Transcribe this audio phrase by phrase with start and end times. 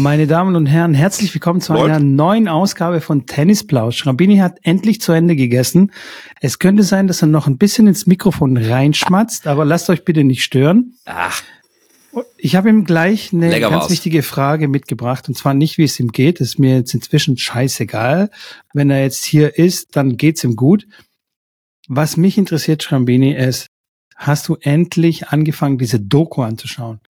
[0.00, 4.06] Meine Damen und Herren, herzlich willkommen zu einer neuen Ausgabe von Tennisplausch.
[4.06, 5.92] Rambini hat endlich zu Ende gegessen.
[6.40, 10.24] Es könnte sein, dass er noch ein bisschen ins Mikrofon reinschmatzt, aber lasst euch bitte
[10.24, 10.94] nicht stören.
[11.04, 11.42] Ach,
[12.38, 13.90] Ich habe ihm gleich eine Lecker ganz war's.
[13.90, 16.40] wichtige Frage mitgebracht und zwar nicht, wie es ihm geht.
[16.40, 18.30] Das ist mir jetzt inzwischen scheißegal.
[18.72, 20.86] Wenn er jetzt hier ist, dann geht's ihm gut.
[21.88, 23.66] Was mich interessiert, Schrambini, ist,
[24.16, 27.00] hast du endlich angefangen, diese Doku anzuschauen?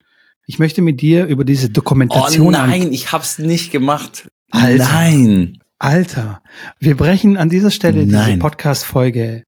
[0.50, 4.26] Ich möchte mit dir über diese oh Dokumentation an- nein, ich hab's nicht gemacht.
[4.50, 4.82] Alter.
[4.82, 5.58] Nein.
[5.78, 6.42] Alter,
[6.80, 8.40] wir brechen an dieser Stelle diese Nein.
[8.40, 9.44] Podcast-Folge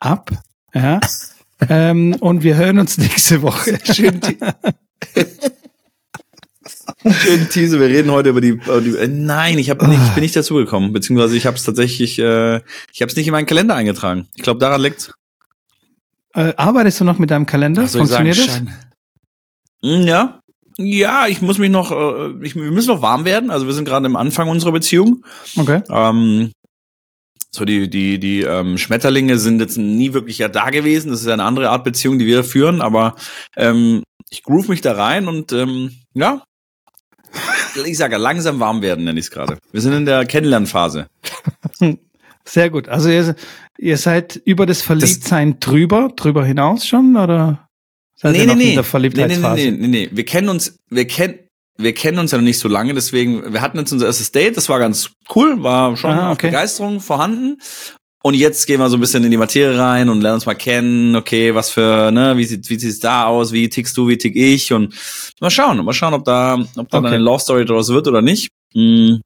[0.00, 0.32] ab.
[0.74, 1.00] Ja.
[1.70, 3.78] ähm, und wir hören uns nächste Woche.
[3.90, 4.20] Schön,
[7.06, 10.10] Schön Tease, wir reden heute über die, über die äh, nein, ich habe nicht, ich
[10.12, 12.56] bin nicht dazu gekommen, beziehungsweise ich habe es tatsächlich, äh,
[12.92, 14.28] ich habe es nicht in meinen Kalender eingetragen.
[14.34, 15.10] Ich glaube, daran liegt's.
[16.34, 17.84] Äh, arbeitest du noch mit deinem Kalender?
[17.84, 18.08] Ich sagen?
[18.08, 18.60] Funktioniert das?
[19.84, 20.40] Hm, Ja.
[20.76, 23.52] Ja, ich muss mich noch, äh, ich, wir müssen noch warm werden.
[23.52, 25.24] Also wir sind gerade am Anfang unserer Beziehung.
[25.56, 25.82] Okay.
[25.88, 26.50] Ähm,
[27.52, 31.10] so die die die ähm, Schmetterlinge sind jetzt nie wirklich ja da gewesen.
[31.10, 32.82] Das ist ja eine andere Art Beziehung, die wir führen.
[32.82, 33.14] Aber
[33.56, 36.42] ähm, ich groove mich da rein und ähm, ja,
[37.86, 39.58] ich sage langsam warm werden nenne ich es gerade.
[39.70, 41.06] Wir sind in der Kennenlernphase.
[42.44, 42.88] Sehr gut.
[42.88, 43.36] Also ihr,
[43.78, 47.68] ihr seid über das Verliebtsein drüber, drüber hinaus schon oder
[48.16, 49.62] seid der nee, nee, Verliebtheitsphase?
[49.62, 50.08] nee, nee, nee.
[50.12, 51.38] Wir kennen uns, wir kennen,
[51.76, 54.56] wir kennen uns ja noch nicht so lange, deswegen, wir hatten jetzt unser erstes Date,
[54.56, 56.48] das war ganz cool, war schon Ah, auch okay.
[56.48, 57.58] Begeisterung vorhanden.
[58.22, 60.54] Und jetzt gehen wir so ein bisschen in die Materie rein und lernen uns mal
[60.54, 64.16] kennen, okay, was für, ne, wie sieht, wie sieht's da aus, wie tickst du, wie
[64.16, 64.94] tick ich und
[65.40, 67.06] mal schauen, mal schauen, ob da, ob da Okay.
[67.08, 68.48] eine Love Story draus wird oder nicht.
[68.72, 69.20] Hm.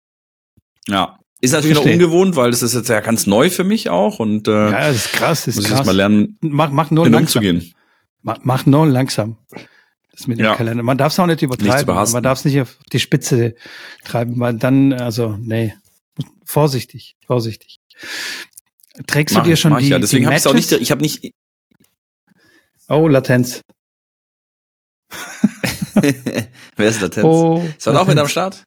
[0.89, 1.17] Ja.
[1.41, 1.97] Ist natürlich Verstehe.
[1.97, 4.89] noch ungewohnt, weil das ist jetzt ja ganz neu für mich auch und äh, Ja,
[4.89, 5.87] das ist krass, das muss ist ich jetzt krass.
[5.87, 7.45] mal lernen, Mach, mach nur langsam.
[7.45, 7.73] umzugehen.
[8.29, 9.37] Mach, mach nur langsam.
[10.13, 10.55] Das mit dem Ja.
[10.57, 10.83] Kalender.
[10.83, 11.83] Man darf es auch nicht übertreiben.
[11.83, 12.15] überhasten.
[12.15, 13.55] man darf es nicht auf die Spitze
[14.05, 15.75] treiben, weil dann, also, nee.
[16.45, 17.81] Vorsichtig, vorsichtig.
[19.07, 19.99] Trägst Mach du dir schon die, ich ja.
[19.99, 21.33] Deswegen habe ich auch nicht, ich habe nicht,
[22.89, 23.61] Oh, Latenz.
[25.95, 27.25] Wer ist Latenz?
[27.25, 28.29] Oh, ist das auch mit am.
[28.29, 28.65] Start?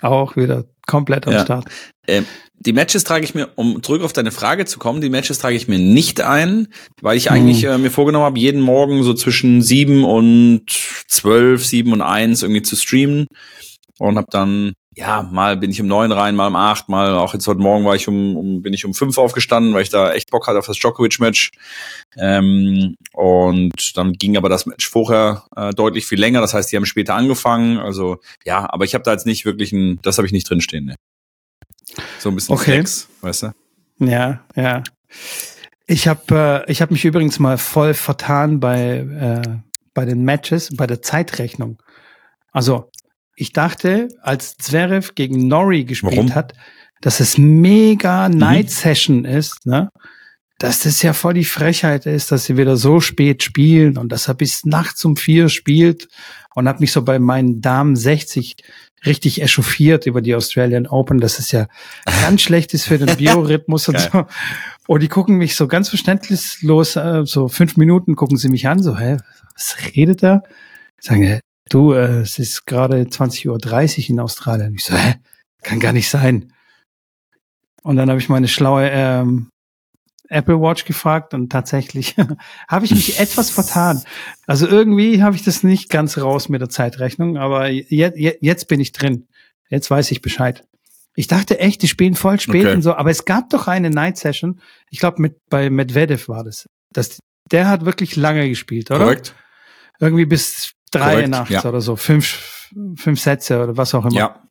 [0.00, 1.44] Auch wieder komplett am Ja.
[1.44, 1.66] Start.
[2.08, 2.26] Ähm,
[2.60, 5.54] die Matches trage ich mir, um zurück auf deine Frage zu kommen, die Matches trage
[5.54, 6.66] ich mir nicht ein,
[7.00, 7.70] weil ich eigentlich Hm.
[7.70, 10.62] äh, mir vorgenommen habe, jeden Morgen so zwischen sieben und
[11.06, 13.26] zwölf, sieben und eins irgendwie zu streamen
[14.00, 17.32] und habe dann ja mal bin ich um neun rein, mal um acht, mal auch
[17.32, 20.12] jetzt heute Morgen war ich um, um bin ich um fünf aufgestanden, weil ich da
[20.12, 21.52] echt Bock hatte auf das Djokovic-Match
[22.16, 26.76] ähm, und dann ging aber das Match vorher äh, deutlich viel länger, das heißt, die
[26.76, 30.26] haben später angefangen, also ja, aber ich habe da jetzt nicht wirklich ein, das habe
[30.26, 30.86] ich nicht drinstehen.
[30.86, 30.96] Ne.
[32.18, 32.72] So ein bisschen Okay.
[32.72, 33.52] Flex, weißt du?
[34.00, 34.82] Ja, ja.
[35.86, 39.58] Ich habe äh, ich hab mich übrigens mal voll vertan bei, äh,
[39.94, 41.80] bei den Matches, bei der Zeitrechnung.
[42.52, 42.90] Also,
[43.40, 46.34] ich dachte, als Zverev gegen Nori gespielt Warum?
[46.34, 46.54] hat,
[47.00, 49.90] dass es mega Night Session ist, ne?
[50.58, 54.26] Dass das ja voll die Frechheit ist, dass sie wieder so spät spielen und dass
[54.26, 56.08] er bis nachts um vier spielt
[56.56, 58.56] und habe mich so bei meinen Damen 60
[59.06, 61.68] richtig echauffiert über die Australian Open, dass es ja
[62.22, 64.26] ganz schlecht ist für den Biorhythmus und so.
[64.88, 68.82] Und die gucken mich so ganz verständnislos, äh, so fünf Minuten gucken sie mich an,
[68.82, 69.18] so, hä,
[69.54, 70.42] was redet er?
[70.98, 73.48] Sagen, hä, du, äh, es ist gerade 20.30
[74.04, 74.74] Uhr in Australien.
[74.74, 75.14] Ich so, hä,
[75.62, 76.52] kann gar nicht sein.
[77.82, 79.50] Und dann habe ich meine schlaue ähm,
[80.28, 82.16] Apple Watch gefragt und tatsächlich
[82.68, 84.02] habe ich mich etwas vertan.
[84.46, 88.68] Also irgendwie habe ich das nicht ganz raus mit der Zeitrechnung, aber je, je, jetzt
[88.68, 89.26] bin ich drin.
[89.70, 90.64] Jetzt weiß ich Bescheid.
[91.14, 92.74] Ich dachte echt, die spielen voll spät Okay.
[92.74, 94.60] und so, aber es gab doch eine Night Session.
[94.90, 96.66] Ich glaube, mit bei Medvedev war das.
[96.92, 97.18] das.
[97.50, 99.00] Der hat wirklich lange gespielt, oder?
[99.00, 99.34] Korrekt?
[99.98, 101.64] Irgendwie bis drei Korrekt, nachts ja.
[101.64, 104.14] oder so, fünf, fünf Sätze oder was auch immer.
[104.14, 104.42] Ja.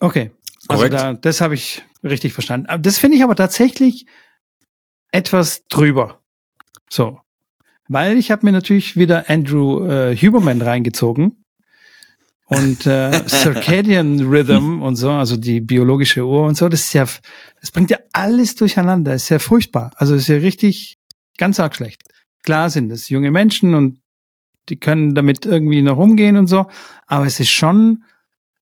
[0.00, 0.30] Okay.
[0.68, 2.66] Also da, das habe ich richtig verstanden.
[2.66, 4.06] Aber Das finde ich aber tatsächlich
[5.10, 6.20] etwas drüber.
[6.88, 7.20] So.
[7.88, 11.44] Weil ich habe mir natürlich wieder Andrew äh, Huberman reingezogen.
[12.46, 17.06] Und äh, Circadian Rhythm und so, also die biologische Uhr und so, das ist ja,
[17.60, 19.14] das bringt ja alles durcheinander.
[19.14, 19.92] Ist ja furchtbar.
[19.96, 20.98] Also ist ja richtig
[21.38, 22.02] ganz arg schlecht.
[22.42, 24.01] Klar sind es junge Menschen und
[24.68, 26.66] die können damit irgendwie noch umgehen und so,
[27.06, 28.04] aber es ist schon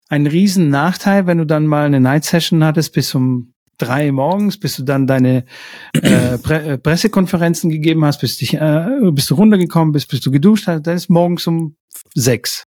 [0.09, 4.59] ein riesen Nachteil, wenn du dann mal eine Night Session hattest bis um drei morgens,
[4.59, 5.45] bis du dann deine
[5.95, 10.31] äh, Pre äh, Pressekonferenzen gegeben hast, bis, dich, äh, bis du runtergekommen bist, bis du
[10.31, 11.77] geduscht hast, dann ist morgens um
[12.15, 12.65] sechs,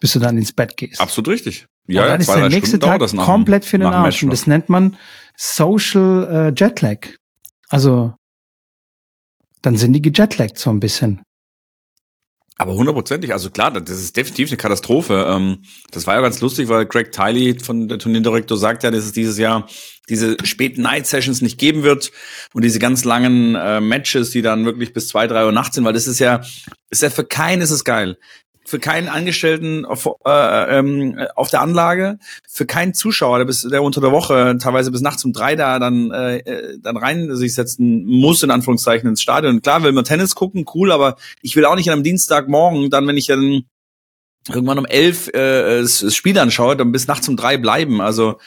[0.00, 1.00] bis du dann ins Bett gehst.
[1.00, 1.66] Absolut richtig.
[1.88, 4.22] und Ja, dann ist zwei, der drei nächste Stunden Tag komplett für den Arsch.
[4.22, 4.96] Und das nennt man
[5.36, 7.08] Social äh, Jetlag.
[7.68, 8.14] Also
[9.62, 11.22] dann sind die gejetlaggt so ein bisschen.
[12.58, 15.26] Aber hundertprozentig, also klar, das ist definitiv eine Katastrophe.
[15.28, 19.04] Ähm, das war ja ganz lustig, weil Greg Tiley von der Turnierdirektor sagt ja, dass
[19.04, 19.68] es dieses Jahr
[20.08, 22.12] diese späten Night Sessions nicht geben wird
[22.52, 25.84] und diese ganz langen äh, Matches, die dann wirklich bis zwei, drei Uhr nachts sind,
[25.84, 26.42] weil das ist ja,
[26.90, 28.18] ist ja für keinen ist es geil
[28.64, 32.18] für keinen Angestellten auf, äh, ähm, auf der Anlage,
[32.48, 35.78] für keinen Zuschauer, der bis der unter der Woche teilweise bis nachts um drei da
[35.78, 39.62] dann äh, äh, dann rein sich setzen muss in Anführungszeichen ins Stadion.
[39.62, 43.16] Klar, will man Tennis gucken, cool, aber ich will auch nicht einem Dienstagmorgen dann, wenn
[43.16, 43.64] ich dann
[44.48, 48.00] irgendwann um elf äh, das Spiel anschaue, dann bis nachts um drei bleiben.
[48.00, 48.38] Also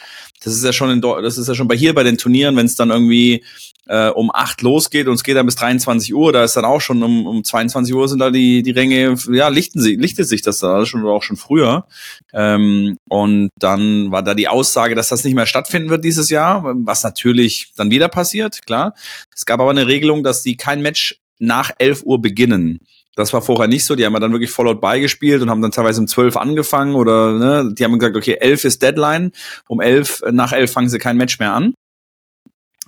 [0.42, 2.66] das ist ja schon in, das ist ja schon bei hier bei den Turnieren, wenn
[2.66, 3.44] es dann irgendwie
[3.86, 6.80] äh, um acht losgeht und es geht dann bis 23 Uhr, da ist dann auch
[6.80, 10.42] schon um, um 22 Uhr sind da die, die Ränge, ja, lichten sie, lichtet sich
[10.42, 11.86] das da schon oder auch schon früher.
[12.32, 16.62] Ähm, und dann war da die Aussage, dass das nicht mehr stattfinden wird dieses Jahr,
[16.64, 18.94] was natürlich dann wieder passiert, klar.
[19.34, 22.80] Es gab aber eine Regelung, dass die kein Match nach 11 Uhr beginnen.
[23.14, 23.96] Das war vorher nicht so.
[23.96, 27.72] Die haben dann wirklich Fallout beigespielt und haben dann teilweise um 12 angefangen oder ne,
[27.72, 29.32] die haben gesagt, okay, 11 ist Deadline.
[29.68, 31.74] Um 11, nach 11 fangen sie kein Match mehr an.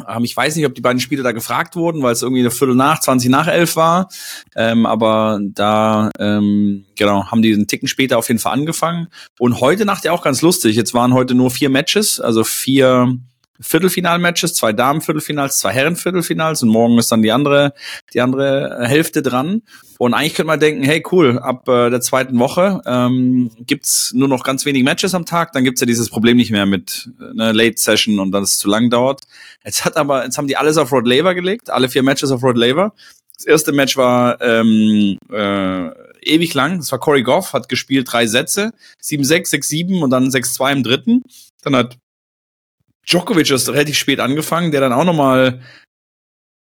[0.06, 2.50] Ähm, ich weiß nicht, ob die beiden Spieler da gefragt wurden, weil es irgendwie eine
[2.50, 4.08] Viertel nach, 20 nach 11 war.
[4.56, 9.08] Ähm, aber da, ähm, genau, haben die einen Ticken später auf jeden Fall angefangen.
[9.38, 10.76] Und heute Nacht ja auch ganz lustig.
[10.76, 13.18] Jetzt waren heute nur vier Matches, also vier
[13.60, 17.74] Viertelfinalmatches, zwei Damen-Viertelfinals, zwei Herren-Viertelfinals und morgen ist dann die andere,
[18.14, 19.62] die andere Hälfte dran.
[19.98, 24.28] Und eigentlich könnte man denken, hey cool, ab äh, der zweiten Woche ähm, gibt's nur
[24.28, 27.34] noch ganz wenig Matches am Tag, dann gibt's ja dieses Problem nicht mehr mit äh,
[27.34, 29.22] ne, Late Session und dann es zu lang dauert.
[29.64, 32.44] Jetzt hat aber, jetzt haben die alles auf Rod Laver gelegt, alle vier Matches auf
[32.44, 32.94] Rod Laver.
[33.36, 35.90] Das erste Match war ähm, äh,
[36.22, 38.72] ewig lang, das war Corey Goff, hat gespielt drei Sätze,
[39.02, 41.22] 7-6, 6-7 und dann 6-2 im dritten.
[41.62, 41.98] Dann hat
[43.08, 45.60] Djokovic ist relativ spät angefangen, der dann auch nochmal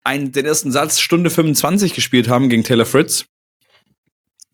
[0.09, 3.25] einen, den ersten Satz Stunde 25 gespielt haben gegen Taylor Fritz.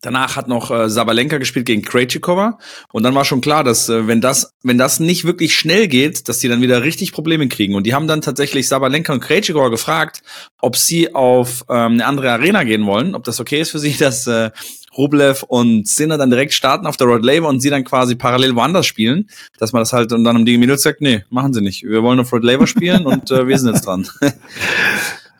[0.02, 2.58] Danach hat noch äh, Sabalenka gespielt gegen Krejcikova
[2.92, 6.28] und dann war schon klar, dass äh, wenn das wenn das nicht wirklich schnell geht,
[6.28, 9.68] dass die dann wieder richtig Probleme kriegen und die haben dann tatsächlich Sabalenka und Krejcikova
[9.68, 10.22] gefragt,
[10.60, 13.96] ob sie auf ähm, eine andere Arena gehen wollen, ob das okay ist für sie,
[13.98, 14.50] dass äh,
[14.96, 18.54] Rublev und Sinner dann direkt starten auf der Rod Laver und sie dann quasi parallel
[18.54, 21.62] woanders spielen, dass man das halt und dann um die Minute sagt, nee, machen sie
[21.62, 21.82] nicht.
[21.82, 24.08] Wir wollen auf Rod Laver spielen und äh, wir sind jetzt dran.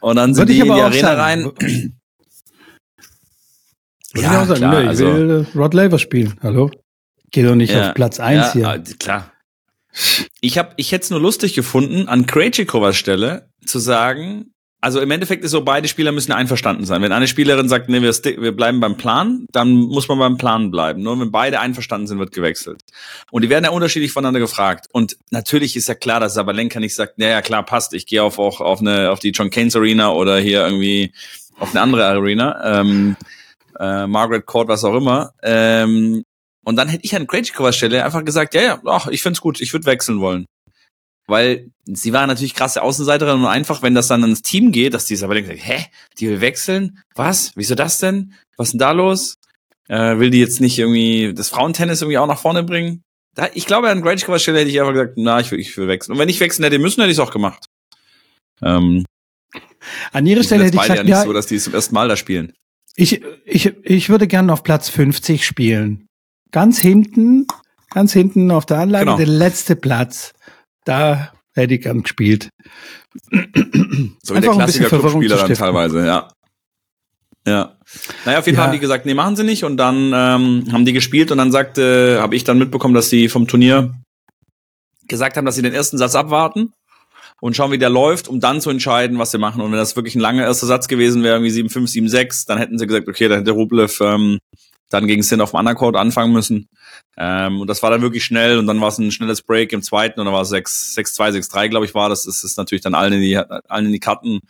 [0.01, 1.21] und dann sind Würde die in die Arena sagen.
[1.21, 1.53] rein.
[4.15, 6.35] ja, ich klar, nee, ich also, will Rod Laver spielen.
[6.43, 6.71] Hallo?
[7.31, 8.97] Geh doch nicht ja, auf Platz eins ja, hier.
[8.99, 9.33] Klar.
[10.41, 14.53] Ich hab, ich hätte es nur lustig gefunden, an Krejcikovas Stelle zu sagen,
[14.87, 17.03] also im Endeffekt ist so, beide Spieler müssen einverstanden sein.
[17.03, 20.71] Wenn eine Spielerin sagt, nee, wir, wir bleiben beim Plan, dann muss man beim Plan
[20.71, 21.03] bleiben.
[21.03, 22.83] Nur wenn beide einverstanden sind, wird gewechselt.
[23.33, 24.87] Und die werden ja unterschiedlich voneinander gefragt.
[24.93, 28.39] Und natürlich ist ja klar, dass Sabalenka nicht sagt, naja, klar, passt, ich gehe auf,
[28.39, 31.13] auch auf, eine, auf die John Keynes Arena oder hier irgendwie
[31.59, 33.17] auf eine andere Arena, ähm,
[33.81, 35.33] äh, Margaret Court, was auch immer.
[35.43, 36.23] Ähm,
[36.63, 39.61] und dann hätte ich an Krejcikovas Stelle einfach gesagt, ja, ja, ach, ich find's gut,
[39.61, 40.47] ich würde wechseln wollen
[41.27, 45.07] weil sie war natürlich krasse Außenseiterin und einfach, wenn das dann ins Team geht, dass
[45.07, 45.85] die ist aber denkt, hä,
[46.19, 46.99] die will wechseln?
[47.15, 47.53] Was?
[47.55, 48.35] Wieso das denn?
[48.57, 49.37] Was ist denn da los?
[49.89, 53.03] Äh, will die jetzt nicht irgendwie das Frauentennis irgendwie auch nach vorne bringen?
[53.35, 55.89] Da, ich glaube, an Grajkowas Stelle hätte ich einfach gesagt, na, ich will, ich will
[55.89, 56.13] wechseln.
[56.13, 57.67] Und wenn ich wechseln hätte müssen, hätte ich es auch gemacht.
[58.63, 59.05] Ähm,
[60.13, 62.09] an ihrer Stelle hätte ich gesagt, ja nicht ja, so, dass die zum ersten Mal
[62.09, 62.53] da spielen.
[62.97, 66.07] Ich, ich, ich würde gerne auf Platz 50 spielen.
[66.51, 67.47] Ganz hinten,
[67.91, 69.17] ganz hinten auf der Anlage, genau.
[69.19, 70.33] der letzte Platz
[70.87, 72.49] da hätte ich gern gespielt.
[74.23, 76.29] So wie der Klassiker Clubspieler dann teilweise, ja.
[77.47, 77.77] Ja.
[78.25, 78.63] Naja, auf jeden ja.
[78.63, 79.65] Fall haben die gesagt, nee, machen sie nicht.
[79.65, 83.29] Und dann ähm, haben die gespielt und dann sagte, habe ich dann mitbekommen, dass sie
[83.29, 83.95] vom Turnier
[85.07, 86.73] gesagt haben, dass sie den ersten Satz abwarten
[87.41, 89.63] und schauen, wie der läuft, um dann zu entscheiden, was sie machen.
[89.63, 92.79] Und wenn das wirklich ein langer erster Satz gewesen wäre, wie 7-5, 7-6, dann hätten
[92.79, 94.39] sie gesagt, okay, dann hätte Rublev ähm,
[94.89, 96.69] dann gegen Sin auf dem anderen Court anfangen müssen.
[97.17, 99.83] Ähm, und das war dann wirklich schnell und dann war es ein schnelles Break im
[99.83, 102.25] zweiten und dann war es 6-2, 6-3, glaube ich, war das.
[102.25, 104.41] Das ist natürlich dann allen in die, allen in die Karten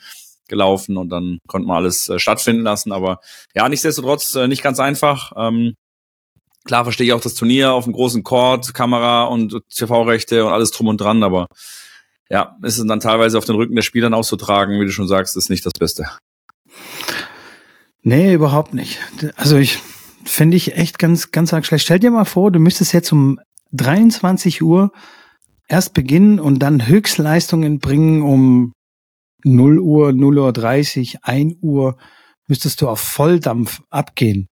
[0.48, 2.92] gelaufen und dann konnte man alles äh, stattfinden lassen.
[2.92, 3.20] Aber
[3.54, 5.32] ja, nichtsdestotrotz äh, nicht ganz einfach.
[5.36, 5.74] Ähm,
[6.64, 10.70] klar verstehe ich auch das Turnier auf dem großen Court, Kamera und TV-Rechte und alles
[10.70, 11.46] drum und dran, aber
[12.28, 15.36] ja, ist es dann teilweise auf den Rücken der Spielern auszutragen, wie du schon sagst,
[15.36, 16.08] ist nicht das Beste.
[18.02, 18.98] Nee, überhaupt nicht.
[19.36, 19.78] Also ich
[20.26, 21.84] finde ich echt ganz, ganz arg schlecht.
[21.84, 23.38] Stell dir mal vor, du müsstest jetzt um
[23.72, 24.92] 23 Uhr
[25.68, 28.72] erst beginnen und dann Höchstleistungen bringen um
[29.44, 31.96] 0 Uhr, 0 Uhr 30, 1 Uhr
[32.48, 34.48] müsstest du auf Volldampf abgehen.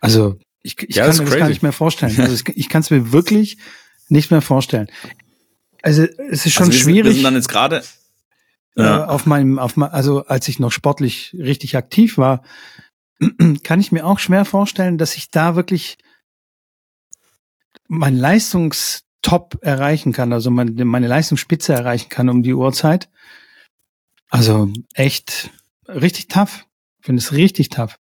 [0.00, 2.18] Also ich, ich ja, kann mir das gar nicht mehr vorstellen.
[2.18, 3.58] Also ich, ich kann es mir wirklich
[4.08, 4.88] nicht mehr vorstellen.
[5.82, 6.96] Also es ist schon also wir schwierig.
[6.96, 7.82] Sind, wir sind dann jetzt gerade
[8.76, 9.06] äh, ja.
[9.06, 12.42] auf meinem, auf mein, also als ich noch sportlich richtig aktiv war,
[13.62, 15.98] kann ich mir auch schwer vorstellen, dass ich da wirklich
[17.88, 23.08] mein Leistungstop erreichen kann, also meine, meine Leistungsspitze erreichen kann um die Uhrzeit.
[24.30, 25.50] Also echt
[25.88, 26.66] richtig tough.
[27.00, 27.98] Ich finde es richtig tough.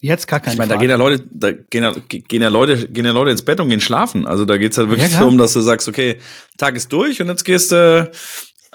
[0.00, 2.88] Jetzt gar kein Ich meine, da gehen ja Leute, da gehen ja, gehen ja Leute,
[2.88, 4.28] gehen ja Leute ins Bett und gehen schlafen.
[4.28, 6.18] Also da geht's halt wirklich ja, darum, dass du sagst, okay,
[6.56, 8.10] Tag ist durch und jetzt gehst du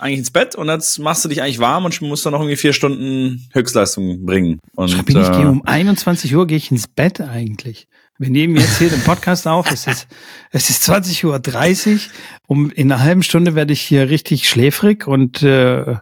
[0.03, 2.57] eigentlich ins Bett und jetzt machst du dich eigentlich warm und musst dann noch irgendwie
[2.57, 4.59] vier Stunden Höchstleistung bringen.
[4.75, 7.87] Und, ich bin ich äh, gehe um 21 Uhr gehe ich ins Bett eigentlich.
[8.19, 9.71] Wir nehmen jetzt hier den Podcast auf.
[9.71, 10.07] Es ist,
[10.51, 11.99] es ist 20.30 Uhr.
[12.47, 15.95] Um, in einer halben Stunde werde ich hier richtig schläfrig und, äh,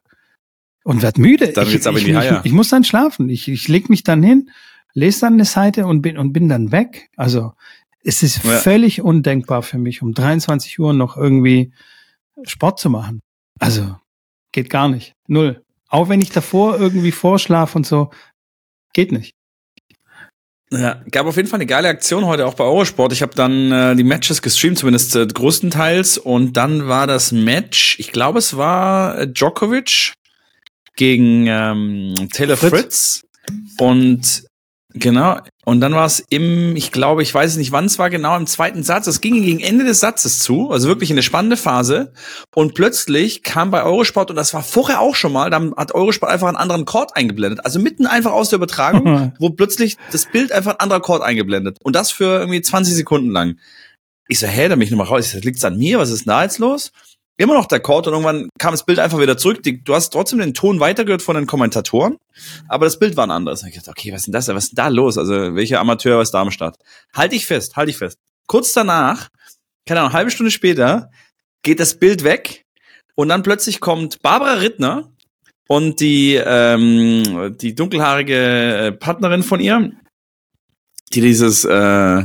[0.84, 1.54] und werd müde.
[1.54, 3.30] Dann ich, aber ich, in die ich, ich muss dann schlafen.
[3.30, 4.50] Ich, ich leg mich dann hin,
[4.94, 7.10] lese dann eine Seite und bin, und bin dann weg.
[7.16, 7.54] Also,
[8.04, 8.58] es ist ja.
[8.58, 11.72] völlig undenkbar für mich, um 23 Uhr noch irgendwie
[12.44, 13.22] Sport zu machen.
[13.62, 13.96] Also,
[14.52, 15.14] geht gar nicht.
[15.28, 15.64] Null.
[15.88, 18.10] Auch wenn ich davor irgendwie vorschlafe und so,
[18.94, 19.36] geht nicht.
[20.72, 23.12] Ja, gab auf jeden Fall eine geile Aktion heute auch bei Eurosport.
[23.12, 26.18] Ich habe dann äh, die Matches gestreamt, zumindest äh, größtenteils.
[26.18, 30.14] Und dann war das Match, ich glaube, es war äh, Djokovic
[30.96, 32.72] gegen ähm, Taylor Fritz.
[32.72, 33.24] Fritz.
[33.78, 34.46] Und
[34.94, 35.40] Genau.
[35.64, 38.48] Und dann war es im, ich glaube, ich weiß nicht, wann es war, genau im
[38.48, 39.06] zweiten Satz.
[39.06, 42.14] Es ging gegen Ende des Satzes zu, also wirklich eine spannende Phase.
[42.56, 46.32] Und plötzlich kam bei Eurosport, und das war vorher auch schon mal, dann hat Eurosport
[46.32, 47.64] einfach einen anderen Chord eingeblendet.
[47.64, 51.78] Also mitten einfach aus der Übertragung, wo plötzlich das Bild einfach ein anderer Chord eingeblendet.
[51.84, 53.58] Und das für irgendwie 20 Sekunden lang.
[54.28, 55.26] Ich so, hä, da bin ich nochmal raus.
[55.26, 56.00] Ich so, liegt's an mir?
[56.00, 56.92] Was ist denn da jetzt los?
[57.42, 59.62] Immer noch der Chord und irgendwann kam das Bild einfach wieder zurück.
[59.64, 62.18] du hast trotzdem den Ton weitergehört von den Kommentatoren,
[62.68, 63.64] aber das Bild war ein anderes.
[63.64, 64.48] Ich dachte, okay, was ist denn das?
[64.48, 65.18] Was ist denn da los?
[65.18, 66.78] Also, welcher Amateur ist da am Start?
[67.14, 68.18] Halte ich fest, halte ich fest.
[68.48, 69.30] Kurz danach,
[69.86, 71.10] keine Ahnung, eine halbe Stunde später,
[71.64, 72.66] geht das Bild weg
[73.16, 75.12] und dann plötzlich kommt Barbara Rittner
[75.68, 79.92] und die, ähm, die dunkelhaarige äh, Partnerin von ihr,
[81.14, 82.24] die dieses äh,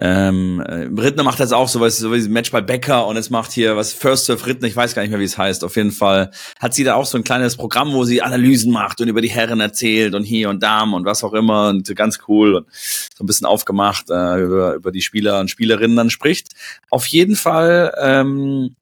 [0.00, 3.76] ähm, Rittner macht jetzt auch sowas, so wie Match bei Becker und es macht hier
[3.76, 5.64] was First Surf Rittner, ich weiß gar nicht mehr, wie es heißt.
[5.64, 9.00] Auf jeden Fall hat sie da auch so ein kleines Programm, wo sie Analysen macht
[9.00, 12.18] und über die Herren erzählt und hier und Damen und was auch immer und ganz
[12.28, 16.48] cool und so ein bisschen aufgemacht äh, über, über die Spieler und Spielerinnen dann spricht.
[16.90, 18.76] Auf jeden Fall ähm,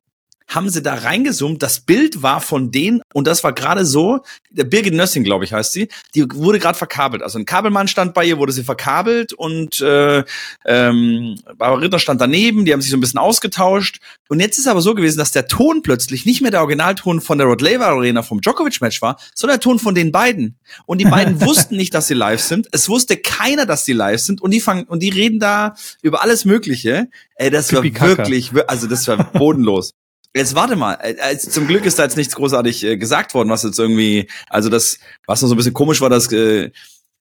[0.55, 1.63] haben sie da reingezoomt.
[1.63, 5.53] Das Bild war von denen, und das war gerade so, der Birgit Nössing, glaube ich,
[5.53, 7.23] heißt sie, die wurde gerade verkabelt.
[7.23, 10.25] Also ein Kabelmann stand bei ihr, wurde sie verkabelt und äh,
[10.67, 14.01] ähm, Barbara Ritter stand daneben, die haben sich so ein bisschen ausgetauscht.
[14.29, 17.39] Und jetzt ist aber so gewesen, dass der Ton plötzlich nicht mehr der Originalton von
[17.39, 20.59] der Rod Laver Arena vom Djokovic-Match war, sondern der Ton von den beiden.
[20.87, 22.69] Und die beiden wussten nicht, dass sie live sind.
[22.73, 24.41] Es wusste keiner, dass sie live sind.
[24.41, 27.09] Und die fangen, und die reden da über alles Mögliche.
[27.37, 29.95] Ey, das war wirklich, also das war bodenlos.
[30.35, 33.65] Jetzt warte mal, äh, zum Glück ist da jetzt nichts großartig äh, gesagt worden, was
[33.65, 36.71] jetzt irgendwie, also das, was noch so ein bisschen komisch war, dass äh,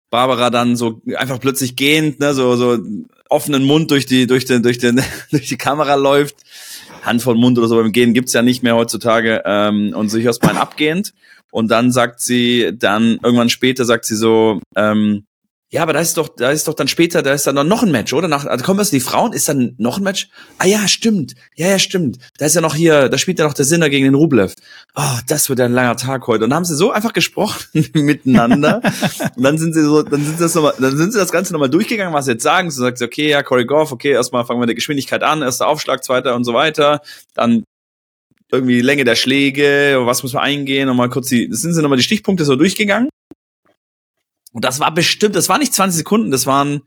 [0.10, 2.78] Barbara dann so einfach plötzlich gehend, ne, so so
[3.30, 5.02] offenen Mund durch die durch den durch den
[5.32, 6.36] durch die Kamera läuft,
[7.02, 10.28] Hand vor Mund oder so beim Gehen gibt's ja nicht mehr heutzutage ähm, und sich
[10.30, 11.14] aus meinen abgehend.
[11.52, 15.26] Und dann sagt sie dann irgendwann später sagt sie so ähm,
[15.74, 17.92] ja, aber da ist doch, da ist doch dann später, da ist dann noch ein
[17.92, 18.28] Match, oder?
[18.28, 20.28] Nach, also kommen wir die Frauen, ist dann noch ein Match?
[20.58, 21.36] Ah ja, stimmt.
[21.56, 22.18] Ja, ja, stimmt.
[22.38, 24.54] Da ist ja noch hier, da spielt ja noch der Sinner gegen den Rublev.
[24.96, 26.44] Oh, das wird ein langer Tag heute.
[26.44, 27.64] Und dann haben sie so einfach gesprochen
[27.94, 28.82] miteinander.
[29.38, 31.54] und dann sind sie so, dann sind sie das nochmal, dann sind sie das Ganze
[31.54, 32.70] nochmal durchgegangen, was sie jetzt sagen.
[32.70, 35.70] So sagt sie, okay, ja, Corey Goff, okay, erstmal fangen wir der Geschwindigkeit an, erster
[35.70, 37.00] Aufschlag, zweiter und so weiter.
[37.34, 37.64] Dann
[38.52, 42.04] irgendwie Länge der Schläge, was muss man eingehen, nochmal kurz die, sind sie nochmal die
[42.04, 43.08] Stichpunkte so durchgegangen.
[44.52, 46.82] Und das war bestimmt, das war nicht 20 Sekunden, das waren,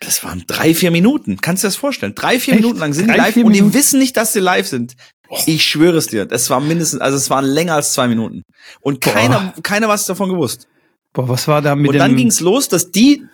[0.00, 1.40] das waren drei, vier Minuten.
[1.40, 2.14] Kannst du dir das vorstellen?
[2.14, 2.62] Drei, vier Echt?
[2.62, 4.94] Minuten lang sind drei, die live und die wissen nicht, dass sie live sind.
[5.46, 6.26] Ich schwöre es dir.
[6.26, 8.42] Das war mindestens, also es waren länger als zwei Minuten.
[8.80, 9.12] Und Boah.
[9.12, 10.68] keiner, keiner was davon gewusst.
[11.12, 13.26] Boah, was war da mit Und dann ging's los, dass die,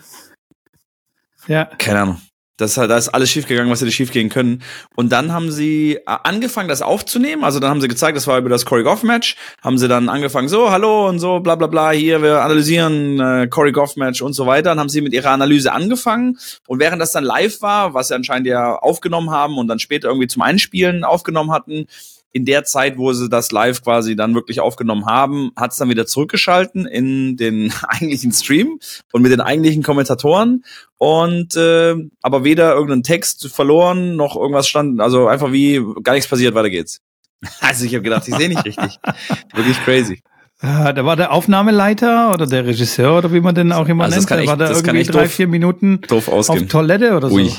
[1.48, 1.64] ja.
[1.64, 2.20] Keine Ahnung.
[2.58, 4.62] Das, da ist alles schiefgegangen, was hätte schiefgehen können.
[4.94, 7.44] Und dann haben sie äh, angefangen, das aufzunehmen.
[7.44, 9.36] Also dann haben sie gezeigt, das war über das Corey Goff Match.
[9.62, 13.48] Haben sie dann angefangen, so, hallo und so, bla bla bla, hier, wir analysieren äh,
[13.48, 14.70] Corey Goff Match und so weiter.
[14.70, 16.38] Dann haben sie mit ihrer Analyse angefangen.
[16.66, 20.08] Und während das dann live war, was sie anscheinend ja aufgenommen haben und dann später
[20.08, 21.86] irgendwie zum Einspielen aufgenommen hatten,
[22.32, 25.90] in der Zeit, wo sie das live quasi dann wirklich aufgenommen haben, hat es dann
[25.90, 28.78] wieder zurückgeschalten in den eigentlichen Stream
[29.12, 30.64] und mit den eigentlichen Kommentatoren
[30.98, 36.28] und äh, aber weder irgendeinen Text verloren noch irgendwas stand, also einfach wie gar nichts
[36.28, 37.00] passiert, weiter geht's.
[37.60, 38.98] Also ich habe gedacht, ich sehe nicht richtig.
[39.54, 40.22] Wirklich crazy.
[40.62, 44.20] Ja, da war der Aufnahmeleiter oder der Regisseur oder wie man den auch immer also
[44.20, 47.50] nennt, echt, war da irgendwie drei, vier Minuten auf Toilette oder Ui.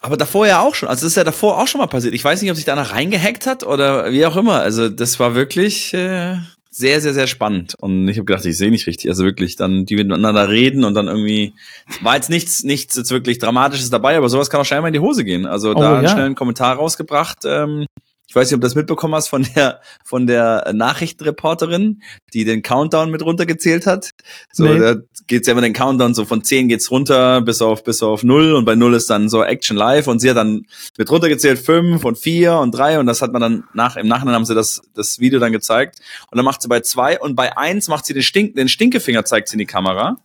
[0.00, 0.88] Aber davor ja auch schon.
[0.88, 2.14] Also das ist ja davor auch schon mal passiert.
[2.14, 4.60] Ich weiß nicht, ob sich danach reingehackt hat oder wie auch immer.
[4.60, 6.38] Also das war wirklich, äh,
[6.72, 7.74] sehr, sehr, sehr spannend.
[7.78, 9.10] Und ich habe gedacht, ich sehe nicht richtig.
[9.10, 11.52] Also wirklich, dann die miteinander reden und dann irgendwie
[12.00, 15.00] war jetzt nichts, nichts jetzt wirklich Dramatisches dabei, aber sowas kann auch scheinbar in die
[15.00, 15.46] Hose gehen.
[15.46, 16.10] Also Oh, da einen ja.
[16.10, 17.38] schnellen Kommentar rausgebracht.
[17.44, 17.86] Ähm,
[18.30, 22.00] ich weiß nicht, ob du das mitbekommen hast von der von der Nachrichtenreporterin,
[22.32, 24.10] die den Countdown mit runtergezählt hat.
[24.52, 24.78] So, Nee.
[24.78, 24.94] da
[25.26, 28.54] geht's ja immer den Countdown so von 10 geht's runter bis auf bis auf 0
[28.54, 32.04] und bei 0 ist dann so Action live und sie hat dann mit runtergezählt 5
[32.04, 34.80] und 4 und 3 und das hat man dann nach im Nachhinein haben sie das
[34.94, 35.98] das Video dann gezeigt
[36.30, 39.24] und dann macht sie bei 2 und bei 1 macht sie den Stink den Stinkefinger
[39.24, 40.18] zeigt sie in die Kamera.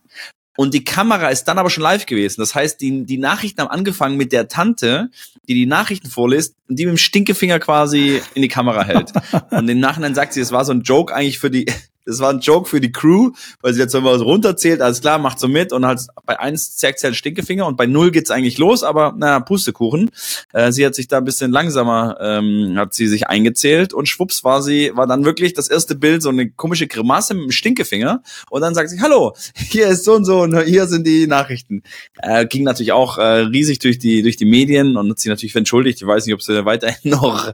[0.58, 2.40] Und die Kamera ist dann aber schon live gewesen.
[2.40, 5.10] Das heißt, die, die Nachrichten haben angefangen mit der Tante,
[5.48, 9.12] die die Nachrichten vorliest und die mit dem Stinkefinger quasi in die Kamera hält.
[9.50, 11.66] Und im Nachhinein sagt sie, es war so ein Joke eigentlich für die,
[12.06, 15.00] das war ein Joke für die Crew, weil sie jetzt so mal so runterzählt, alles
[15.00, 18.10] klar, macht so mit und halt bei eins zeigt sie halt Stinkefinger und bei null
[18.12, 20.10] geht's eigentlich los, aber naja, Pustekuchen.
[20.52, 24.44] Äh, sie hat sich da ein bisschen langsamer, ähm, hat sie sich eingezählt und schwupps
[24.44, 28.22] war sie, war dann wirklich das erste Bild so eine komische Grimasse mit dem Stinkefinger
[28.50, 31.82] und dann sagt sie, hallo, hier ist so und so und hier sind die Nachrichten.
[32.18, 35.54] Äh, ging natürlich auch äh, riesig durch die, durch die Medien und hat sich natürlich
[35.56, 36.00] entschuldigt.
[36.00, 37.52] Ich weiß nicht, ob sie weiterhin noch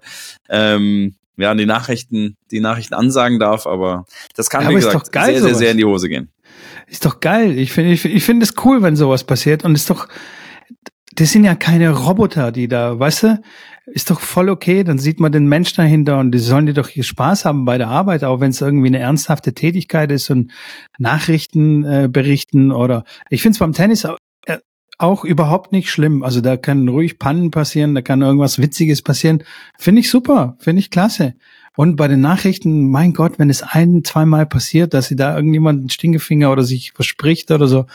[0.49, 4.05] ähm, ja, die Nachrichten, die Nachrichten ansagen darf, aber
[4.37, 5.59] das kann, Ja, wie gesagt, geil, sehr, sehr, sowas.
[5.59, 6.31] sehr in die Hose gehen.
[6.87, 7.59] Ist doch geil.
[7.59, 9.65] Ich finde ich, ich finde es cool, wenn sowas passiert.
[9.65, 10.09] Und ist doch,
[11.15, 13.43] das sind ja keine Roboter, die da, weißt du,
[13.87, 14.85] ist doch voll okay.
[14.85, 17.79] Dann sieht man den Mensch dahinter und die sollen die doch hier Spaß haben bei
[17.79, 20.53] der Arbeit, auch wenn es irgendwie eine ernsthafte Tätigkeit ist und
[20.99, 24.07] Nachrichten äh, berichten oder ich finde es beim Tennis
[24.99, 26.23] auch, überhaupt nicht schlimm.
[26.23, 29.43] Also da kann ruhig Pannen passieren, da kann irgendwas Witziges passieren.
[29.79, 31.35] Finde ich super, finde ich klasse.
[31.77, 35.81] Und bei den Nachrichten, mein Gott, wenn es ein, zweimal passiert, dass sie da irgendjemand
[35.81, 37.87] einen Stinkefinger oder sich verspricht oder so,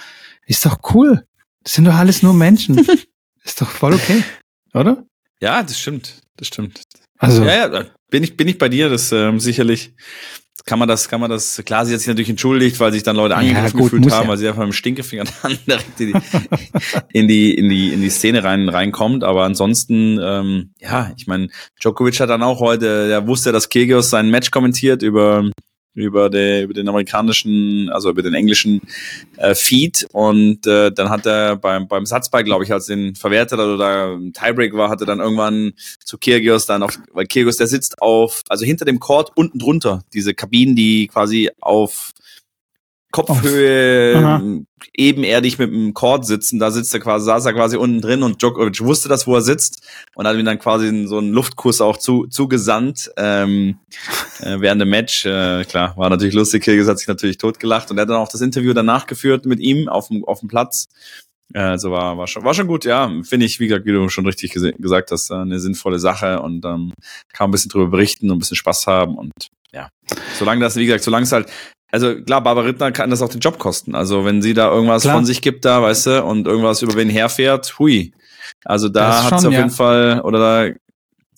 [0.46, 1.26] ist doch cool.
[1.64, 2.78] Das sind doch alles nur Menschen.
[3.44, 4.24] ist doch voll okay,
[4.74, 5.06] oder?
[5.42, 6.82] Ja, das stimmt, das stimmt.
[7.20, 9.94] Also, Ja, ja, bin ich, bin ich bei dir, das ähm, sicherlich
[10.66, 13.16] kann man das, kann man das, klar, sie hat sich natürlich entschuldigt, weil sich dann
[13.16, 14.30] Leute Ja, angegriffen gut, gefühlt haben, ja.
[14.30, 16.20] weil sie einfach mit dem Stinkefinger dann direkt in die,
[17.14, 19.24] in die, in die, in die Szene rein, reinkommt.
[19.24, 21.48] Aber ansonsten, ähm, ja, ich meine,
[21.82, 25.50] Djokovic hat dann auch heute, der wusste, dass Kyrgios sein Match kommentiert über,
[25.98, 28.82] über, der, über den amerikanischen, also über den englischen
[29.38, 30.08] äh, Feed.
[30.14, 34.16] Und äh, dann hat er beim, beim Satzball, glaube ich, als den verwertet hat oder
[34.16, 38.44] ein Tiebreak war, hatte dann irgendwann zu Kyrgios dann auf, weil Kyrgios, der sitzt auf,
[38.48, 42.12] also hinter dem Court unten drunter, diese Kabinen, die quasi auf
[43.12, 48.02] Kopfhöhe ähm, ebenerdig mit dem Court sitzen, da sitzt er quasi, saß er quasi unten
[48.02, 51.32] drin und Djokovic wusste das, wo er sitzt und hat ihm dann quasi so einen
[51.32, 53.80] Luftkuss auch zu, zugesandt ähm,
[54.42, 55.26] äh, während dem Match.
[55.26, 58.30] Äh, klar, war natürlich lustig, Kyrgios hat sich natürlich totgelacht und er hat dann auch
[58.30, 60.88] das Interview danach geführt mit ihm auf dem, auf dem Platz.
[61.54, 63.10] Äh, Also war, war, schon, war schon gut, ja.
[63.24, 66.66] Finde ich, wie gesagt, wie du schon richtig gesagt hast, äh, eine sinnvolle Sache und
[66.66, 66.94] ähm,
[67.34, 69.32] kann man ein bisschen drüber berichten und ein bisschen Spaß haben und
[69.74, 69.90] ja.
[70.38, 71.50] Solange das, wie gesagt, solange es halt,
[71.92, 73.96] also klar, Barbara Rittner kann das auch den Job kosten.
[73.96, 75.16] Also wenn sie da irgendwas Klar.
[75.16, 78.14] von sich gibt da, weißt du, und irgendwas über wen herfährt, hui.
[78.66, 79.60] Also da hat sie auf ja.
[79.60, 80.66] jeden Fall, oder da,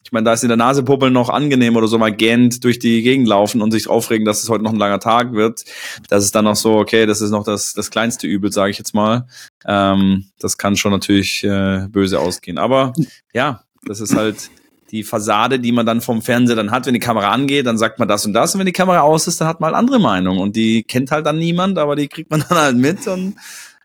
[0.04, 3.04] ich meine, da ist in der Nasepuppel noch angenehm oder so mal gähnt durch die
[3.04, 5.64] Gegend laufen und sich aufregen, dass es heute noch ein langer Tag wird.
[6.08, 8.80] Das ist dann noch so, okay, das ist noch das, das kleinste Übel, sage ich
[8.80, 9.28] jetzt mal.
[9.68, 12.58] Ähm, das kann schon natürlich äh, böse ausgehen.
[12.58, 12.94] Aber
[13.34, 14.50] ja, das ist halt
[14.92, 16.86] die Fassade, die man dann vom Fernseher dann hat.
[16.86, 18.54] Wenn die Kamera angeht, dann sagt man das und das.
[18.54, 20.40] Und wenn die Kamera aus ist, dann hat man halt andere Meinung.
[20.40, 23.08] Und die kennt halt dann niemand, aber die kriegt man dann halt mit.
[23.08, 23.36] Und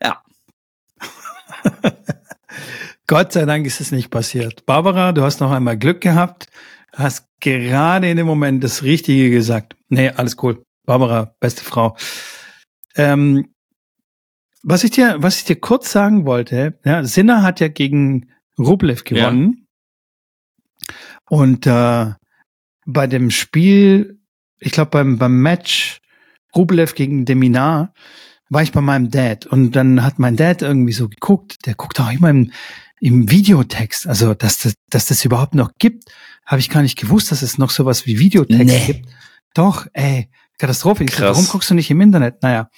[0.01, 0.21] ja,
[3.07, 4.65] Gott sei Dank ist es nicht passiert.
[4.65, 6.47] Barbara, du hast noch einmal Glück gehabt,
[6.93, 9.75] hast gerade in dem Moment das Richtige gesagt.
[9.89, 10.63] Nee, alles cool.
[10.85, 11.95] Barbara, beste Frau.
[12.95, 13.49] Ähm,
[14.63, 19.03] was ich dir, was ich dir kurz sagen wollte, ja, Sinner hat ja gegen Rublev
[19.03, 19.64] gewonnen.
[21.29, 22.13] Und äh,
[22.85, 24.19] bei dem Spiel,
[24.59, 25.99] ich glaube beim, beim Match
[26.55, 27.93] Rublev gegen Deminar,
[28.49, 31.99] war ich bei meinem Dad und dann hat mein Dad irgendwie so geguckt, der guckt
[31.99, 32.51] auch immer im,
[32.99, 36.03] im Videotext, also dass das, dass das überhaupt noch gibt,
[36.45, 38.85] habe ich gar nicht gewusst, dass es noch sowas wie Videotext Nee.
[38.85, 39.09] gibt.
[39.55, 41.03] Doch, ey, Katastrophe.
[41.05, 41.35] Ich Krass.
[41.35, 42.43] warum guckst du nicht im Internet?
[42.43, 42.69] Naja,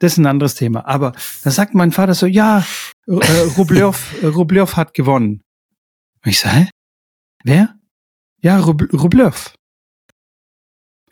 [0.00, 0.86] das ist ein anderes Thema.
[0.86, 1.12] Aber
[1.44, 2.64] dann sagt mein Vater so, ja,
[3.06, 3.12] äh,
[3.56, 5.42] Rublev, äh, Rublev hat gewonnen.
[6.24, 6.68] Und ich so, hä?
[7.44, 7.74] Wer?
[8.44, 9.54] Ja, Rub Rublev.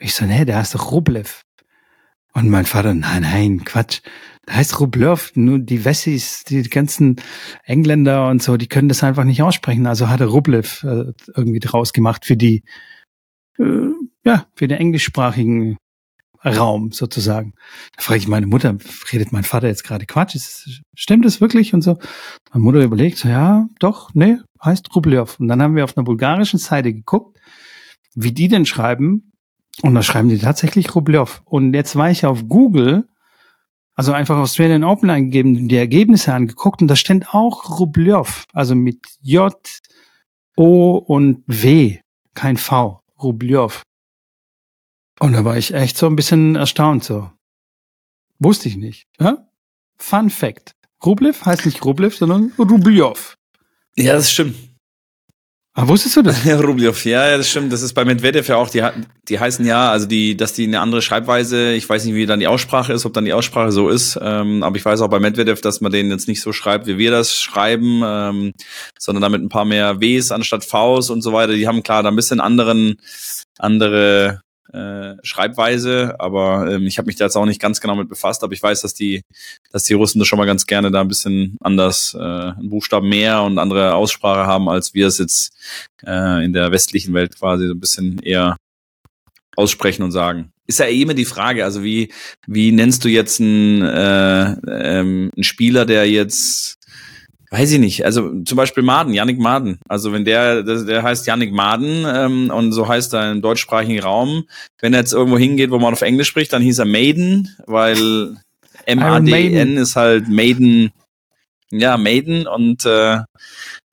[0.00, 1.42] Ich so, nee, der heißt doch Rublev.
[2.32, 4.00] Und mein Vater, nein, nein, Quatsch.
[4.48, 7.20] Der heißt Rublev, nur die Wessis, die ganzen
[7.64, 9.86] Engländer und so, die können das einfach nicht aussprechen.
[9.86, 12.64] Also hat er Rublev äh, irgendwie draus gemacht für die,
[13.58, 13.90] äh,
[14.24, 15.76] ja, für den englischsprachigen
[16.44, 17.54] Raum sozusagen.
[17.96, 18.76] Da frage ich meine Mutter,
[19.12, 20.34] redet mein Vater jetzt gerade Quatsch?
[20.34, 21.74] Ist, stimmt das wirklich?
[21.74, 21.98] Und so.
[22.52, 25.38] Meine Mutter überlegt, so, ja, doch, nee, heißt Rublev.
[25.38, 27.38] Und dann haben wir auf einer bulgarischen Seite geguckt,
[28.14, 29.33] wie die denn schreiben,
[29.83, 31.42] Und da schreiben die tatsächlich Rublev.
[31.44, 33.09] Und jetzt war ich auf Google,
[33.94, 39.07] also einfach Australian Open eingegeben, die Ergebnisse angeguckt und da steht auch Rublev, also mit
[39.23, 39.55] J,
[40.57, 42.01] O und W,
[42.35, 43.83] kein V, Rublev.
[45.18, 47.31] Und da war ich echt so ein bisschen erstaunt so.
[48.38, 49.07] Wusste ich nicht.
[49.18, 49.46] Ja?
[49.99, 50.75] Fun Fact.
[51.05, 53.37] Rublev heißt nicht Rublev, sondern Rublev.
[53.96, 54.57] Ja, das stimmt.
[55.72, 56.44] Ah, wusstest du das?
[56.44, 57.72] Ja, Rublev, ja, ja, das stimmt.
[57.72, 58.83] Das ist bei Medvedev ja auch, die,
[59.29, 62.40] die heißen ja, also die, dass die eine andere Schreibweise, ich weiß nicht, wie dann
[62.40, 65.20] die Aussprache ist, ob dann die Aussprache so ist, ähm, aber ich weiß auch bei
[65.20, 68.53] Medvedev, dass man den jetzt nicht so schreibt, wie wir das schreiben, ähm,
[68.98, 71.53] sondern damit ein paar mehr Ws anstatt Vs und so weiter.
[71.53, 72.96] Die haben klar da ein bisschen anderen,
[73.59, 74.40] andere
[74.72, 78.42] äh, Schreibweise, aber ähm, ich habe mich da jetzt auch nicht ganz genau mit befasst,
[78.44, 79.22] aber ich weiß, dass die,
[79.72, 83.09] dass die Russen das schon mal ganz gerne da ein bisschen anders, äh, einen Buchstaben
[83.09, 85.52] mehr und andere Aussprache haben, als wir es jetzt
[86.06, 88.56] äh, in der westlichen Welt quasi so ein bisschen eher
[89.56, 90.52] aussprechen und sagen.
[90.66, 92.12] Ist ja eh immer die Frage, also wie,
[92.46, 96.79] wie nennst du jetzt einen, äh, ähm, einen Spieler, der jetzt
[97.52, 98.04] Weiß ich nicht.
[98.04, 99.80] Also zum Beispiel Maden, Yannick Maden.
[99.88, 104.44] Also wenn der, der, heißt Yannick Maden ähm, und so heißt er im deutschsprachigen Raum.
[104.80, 108.36] Wenn er jetzt irgendwo hingeht, wo man auf Englisch spricht, dann hieß er Maiden, weil
[108.86, 110.92] M-A-D-N ist halt Maiden,
[111.72, 113.18] ja, Maiden und äh,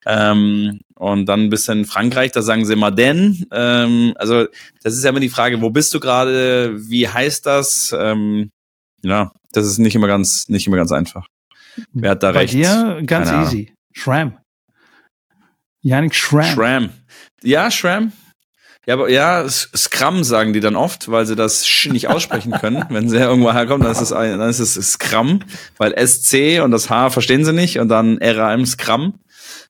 [0.06, 3.46] ähm, und dann bis in Frankreich, da sagen sie Maden.
[3.52, 4.46] Ähm, also
[4.84, 7.94] das ist ja immer die Frage, wo bist du gerade, wie heißt das?
[7.98, 8.52] Ähm,
[9.04, 11.26] ja, das ist nicht immer ganz, nicht immer ganz einfach.
[11.94, 12.54] Wer hat da Bei recht?
[12.54, 13.74] dir ganz Keine easy.
[13.94, 14.38] Schram.
[15.82, 16.46] Yannick Schram.
[16.46, 16.90] Schram.
[17.44, 18.12] Ja, Schram.
[18.86, 22.86] Ja, aber ja, Scrum sagen die dann oft, weil sie das Sch nicht aussprechen können.
[22.90, 25.42] Wenn sie irgendwo herkommen, dann ist es, ein, dann ist es Scrum,
[25.78, 29.20] weil SC und das H verstehen sie nicht und dann RAM Scrum.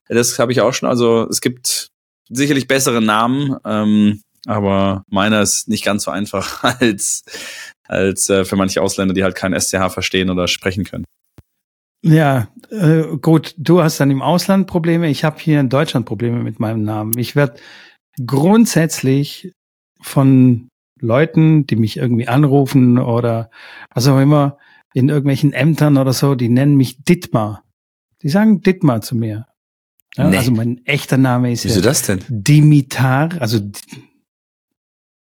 [0.08, 0.88] Das habe ich auch schon.
[0.88, 1.88] Also es gibt
[2.30, 7.24] sicherlich bessere Namen, ähm, aber meiner ist nicht ganz so einfach als
[7.88, 11.06] als äh, für manche Ausländer, die halt kein SCH verstehen oder sprechen können.
[12.04, 16.44] Ja, äh, gut, du hast dann im Ausland Probleme, ich habe hier in Deutschland Probleme
[16.44, 17.18] mit meinem Namen.
[17.18, 17.60] Ich werde
[18.26, 19.52] grundsätzlich
[20.02, 23.50] von Leuten, die mich irgendwie anrufen oder
[23.94, 24.58] was auch immer,
[24.94, 27.64] in irgendwelchen Ämtern oder so, die nennen mich Dittmar.
[28.24, 29.46] Die sagen Dittmar zu mir.
[30.16, 30.38] Ja, Nee.
[30.38, 32.20] Also mein echter Name ist Wieso ja das denn?
[32.30, 33.60] Dimitar, also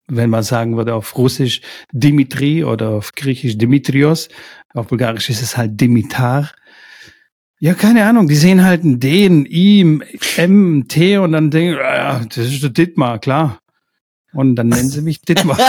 [0.07, 4.29] wenn man sagen würde auf Russisch Dimitri oder auf Griechisch Dimitrios,
[4.75, 6.51] auf Bulgarisch ist es halt Dimitar.
[7.59, 10.03] Ja, keine Ahnung, die sehen halt ein D, ein I, ein
[10.37, 13.59] M, ein T und dann denken, ja, das ist der Dittmar, klar.
[14.33, 15.57] Und dann nennen sie mich Dittmar.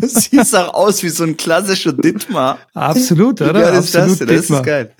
[0.00, 2.58] Du siehst auch aus wie so ein klassischer Dittmar.
[2.74, 3.72] Absolut, oder?
[3.72, 4.18] ist Absolut das?
[4.18, 4.28] denn?
[4.28, 4.60] Das Dittmar.
[4.60, 4.94] ist geil.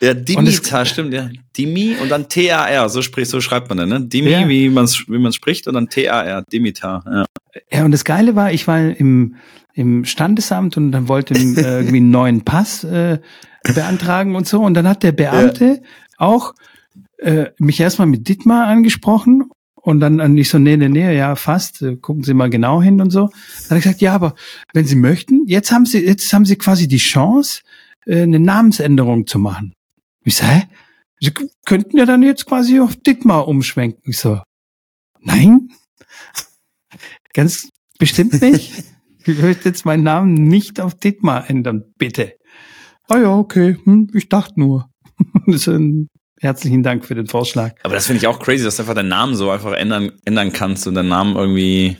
[0.00, 1.30] Ja, Dimitar, stimmt, ja.
[1.56, 4.00] Dimi und dann T-A-R, so spricht, so schreibt man den, ne?
[4.00, 4.48] Dimi, Ja.
[4.48, 7.24] wie man wie man spricht, und dann T-A-R, Dimitar, ja.
[7.70, 9.36] Ja, und das Geile war, ich war im,
[9.74, 13.18] im Standesamt und dann wollte äh, irgendwie einen neuen Pass äh,
[13.74, 14.62] beantragen und so.
[14.62, 15.82] Und dann hat der Beamte
[16.16, 16.54] auch
[17.18, 21.36] äh, mich erstmal mit Dittmar angesprochen und dann an ich so, nee, nee, nee, ja,
[21.36, 23.26] fast, äh, gucken Sie mal genau hin und so.
[23.28, 24.34] Dann hat er gesagt, ja, aber
[24.72, 27.62] wenn Sie möchten, jetzt haben Sie, jetzt haben Sie quasi die Chance,
[28.06, 29.74] äh, eine Namensänderung zu machen.
[30.24, 30.62] Ich so, hä?
[31.20, 31.32] Sie
[31.64, 34.02] könnten ja dann jetzt quasi auf Dittmar umschwenken.
[34.06, 34.40] Ich so,
[35.20, 35.70] nein?
[37.32, 38.84] Ganz bestimmt nicht.
[39.26, 42.34] Ich möchte jetzt meinen Namen nicht auf Dittmar ändern, bitte.
[43.08, 44.90] Ah ja, okay, hm, ich dachte nur.
[46.40, 47.72] Herzlichen Dank für den Vorschlag.
[47.84, 50.52] Aber das finde ich auch crazy, dass du einfach deinen Namen so einfach ändern, ändern
[50.52, 51.96] kannst und deinen Namen irgendwie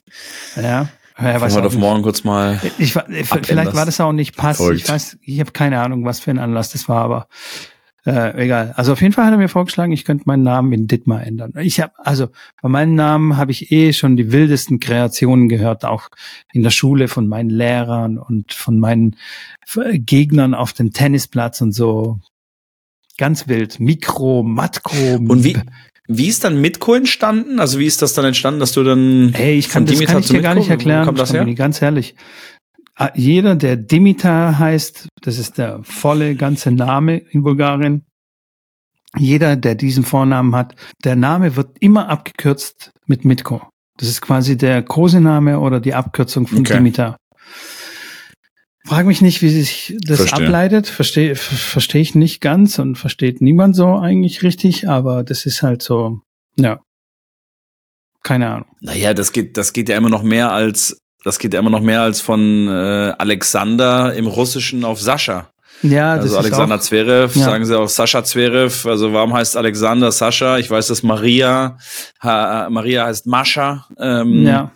[0.56, 2.60] Ja, ja weiß heute auf morgen kurz mal.
[2.78, 4.58] Ich, äh, vielleicht war das auch nicht Pass.
[4.58, 4.82] Verrückt.
[4.82, 7.28] Ich weiß, ich habe keine Ahnung, was für ein Anlass das war, aber
[8.06, 8.74] äh, egal.
[8.76, 11.54] Also auf jeden Fall hat er mir vorgeschlagen, ich könnte meinen Namen in Dittmar ändern.
[11.60, 12.28] Ich habe also
[12.60, 16.10] bei meinem Namen habe ich eh schon die wildesten Kreationen gehört, auch
[16.52, 19.16] in der Schule von meinen Lehrern und von meinen
[19.76, 22.20] äh, Gegnern auf dem Tennisplatz und so.
[23.16, 23.80] Ganz wild.
[23.80, 24.96] Mikro, Matko.
[25.16, 25.56] Und wie,
[26.06, 27.58] wie ist dann Mitko entstanden?
[27.58, 30.28] Also wie ist das dann entstanden, dass du dann Ey, ich kann das kann ich
[30.28, 31.46] dir gar nicht erklären, kommt das her?
[31.54, 32.14] ganz ehrlich.
[32.96, 38.04] Ah, Jeder, der Dimitar heißt, das ist der volle ganze Name in Bulgarien.
[39.16, 43.62] Jeder, der diesen Vornamen hat, der Name wird immer abgekürzt mit Mitko.
[43.96, 46.74] Das ist quasi der Kosename oder die Abkürzung von Okay.
[46.74, 47.16] Dimitar.
[48.86, 50.46] Frag mich nicht, wie sich das Verstehe.
[50.46, 50.86] ableitet.
[50.88, 55.80] Verstehe verstehe ich nicht ganz und versteht niemand so eigentlich richtig, aber das ist halt
[55.82, 56.20] so,
[56.56, 56.80] ja.
[58.22, 58.66] Keine Ahnung.
[58.80, 61.80] Naja, das geht, das geht ja immer noch mehr als, das geht ja immer noch
[61.80, 65.50] mehr als von äh, Alexander im Russischen auf Sascha.
[65.82, 67.44] Ja, das Also ist Alexander auch, Zverev, Ja.
[67.44, 68.86] sagen sie auch Sascha Zverev.
[68.88, 70.58] Also warum heißt Alexander Sascha?
[70.58, 71.76] Ich weiß, dass Maria,
[72.22, 73.86] ha, Maria heißt Mascha.
[73.98, 74.70] Ähm, ja.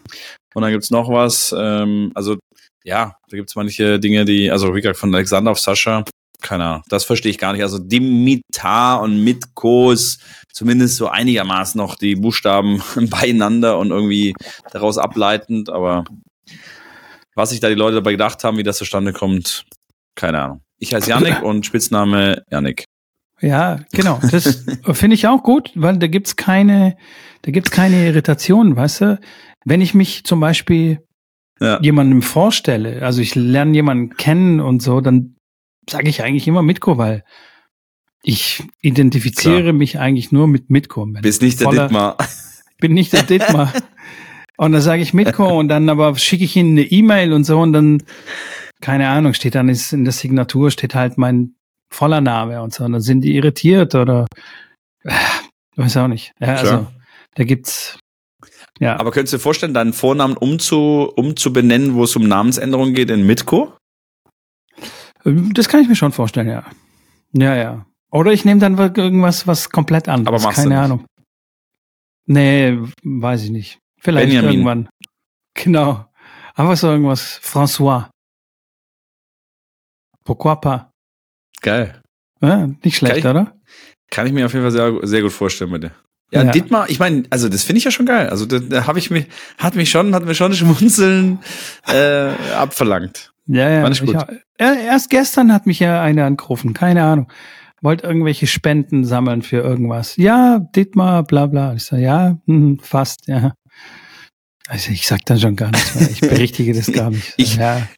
[0.54, 1.54] Und dann gibt's noch was.
[1.56, 2.36] Ähm, also
[2.84, 6.04] ja, da gibt's manche Dinge, die, also wie gesagt, von Alexander auf Sascha,
[6.40, 7.62] keine Ahnung, das verstehe ich gar nicht.
[7.62, 10.20] Also Dimitar und Mitko ist
[10.52, 14.34] zumindest so einigermaßen noch die Buchstaben beieinander und irgendwie
[14.72, 16.04] daraus ableitend, aber
[17.34, 19.64] was sich da die Leute dabei gedacht haben, wie das zustande kommt,
[20.14, 20.60] keine Ahnung.
[20.78, 22.84] Ich heiße Yannick und Spitzname Yannick.
[23.40, 24.18] Ja, genau.
[24.32, 26.96] Das finde ich auch gut, weil da gibt's keine,
[27.42, 29.20] da gibt's keine Irritationen, weißt du?
[29.64, 30.98] Wenn ich mich zum Beispiel
[31.60, 31.80] Ja.
[31.80, 35.36] jemandem vorstelle, also ich lerne jemanden kennen und so, dann
[35.88, 37.22] sage ich eigentlich immer Mitko, weil
[38.24, 39.72] ich identifiziere Klar.
[39.72, 41.06] mich eigentlich nur mit Mitko.
[41.06, 42.16] Bist nicht der voller- Dittmar.
[42.80, 43.72] bin nicht der Dittmar.
[44.58, 47.60] Und dann sage ich Mitko und dann aber schicke ich ihnen eine E-Mail und so
[47.60, 48.02] und dann,
[48.80, 51.54] keine Ahnung, steht dann ist in der Signatur steht halt mein
[51.90, 52.84] voller Name und so.
[52.84, 54.26] Und dann sind die irritiert oder
[55.04, 55.12] äh,
[55.76, 56.32] weiß auch nicht.
[56.40, 56.86] Ja, also
[57.36, 57.98] da gibt's
[58.80, 63.10] ja, Aber könntest du dir vorstellen, deinen Vornamen umzu, umzubenennen, wo es um Namensänderung geht,
[63.10, 63.72] in Mitko?
[65.24, 66.64] das kann ich mir schon vorstellen, ja.
[67.32, 67.86] Ja, ja.
[68.10, 70.42] Oder ich nehme dann irgendwas, was komplett anderes.
[70.42, 70.80] Aber machst keine.
[70.80, 71.04] Ahnung.
[72.26, 73.80] Nee, weiß ich nicht.
[74.08, 74.50] Vielleicht Benjamin.
[74.52, 74.88] irgendwann.
[75.54, 76.04] Genau.
[76.54, 77.40] Aber so irgendwas.
[77.42, 78.08] François.
[80.24, 80.86] Pourquoi pas?
[81.60, 82.00] Geil.
[82.40, 83.30] Ja, nicht schlecht, Geil.
[83.30, 83.54] oder?
[84.10, 85.90] Kann ich mir auf jeden Fall sehr, sehr gut vorstellen bei dir.
[86.30, 86.52] Ja, Ja.
[86.52, 88.28] Dietmar, ich meine, also das finde ich ja schon geil.
[88.28, 89.26] Also da, da habe ich mich,
[89.58, 91.38] hat mich schon, hat mir schon Schmunzeln
[91.86, 93.32] äh, abverlangt.
[93.46, 93.88] Ja, ja.
[93.88, 94.16] Ich Ich, gut.
[94.16, 96.74] auch- er- erst gestern hat mich ja einer angerufen.
[96.74, 97.30] Keine Ahnung.
[97.80, 100.16] Wollte irgendwelche Spenden sammeln für irgendwas.
[100.16, 101.74] Ja, Dietmar, bla bla.
[101.74, 103.54] Ich sag, ja, hm, fast, ja.
[104.70, 106.10] Also ich sag dann schon gar nichts mehr.
[106.10, 107.32] Ich berichtige das gar nicht.
[107.36, 107.88] Ich- ja.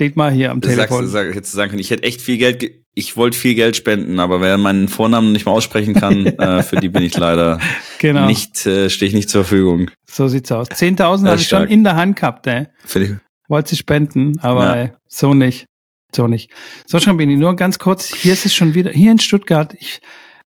[0.00, 1.02] Dietmar hier am Du sagst, Telefon.
[1.04, 3.54] du sagst, ich hätte sagen können, ich hätte echt viel Geld, ge ich wollte viel
[3.54, 7.16] Geld spenden, aber wer meinen Vornamen nicht mal aussprechen kann, äh, für die bin ich
[7.16, 7.58] leider
[7.98, 8.26] genau.
[8.26, 9.90] nicht, äh, stehe ich nicht zur Verfügung.
[10.10, 10.68] So sieht's aus.
[10.68, 12.66] 10.000 Das habe ich schon in der Hand gehabt, ey.
[12.84, 13.14] Finde ich,
[13.48, 14.74] Wollte sie spenden, aber Ja.
[14.82, 15.66] ey, so nicht.
[16.14, 16.50] So nicht.
[16.86, 18.12] So, Schrambini, nur ganz kurz.
[18.14, 20.00] Hier ist es schon wieder, hier in Stuttgart, ich,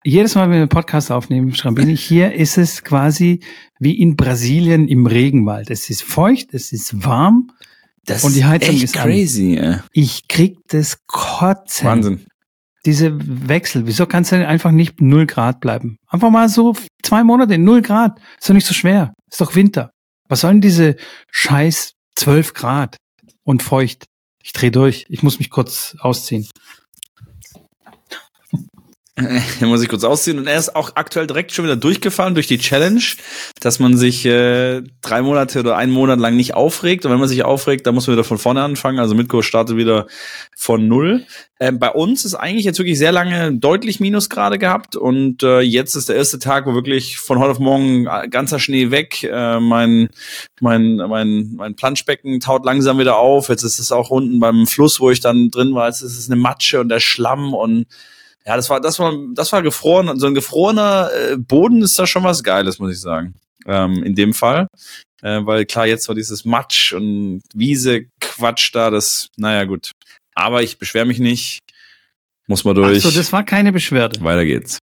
[0.04, 3.40] jedes Mal, wenn wir einen Podcast aufnehmen, Schrambini, hier ist es quasi
[3.80, 5.70] wie in Brasilien im Regenwald.
[5.70, 7.52] Es ist feucht, es ist warm.
[8.06, 9.04] das Und die Heizung echt ist an.
[9.10, 9.56] crazy.
[9.56, 9.80] Äh.
[9.92, 11.88] Ich krieg das Kotzen.
[11.88, 12.26] Wahnsinn.
[12.86, 13.88] Diese Wechsel.
[13.88, 15.98] Wieso kannst du denn einfach nicht null Grad bleiben?
[16.08, 18.20] Einfach mal so zwei Monate, null Grad.
[18.40, 19.14] Ist doch nicht so schwer.
[19.32, 19.92] Ist doch Winter.
[20.28, 20.98] Was sollen diese
[21.32, 22.98] scheiß zwölf Grad
[23.44, 24.06] und feucht?
[24.44, 25.06] Ich dreh durch.
[25.08, 26.46] Ich muss mich kurz ausziehen.
[29.60, 30.38] Hier muss ich kurz ausziehen.
[30.40, 33.02] Und er ist auch aktuell direkt schon wieder durchgefallen durch die Challenge,
[33.60, 37.06] dass man sich äh, drei Monate oder einen Monat lang nicht aufregt.
[37.06, 39.00] Und wenn man sich aufregt, dann muss man wieder von vorne anfangen.
[39.00, 40.08] Also Mitko startet wieder
[40.56, 41.26] von null.
[41.60, 44.96] Ähm, bei uns ist eigentlich jetzt wirklich sehr lange deutlich Minusgrade gehabt.
[44.96, 48.92] Und äh, jetzt ist der erste Tag, wo wirklich von heute auf morgen ganzer Schnee
[48.92, 49.24] weg.
[49.24, 50.10] Äh, mein,
[50.60, 53.50] mein, mein, mein Planschbecken taut langsam wieder auf.
[53.50, 55.88] Jetzt ist es auch unten beim Fluss, wo ich dann drin war.
[55.88, 57.86] Jetzt ist es eine Matsche und der Schlamm und
[58.46, 60.20] ja, das war, das war, das war gefroren.
[60.20, 63.36] So ein gefrorener äh, Boden ist da schon was Geiles, muss ich sagen.
[63.66, 64.68] Ähm, in dem Fall.
[65.22, 69.92] Äh, weil klar, jetzt war dieses Matsch und Wiese, Quatsch da, das, naja, gut.
[70.36, 71.60] Aber ich beschwere mich nicht.
[72.48, 72.98] Muss mal durch.
[72.98, 74.22] Achso, das war keine Beschwerde.
[74.22, 74.80] Weiter geht's.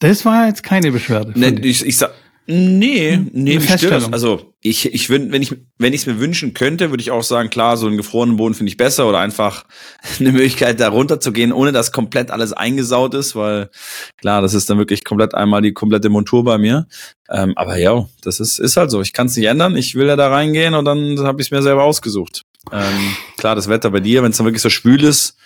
[0.00, 1.32] Das war jetzt keine Beschwerde.
[1.34, 1.84] Nee, ich.
[1.84, 2.12] ich, sag,
[2.46, 3.80] nee, Hm, nee, eine stört das.
[3.80, 4.12] Feststellung.
[4.12, 7.22] Also, ich, ich würd, wenn ich, wenn ich es mir wünschen könnte, würde ich auch
[7.22, 9.64] sagen, klar, so einen gefrorenen Boden finde ich besser oder einfach
[10.20, 13.70] eine Möglichkeit, da runter zu gehen, ohne dass komplett alles eingesaut ist, weil
[14.18, 16.86] klar, das ist dann wirklich komplett einmal die komplette Montur bei mir.
[17.30, 19.00] Ähm, aber ja, das ist, ist halt so.
[19.00, 19.76] Ich kann es nicht ändern.
[19.76, 22.42] Ich will ja da reingehen und dann habe ich es mir selber ausgesucht.
[22.70, 25.36] Ähm, klar, das Wetter bei dir, wenn es dann wirklich so schwül ist,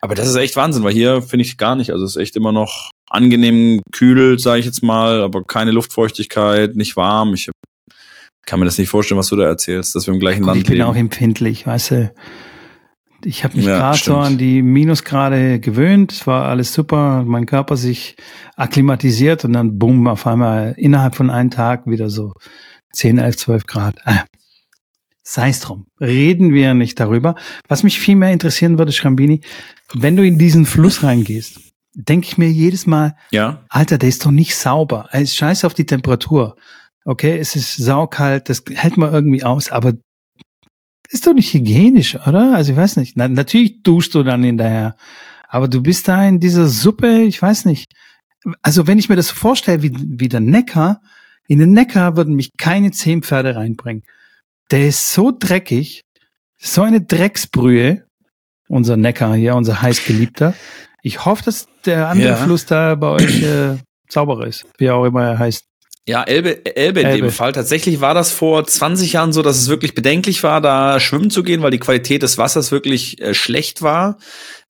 [0.00, 1.90] aber das ist echt Wahnsinn, weil hier finde ich gar nicht.
[1.90, 6.76] Also es ist echt immer noch angenehm kühl, sage ich jetzt mal, aber keine Luftfeuchtigkeit,
[6.76, 7.32] nicht warm.
[7.34, 7.48] Ich
[8.48, 10.58] kann mir das nicht vorstellen, was du da erzählst, dass wir im gleichen Gut, Land
[10.60, 10.88] ich bin leben.
[10.88, 12.12] auch empfindlich, weißt du.
[13.24, 16.12] Ich habe mich Ja, gerade so an die Minusgrade gewöhnt.
[16.12, 18.16] Es war alles super, mein Körper sich
[18.56, 22.32] akklimatisiert und dann bumm, auf einmal innerhalb von einem Tag wieder so
[22.92, 23.96] 10, 11, 12 Grad.
[24.04, 24.24] Ah,
[25.22, 25.88] Sei es drum.
[26.00, 27.34] Reden wir nicht darüber.
[27.68, 29.42] Was mich viel mehr interessieren würde, Schrambini,
[29.92, 31.60] wenn du in diesen Fluss reingehst,
[31.94, 35.06] denke ich mir jedes Mal, ja, Alter, der ist doch nicht sauber.
[35.10, 36.56] Er ist scheiße auf die Temperatur.
[37.08, 39.94] Okay, es ist saukalt, das hält man irgendwie aus, aber
[41.08, 42.54] ist doch nicht hygienisch, oder?
[42.54, 43.16] Also ich weiß nicht.
[43.16, 44.94] Na, natürlich duschst du dann hinterher.
[45.48, 47.90] Aber du bist da in dieser Suppe, ich weiß nicht.
[48.60, 51.00] Also wenn ich mir das so vorstelle, wie, wie der Neckar,
[51.46, 54.02] in den Neckar würden mich keine zehn Pferde reinbringen.
[54.70, 56.02] Der ist so dreckig,
[56.58, 58.04] so eine Drecksbrühe,
[58.68, 60.52] unser Neckar hier, unser heißgeliebter.
[61.02, 62.36] Ich hoffe, dass der andere Ja.
[62.36, 63.78] Fluss da bei euch äh,
[64.10, 65.67] sauberer ist, wie auch immer er heißt.
[66.08, 67.26] Ja, Elbe, Elbe in Elbe.
[67.26, 67.52] dem Fall.
[67.52, 71.42] Tatsächlich war das vor 20 Jahren so, dass es wirklich bedenklich war, da schwimmen zu
[71.42, 74.16] gehen, weil die Qualität des Wassers wirklich äh, schlecht war.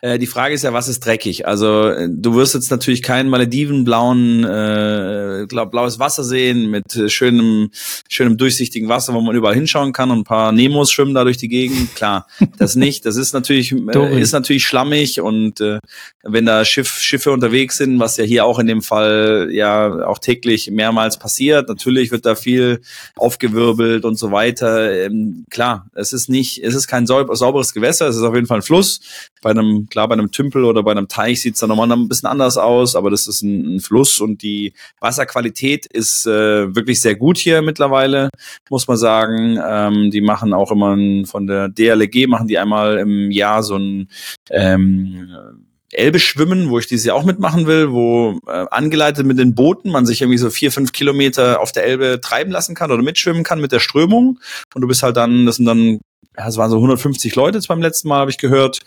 [0.00, 1.46] Äh, die Frage ist ja, was ist dreckig?
[1.46, 7.08] Also äh, du wirst jetzt natürlich keinen Malediven-blauen, äh, glaub, blaues Wasser sehen mit äh,
[7.08, 7.70] schönem,
[8.08, 11.36] schönem durchsichtigen Wasser, wo man überall hinschauen kann und ein paar Nemos schwimmen da durch
[11.36, 11.96] die Gegend.
[11.96, 12.26] Klar,
[12.58, 13.06] das nicht.
[13.06, 15.80] Das ist natürlich, äh, ist natürlich schlammig und äh,
[16.22, 20.18] wenn da Schiff, Schiffe unterwegs sind, was ja hier auch in dem Fall ja auch
[20.18, 22.82] täglich mehrmals passiert, natürlich wird da viel
[23.16, 24.92] aufgewirbelt und so weiter.
[24.92, 28.46] Ähm, klar, es ist nicht, es ist kein saub- sauberes Gewässer, es ist auf jeden
[28.46, 29.00] Fall ein Fluss.
[29.40, 32.08] Bei einem, klar, bei einem Tümpel oder bei einem Teich sieht es dann nochmal ein
[32.08, 37.00] bisschen anders aus, aber das ist ein, ein Fluss und die Wasserqualität ist äh, wirklich
[37.00, 38.30] sehr gut hier mittlerweile,
[38.70, 39.58] muss man sagen.
[39.64, 43.76] Ähm, die machen auch immer ein, von der DLG machen die einmal im Jahr so
[43.76, 44.08] ein
[44.50, 49.54] ähm, Elbe schwimmen, wo ich dieses Jahr auch mitmachen will, wo äh, angeleitet mit den
[49.54, 53.02] Booten man sich irgendwie so vier, fünf Kilometer auf der Elbe treiben lassen kann oder
[53.02, 54.38] mitschwimmen kann mit der Strömung.
[54.74, 56.00] Und du bist halt dann, das sind dann,
[56.36, 58.80] ja, es waren so 150 Leute jetzt beim letzten Mal, habe ich gehört.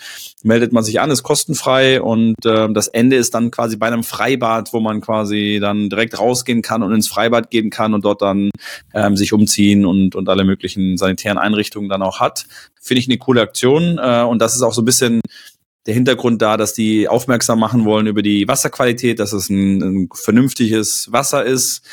[0.44, 4.04] Meldet man sich an, ist kostenfrei und ähm, das Ende ist dann quasi bei einem
[4.04, 8.22] Freibad, wo man quasi dann direkt rausgehen kann und ins Freibad gehen kann und dort
[8.22, 8.52] dann
[8.94, 12.46] ähm, sich umziehen und, und alle möglichen sanitären Einrichtungen dann auch hat.
[12.80, 15.22] Finde ich eine coole Aktion äh, und das ist auch so ein bisschen
[15.86, 20.10] der Hintergrund da, dass die aufmerksam machen wollen über die Wasserqualität, dass es ein, ein
[20.14, 21.84] vernünftiges Wasser ist.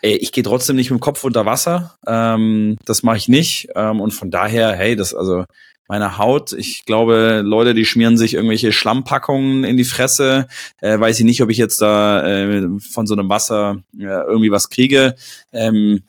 [0.00, 1.96] Ich gehe trotzdem nicht mit dem Kopf unter Wasser.
[2.06, 3.68] Ähm, das mache ich nicht.
[3.74, 5.44] Ähm, und von daher, hey, das also
[5.88, 10.46] meine Haut, ich glaube, Leute, die schmieren sich irgendwelche Schlammpackungen in die Fresse.
[10.82, 14.52] Äh, weiß ich nicht, ob ich jetzt da äh, von so einem Wasser äh, irgendwie
[14.52, 15.16] was kriege.
[15.50, 16.02] Ähm,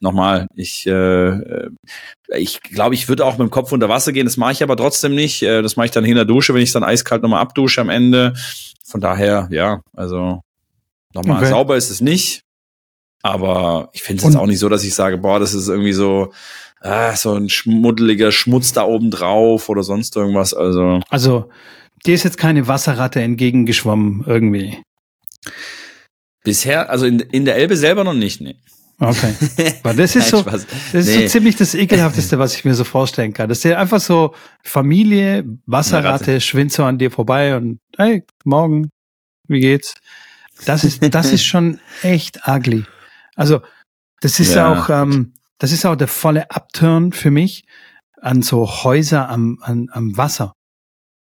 [0.00, 0.90] nochmal, ich, äh,
[1.28, 1.70] äh,
[2.36, 4.26] ich glaube, ich würde auch mit dem Kopf unter Wasser gehen.
[4.26, 5.42] Das mache ich aber trotzdem nicht.
[5.42, 7.88] Äh, das mache ich dann hinter der Dusche, wenn ich dann eiskalt nochmal abdusche am
[7.90, 8.34] Ende.
[8.84, 10.40] Von daher, ja, also
[11.14, 11.50] nochmal, Okay.
[11.50, 12.42] sauber ist es nicht.
[13.22, 15.92] Aber ich finde es jetzt auch nicht so, dass ich sage, boah, das ist irgendwie
[15.92, 16.32] so,
[16.80, 20.54] ah, so ein schmuddeliger Schmutz da oben drauf oder sonst irgendwas.
[20.54, 21.50] Also, Also,
[22.06, 24.78] dir ist jetzt keine Wasserratte entgegengeschwommen irgendwie.
[26.42, 28.56] bisher, also in, in der Elbe selber noch nicht, nee.
[29.00, 29.34] Okay.
[29.82, 31.22] Weil das ist so, das ist Nee.
[31.22, 33.48] so ziemlich das ekelhafteste, was ich mir so vorstellen kann.
[33.48, 36.40] Das ist ja einfach so Familie, Wasserratte, Ratte.
[36.40, 38.90] schwingt so an dir vorbei und hey, morgen,
[39.48, 39.94] wie geht's?
[40.66, 42.84] Das ist, das ist schon echt ugly.
[43.36, 43.62] Also,
[44.20, 44.70] das ist Ja.
[44.70, 47.64] auch, ähm, das ist auch der volle Upturn für mich
[48.20, 50.52] an so Häuser am, an, am Wasser.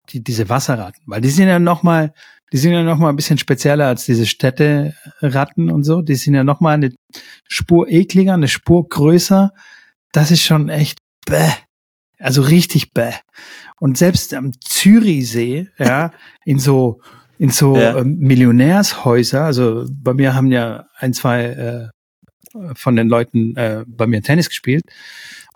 [0.09, 1.01] Die, diese Wasserratten.
[1.05, 2.13] Weil die sind ja noch mal,
[2.51, 6.01] die sind ja noch mal ein bisschen spezieller als diese Städteratten und so.
[6.01, 6.91] Die sind ja noch mal eine
[7.47, 9.51] Spur ekliger, eine Spur größer.
[10.11, 11.51] Das ist schon echt bäh.
[12.19, 13.13] Also richtig bäh.
[13.79, 16.11] Und selbst am Zürichsee, ja,
[16.45, 17.01] in so,
[17.37, 17.97] in so Ja.
[17.97, 21.87] ähm, Millionärshäuser, also bei mir haben ja ein, zwei äh,
[22.75, 24.83] von den Leuten äh, bei mir Tennis gespielt.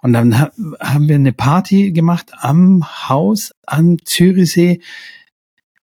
[0.01, 4.79] Und dann ha haben wir eine Party gemacht am Haus am Zürichsee.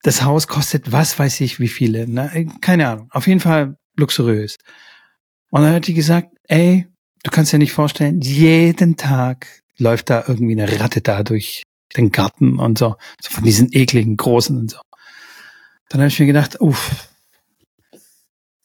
[0.04, 2.08] Das Haus kostet was weiß ich wie viele.
[2.08, 2.48] Ne?
[2.62, 3.10] Keine Ahnung.
[3.12, 4.58] Auf jeden Fall luxuriös.
[5.50, 6.88] Und dann hat die gesagt, ey,
[7.24, 11.64] du kannst dir nicht vorstellen, jeden Tag läuft da irgendwie eine Ratte da durch
[11.96, 12.96] den Garten und so.
[13.22, 14.80] So von diesen ekligen großen und so.
[15.90, 17.08] Dann habe ich mir gedacht, uff,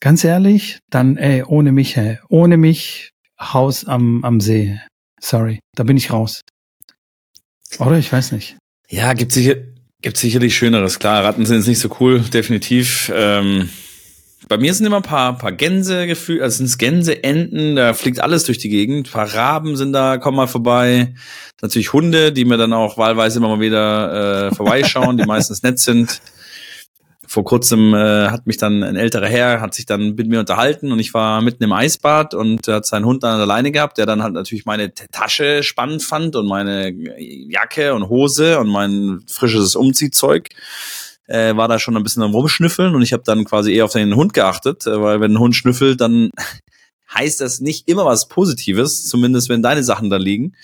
[0.00, 4.80] ganz ehrlich, dann ey, ohne mich, ey, ohne mich Haus am, am See.
[5.20, 6.40] Sorry, da bin ich raus.
[7.78, 7.98] Oder?
[7.98, 8.56] Ich weiß nicht.
[8.88, 9.56] Ja, gibt sicher,
[10.02, 10.98] gibt sicherlich Schöneres.
[10.98, 13.10] Klar, Ratten sind jetzt nicht so cool, definitiv.
[13.14, 13.68] Ähm,
[14.48, 18.20] bei mir sind immer ein paar, paar Gänse gefühlt, also sind Gänse, Enten, da fliegt
[18.20, 19.08] alles durch die Gegend.
[19.08, 21.14] Ein paar Raben sind da, kommen mal vorbei.
[21.60, 25.78] Natürlich Hunde, die mir dann auch wahlweise immer mal wieder äh, vorbeischauen, die meistens nett
[25.78, 26.20] sind.
[27.28, 30.92] Vor kurzem äh, hat mich dann ein älterer Herr, hat sich dann mit mir unterhalten
[30.92, 34.22] und ich war mitten im Eisbad und hat seinen Hund dann alleine gehabt, der dann
[34.22, 40.48] halt natürlich meine Tasche spannend fand und meine Jacke und Hose und mein frisches Umziehzeug.
[41.26, 43.92] Äh, war da schon ein bisschen am Rumschnüffeln und ich habe dann quasi eher auf
[43.92, 46.30] den Hund geachtet, äh, weil wenn ein Hund schnüffelt, dann
[47.14, 50.54] heißt das nicht immer was Positives, zumindest wenn deine Sachen da liegen.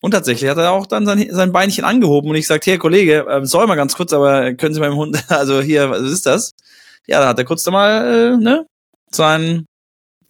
[0.00, 3.26] Und tatsächlich hat er auch dann sein, sein Beinchen angehoben und ich sagte, hier Kollege,
[3.26, 6.52] äh, soll mal ganz kurz, aber können Sie meinem Hund, also hier, was ist das?
[7.06, 8.66] Ja, da hat er kurz da mal, äh, ne,
[9.10, 9.66] sein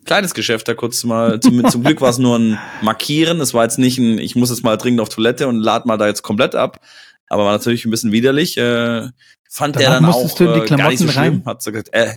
[0.05, 3.65] kleines Geschäft da kurz mal, zum, zum Glück war es nur ein Markieren, es war
[3.65, 6.23] jetzt nicht ein, ich muss jetzt mal dringend auf Toilette und lad mal da jetzt
[6.23, 6.81] komplett ab,
[7.29, 9.09] aber war natürlich ein bisschen widerlich, äh,
[9.51, 11.89] fand Danach dann auch du in die äh, gar nicht so schlimm, hat so gesagt,
[11.93, 12.15] äh,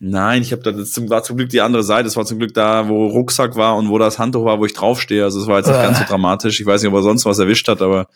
[0.00, 2.06] Nein, ich habe da das zum, war zum Glück die andere Seite.
[2.06, 4.74] Es war zum Glück da, wo Rucksack war und wo das Handtuch war, wo ich
[4.74, 5.24] draufstehe.
[5.24, 5.82] Also es war jetzt nicht Äh.
[5.82, 6.60] ganz so dramatisch.
[6.60, 8.06] Ich weiß nicht, ob er sonst was erwischt hat, aber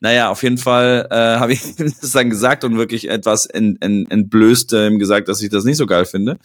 [0.00, 4.10] naja, auf jeden Fall äh, habe ich das dann gesagt und wirklich etwas ent, ent,
[4.10, 6.36] entblößt äh, gesagt, dass ich das nicht so geil finde.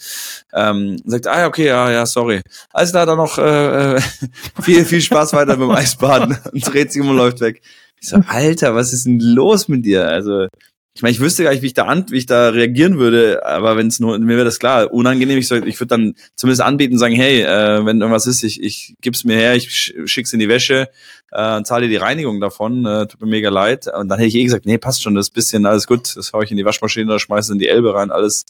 [0.54, 2.42] Ähm, sagt, ah ja, okay, ja, ja, sorry.
[2.72, 4.02] Also da dann noch äh, äh
[4.62, 7.62] viel, viel Spaß weiter dem Eisbaden und dreht sich um und läuft weg.
[8.02, 10.08] Ich so, Alter, was ist denn los mit dir?
[10.08, 10.48] Also
[10.96, 13.44] ich meine, ich wüsste gar nicht, wie ich da an, wie ich da reagieren würde,
[13.46, 17.00] aber wenn es nur, mir wäre das klar, unangenehm, ich, ich würde dann zumindest anbieten,
[17.00, 20.50] sagen, hey, äh, wenn irgendwas ist, ich, ich gib's mir her, ich schick's in die
[20.50, 20.90] Wäsche,
[21.32, 23.88] äh, zahle dir die Reinigung davon, äh, tut mir mega leid.
[23.88, 26.44] Und dann hätte ich eh gesagt, nee, passt schon, das bisschen, alles gut, das hau
[26.44, 28.46] ich in die Waschmaschine oder schmeiße in die Elbe rein, alles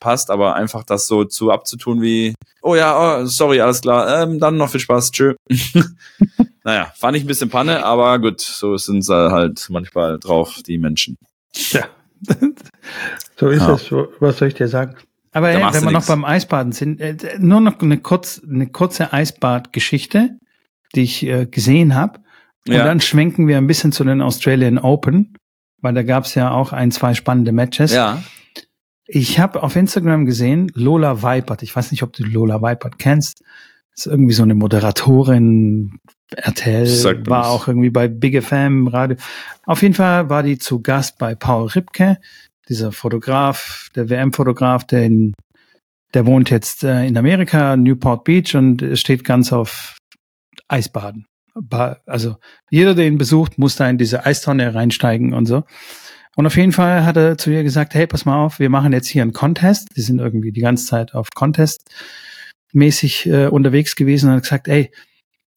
[0.00, 4.38] passt, aber einfach das so zu abzutun wie, oh ja, oh, sorry, alles klar, ähm,
[4.38, 5.34] dann noch viel Spaß, tschö.
[6.64, 10.78] naja, fand ich ein bisschen Panne, aber gut, so sind sie halt manchmal drauf, die
[10.78, 11.18] Menschen.
[11.72, 11.86] Ja,
[13.36, 13.74] so ist ja.
[13.74, 13.92] es.
[14.20, 14.96] Was soll ich dir sagen?
[15.32, 19.12] Aber ey, wenn wir noch beim Eisbaden sind, äh, nur noch eine, kurz, eine kurze
[19.12, 20.38] Eisbadgeschichte,
[20.94, 22.20] die ich äh, gesehen habe.
[22.66, 22.84] Und ja.
[22.84, 25.34] dann schwenken wir ein bisschen zu den Australian Open,
[25.82, 27.92] weil da gab es ja auch ein, zwei spannende Matches.
[27.92, 28.22] Ja.
[29.06, 33.44] Ich habe auf Instagram gesehen, Lola Weipert, ich weiß nicht, ob du Lola Weipert kennst,
[33.94, 35.98] ist irgendwie so eine Moderatorin,
[36.34, 39.16] RTL war auch irgendwie bei Big FM Radio.
[39.64, 42.18] Auf jeden Fall war die zu Gast bei Paul Ripke,
[42.68, 45.34] dieser Fotograf, der WM-Fotograf, der in,
[46.14, 49.96] der wohnt jetzt äh, in Amerika, Newport Beach und steht ganz auf
[50.68, 51.26] Eisbaden.
[52.06, 52.36] Also
[52.70, 55.64] jeder, der ihn besucht, muss da in diese Eistonne reinsteigen und so.
[56.34, 58.92] Und auf jeden Fall hat er zu ihr gesagt, hey, pass mal auf, wir machen
[58.92, 59.88] jetzt hier einen Contest.
[59.96, 61.88] Die sind irgendwie die ganze Zeit auf Contest
[62.72, 64.90] mäßig äh, unterwegs gewesen und hat gesagt, ey,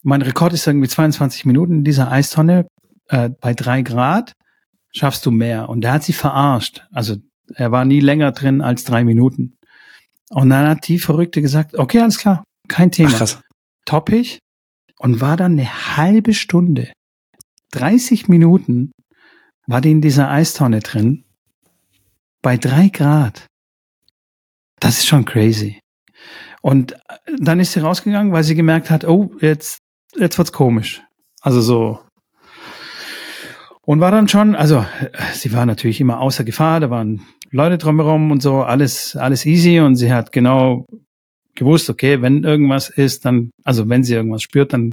[0.04, 2.68] mein Rekord ist irgendwie 22 Minuten in dieser Eistonne
[3.08, 4.34] äh, bei drei Grad.
[4.92, 5.70] Schaffst du mehr?
[5.70, 6.84] Und der hat sie verarscht.
[6.92, 7.18] Also
[7.54, 9.58] er war nie länger drin als drei Minuten.
[10.30, 13.10] Und dann hat die Verrückte gesagt, okay, alles klar, kein Thema.
[13.14, 13.42] Ach, krass.
[13.86, 14.40] Toppig.
[15.00, 16.92] Und war dann eine halbe Stunde,
[17.72, 18.92] 30 Minuten
[19.68, 21.26] war die in dieser Eistonne drin.
[22.42, 23.48] Bei drei Grad.
[24.80, 25.80] Das ist schon crazy.
[26.62, 26.98] Und
[27.40, 29.80] dann ist sie rausgegangen, weil sie gemerkt hat, oh, jetzt
[30.16, 31.02] jetzt wird's komisch.
[31.42, 32.00] Also so.
[33.82, 34.86] Und war dann schon, also
[35.34, 39.80] sie war natürlich immer außer Gefahr, da waren Leute drumherum und so, alles, alles easy
[39.80, 40.86] und sie hat genau
[41.56, 44.92] gewusst, okay, wenn irgendwas ist, dann, also wenn sie irgendwas spürt, dann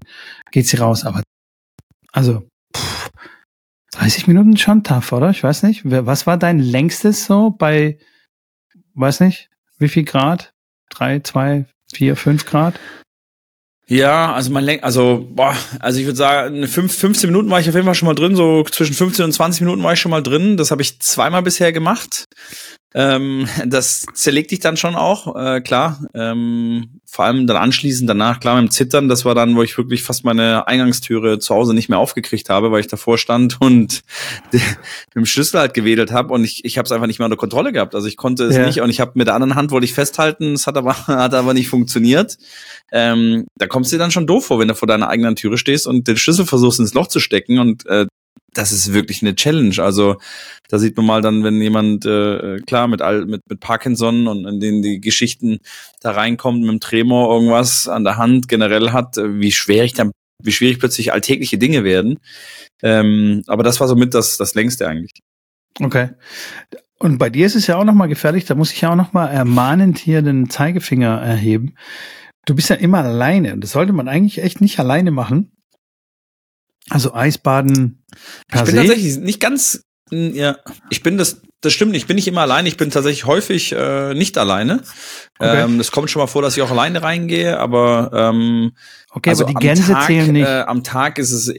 [0.50, 1.04] geht sie raus.
[1.04, 1.22] Aber
[2.12, 3.10] also pff,
[3.92, 5.30] 30 Minuten schon tough, oder?
[5.30, 5.82] Ich weiß nicht.
[5.84, 7.98] Was war dein längstes so bei,
[8.94, 10.52] weiß nicht, wie viel Grad?
[10.88, 12.78] Drei, zwei, vier, fünf Grad?
[13.88, 17.68] Ja, also man lenkt, also, boah, also ich würde sagen, 5, 15 Minuten war ich
[17.68, 20.10] auf jeden Fall schon mal drin, so zwischen 15 und 20 Minuten war ich schon
[20.10, 20.56] mal drin.
[20.56, 22.24] Das habe ich zweimal bisher gemacht.
[22.94, 26.00] Ähm, das zerlegt dich dann schon auch, äh, klar.
[26.14, 29.78] Ähm, vor allem dann anschließend danach, klar, mit dem Zittern, das war dann, wo ich
[29.78, 34.02] wirklich fast meine Eingangstüre zu Hause nicht mehr aufgekriegt habe, weil ich davor stand und
[34.52, 34.62] mit
[35.14, 37.72] dem Schlüssel halt gewedelt habe und ich, ich habe es einfach nicht mehr unter Kontrolle
[37.72, 37.94] gehabt.
[37.94, 38.66] Also ich konnte es ja.
[38.66, 41.34] nicht und ich habe mit der anderen Hand wollte ich festhalten, es hat aber, hat
[41.34, 42.38] aber nicht funktioniert.
[42.92, 45.58] Ähm, da kommst du dir dann schon doof vor, wenn du vor deiner eigenen Türe
[45.58, 48.06] stehst und den Schlüssel versuchst ins Loch zu stecken und äh,
[48.56, 49.74] das ist wirklich eine Challenge.
[49.78, 50.16] Also
[50.68, 54.46] da sieht man mal dann, wenn jemand äh, klar mit all, mit mit Parkinson und
[54.46, 55.58] in denen die Geschichten
[56.00, 59.92] da reinkommt mit dem Tremor irgendwas an der Hand generell hat, äh, wie schwer ich
[59.92, 62.18] dann, wie schwierig plötzlich alltägliche Dinge werden.
[62.82, 65.12] Ähm, aber das war somit das das längste eigentlich.
[65.80, 66.10] Okay.
[66.98, 69.30] Und bei dir ist es ja auch nochmal gefährlich, da muss ich ja auch nochmal
[69.30, 71.74] ermahnend hier den Zeigefinger erheben.
[72.46, 75.55] Du bist ja immer alleine das sollte man eigentlich echt nicht alleine machen.
[76.90, 78.04] Also Eisbaden.
[78.48, 78.76] ich bin se?
[78.76, 80.56] tatsächlich nicht ganz, ja,
[80.90, 84.14] ich bin das, das stimmt, ich bin nicht immer alleine, ich bin tatsächlich häufig äh,
[84.14, 84.82] nicht alleine.
[85.38, 85.62] Okay.
[85.62, 88.72] Ähm, das kommt schon mal vor, dass ich auch alleine reingehe, aber ähm,
[89.10, 90.46] okay, also aber die Gänse Tag, zählen nicht.
[90.46, 91.52] Äh, am Tag ist es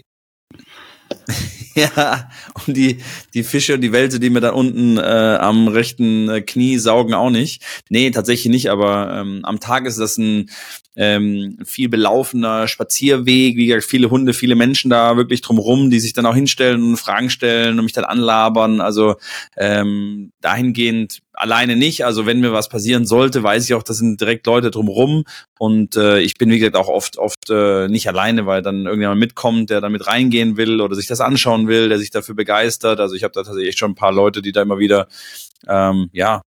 [1.76, 2.30] ja,
[2.66, 3.00] und die,
[3.34, 7.14] die Fische und die Wälse, die mir da unten äh, am rechten äh, Knie saugen,
[7.14, 7.64] auch nicht.
[7.90, 10.50] Nee, tatsächlich nicht, aber ähm, am Tag ist das ein
[10.96, 16.14] ähm, viel belaufener Spazierweg, wie gesagt, viele Hunde, viele Menschen da wirklich drumrum, die sich
[16.14, 18.82] dann auch hinstellen und Fragen stellen und mich dann anlabern.
[18.82, 19.16] Also
[19.58, 22.04] ähm, dahingehend alleine nicht.
[22.04, 25.24] Also wenn mir was passieren sollte, weiß ich auch, das sind direkt Leute drumrum.
[25.60, 29.20] Und äh, ich bin, wie gesagt, auch oft, oft äh, nicht alleine, weil dann irgendjemand
[29.20, 33.00] mitkommt, der damit reingehen will oder sich das anschauen will, der sich dafür begeistert.
[33.00, 35.08] Also ich habe da tatsächlich schon ein paar Leute, die da immer wieder
[35.68, 36.42] ähm, ja,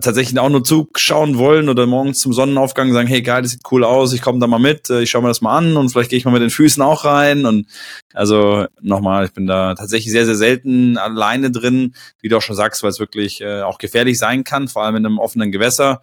[0.00, 3.84] tatsächlich auch nur zuschauen wollen oder morgens zum Sonnenaufgang sagen, hey geil, das sieht cool
[3.84, 6.10] aus, ich komme da mal mit, äh, ich schaue mir das mal an und vielleicht
[6.10, 7.66] gehe ich mal mit den Füßen auch rein und
[8.14, 12.56] also nochmal, ich bin da tatsächlich sehr, sehr selten alleine drin, wie du auch schon
[12.56, 16.00] sagst, weil es wirklich äh, auch gefährlich sein kann, vor allem in einem offenen Gewässer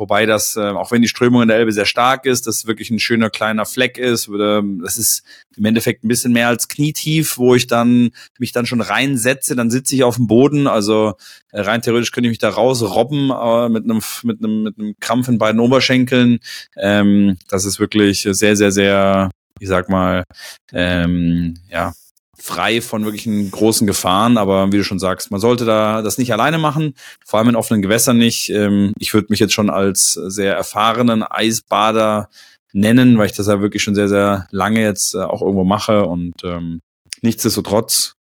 [0.00, 2.88] Wobei das, äh, auch wenn die Strömung in der Elbe sehr stark ist, das wirklich
[2.88, 4.30] ein schöner kleiner Fleck ist.
[4.30, 5.24] Oder, das ist
[5.58, 9.70] im Endeffekt ein bisschen mehr als knietief, wo ich dann mich dann schon reinsetze, dann
[9.70, 10.66] sitze ich auf dem Boden.
[10.68, 11.16] Also
[11.52, 14.94] äh, rein theoretisch könnte ich mich da rausrobben äh, mit einem mit einem mit einem
[15.00, 16.38] Krampf in beiden Oberschenkeln.
[16.78, 20.24] Ähm, das ist wirklich sehr sehr sehr, ich sag mal,
[20.72, 21.92] ähm, ja
[22.40, 26.32] frei von wirklichen großen Gefahren, aber wie du schon sagst, man sollte da das nicht
[26.32, 28.50] alleine machen, vor allem in offenen Gewässern nicht.
[28.50, 32.28] Ähm, ich würde mich jetzt schon als sehr erfahrenen Eisbader
[32.72, 36.06] nennen, weil ich das ja wirklich schon sehr, sehr lange jetzt äh, auch irgendwo mache
[36.06, 36.80] und ähm,
[37.22, 38.14] nichtsdestotrotz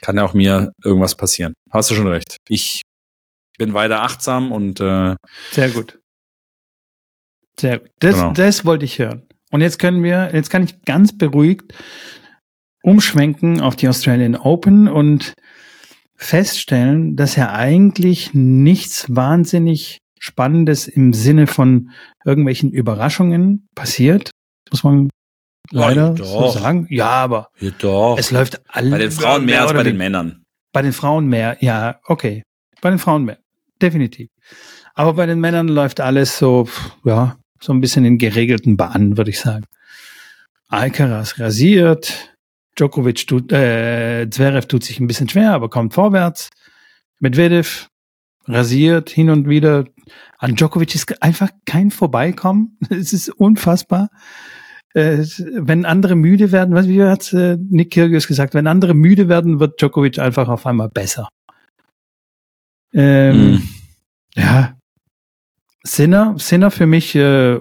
[0.00, 1.54] kann ja auch mir irgendwas passieren.
[1.70, 2.36] Hast du schon recht.
[2.48, 2.82] Ich
[3.58, 5.14] bin weiter achtsam und äh,
[5.50, 5.98] sehr gut.
[7.58, 7.90] Sehr gut.
[8.00, 8.32] Das, genau.
[8.32, 9.22] das wollte ich hören.
[9.50, 11.72] Und jetzt können wir, jetzt kann ich ganz beruhigt
[12.82, 15.34] umschwenken auf die Australian Open und
[16.16, 21.90] feststellen, dass ja eigentlich nichts wahnsinnig Spannendes im Sinne von
[22.24, 24.30] irgendwelchen Überraschungen passiert,
[24.70, 25.10] muss man
[25.70, 26.86] leider ja, so sagen.
[26.90, 28.16] Ja, aber ja, doch.
[28.18, 28.92] es läuft alles.
[28.92, 30.44] Bei den Frauen mehr als bei den Männern.
[30.72, 32.44] Bei den Frauen mehr, ja, okay.
[32.80, 33.38] Bei den Frauen mehr,
[33.80, 34.28] definitiv.
[34.94, 36.68] Aber bei den Männern läuft alles so,
[37.04, 39.64] ja, so ein bisschen in geregelten Bahnen, würde ich sagen.
[40.68, 42.31] Alcaraz rasiert,
[42.76, 46.48] Djokovic tut, äh, Zverev tut sich ein bisschen schwer, aber kommt vorwärts.
[47.20, 47.88] Medvedev
[48.46, 49.84] rasiert hin und wieder.
[50.38, 52.78] An Djokovic ist einfach kein Vorbeikommen.
[52.90, 54.10] Es ist unfassbar.
[54.94, 59.28] Äh, wenn andere müde werden, was, wie hat äh, Nick Kyrgios gesagt, wenn andere müde
[59.28, 61.28] werden, wird Djokovic einfach auf einmal besser.
[62.92, 63.68] Ähm, mm.
[64.36, 64.76] Ja.
[65.84, 67.58] Sinner, Sinner für mich äh,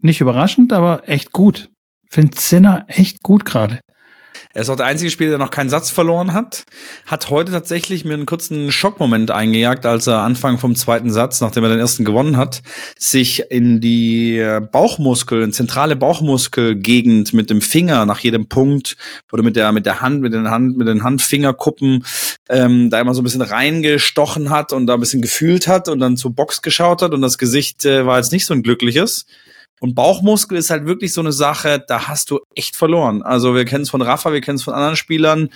[0.00, 1.70] nicht überraschend, aber echt gut.
[2.08, 3.80] Finde Sinner echt gut gerade.
[4.52, 6.64] Er ist auch der einzige Spieler, der noch keinen Satz verloren hat.
[7.06, 11.62] Hat heute tatsächlich mir einen kurzen Schockmoment eingejagt, als er Anfang vom zweiten Satz, nachdem
[11.62, 12.62] er den ersten gewonnen hat,
[12.98, 18.96] sich in die Bauchmuskel, in zentrale Bauchmuskelgegend mit dem Finger nach jedem Punkt
[19.30, 22.04] oder mit der mit der Hand, mit den Hand, mit den Handfingerkuppen
[22.48, 26.00] ähm, da immer so ein bisschen reingestochen hat und da ein bisschen gefühlt hat und
[26.00, 29.26] dann zur Box geschaut hat und das Gesicht äh, war jetzt nicht so ein glückliches.
[29.80, 33.22] Und Bauchmuskel ist halt wirklich so eine Sache, da hast du echt verloren.
[33.22, 35.48] Also wir kennen es von Rafa, wir kennen es von anderen Spielern,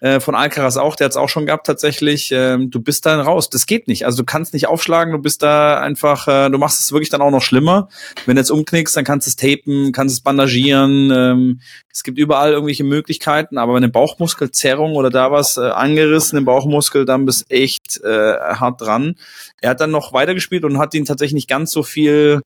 [0.00, 2.30] äh, von Alcaraz auch, der hat es auch schon gehabt tatsächlich.
[2.32, 3.50] Ähm, du bist dann raus.
[3.50, 4.06] Das geht nicht.
[4.06, 7.20] Also du kannst nicht aufschlagen, du bist da einfach, äh, du machst es wirklich dann
[7.20, 7.88] auch noch schlimmer.
[8.24, 11.10] Wenn du jetzt umknickst, dann kannst du es tapen, kannst es bandagieren.
[11.12, 11.60] Ähm,
[11.92, 16.44] es gibt überall irgendwelche Möglichkeiten, aber wenn eine Bauchmuskelzerrung oder da was äh, angerissen im
[16.44, 19.16] Bauchmuskel, dann bist echt äh, hart dran.
[19.60, 22.40] Er hat dann noch weitergespielt und hat ihn tatsächlich nicht ganz so viel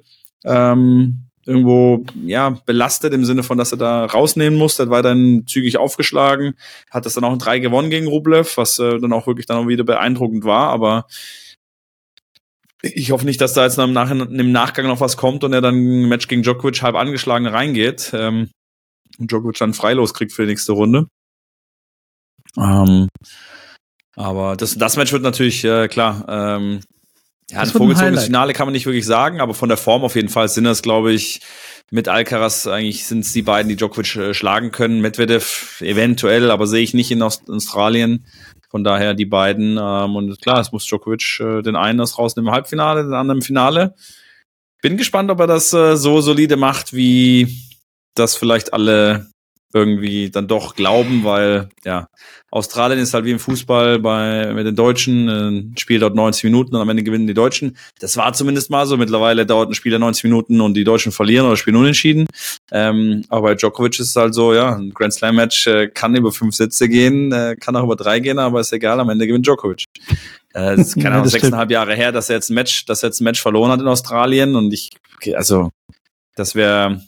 [0.45, 5.77] ähm, irgendwo ja belastet im Sinne von, dass er da rausnehmen musste, hat weiterhin zügig
[5.77, 6.55] aufgeschlagen,
[6.91, 9.57] hat das dann auch in drei gewonnen gegen Rublev, was äh, dann auch wirklich dann
[9.59, 11.07] auch wieder beeindruckend war, aber
[12.83, 15.61] ich hoffe nicht, dass da jetzt im, Nach im Nachgang noch was kommt und er
[15.61, 18.51] dann ein Match gegen Djokovic halb angeschlagen reingeht ähm,
[19.19, 21.07] und Djokovic dann freilos kriegt für die nächste Runde.
[22.57, 23.09] Ähm,
[24.17, 26.81] aber das, das Match wird natürlich, äh, klar, ähm,
[27.51, 30.29] ja, ein vorgezogenes Finale kann man nicht wirklich sagen, aber von der Form auf jeden
[30.29, 31.41] Fall sind das, glaube ich,
[31.91, 35.03] mit Alcaraz eigentlich sind es die beiden, die Djokovic äh, schlagen können.
[35.03, 38.27] Medvedev eventuell, aber sehe ich nicht in Australien.
[38.71, 39.77] Von daher die beiden.
[39.79, 43.41] Ähm, und klar, es muss Djokovic äh, den einen das rausnehmen im Halbfinale, den anderen
[43.41, 43.95] im Finale.
[44.81, 47.55] Bin gespannt, ob er das äh, so solide macht, wie
[48.15, 49.27] das vielleicht alle
[49.75, 52.09] irgendwie dann doch glauben, weil ja,
[52.51, 56.75] Australien ist halt wie im Fußball bei mit den Deutschen, ein Spiel dauert 90 Minuten
[56.75, 57.77] und am Ende gewinnen die Deutschen.
[57.99, 58.97] Das war zumindest mal so.
[58.97, 62.27] Mittlerweile dauert ein Spiel 90 Minuten und die Deutschen verlieren oder spielen unentschieden.
[62.71, 66.15] Ähm, aber bei Djokovic ist es halt so, ja, ein Grand Slam Match äh, kann
[66.15, 69.27] über fünf Sätze gehen, äh, kann auch über drei gehen, aber ist egal, am Ende
[69.27, 69.85] gewinnt Djokovic.
[70.55, 73.21] Äh, ist keine Ahnung, sechseinhalb Jahre her, dass er jetzt ein Match, dass er jetzt
[73.21, 75.71] ein Match verloren hat in Australien und ich, okay, also
[76.37, 77.03] das wäre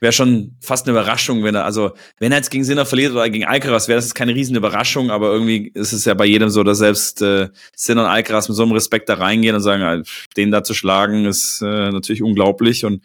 [0.00, 3.28] wäre schon fast eine Überraschung, wenn er, also wenn er jetzt gegen Sinner verliert oder
[3.30, 6.62] gegen Alcaraz, wäre das keine riesen Überraschung, aber irgendwie ist es ja bei jedem so,
[6.62, 10.02] dass selbst äh, Sinner und Alcaraz mit so einem Respekt da reingehen und sagen, äh,
[10.36, 13.02] den da zu schlagen, ist äh, natürlich unglaublich und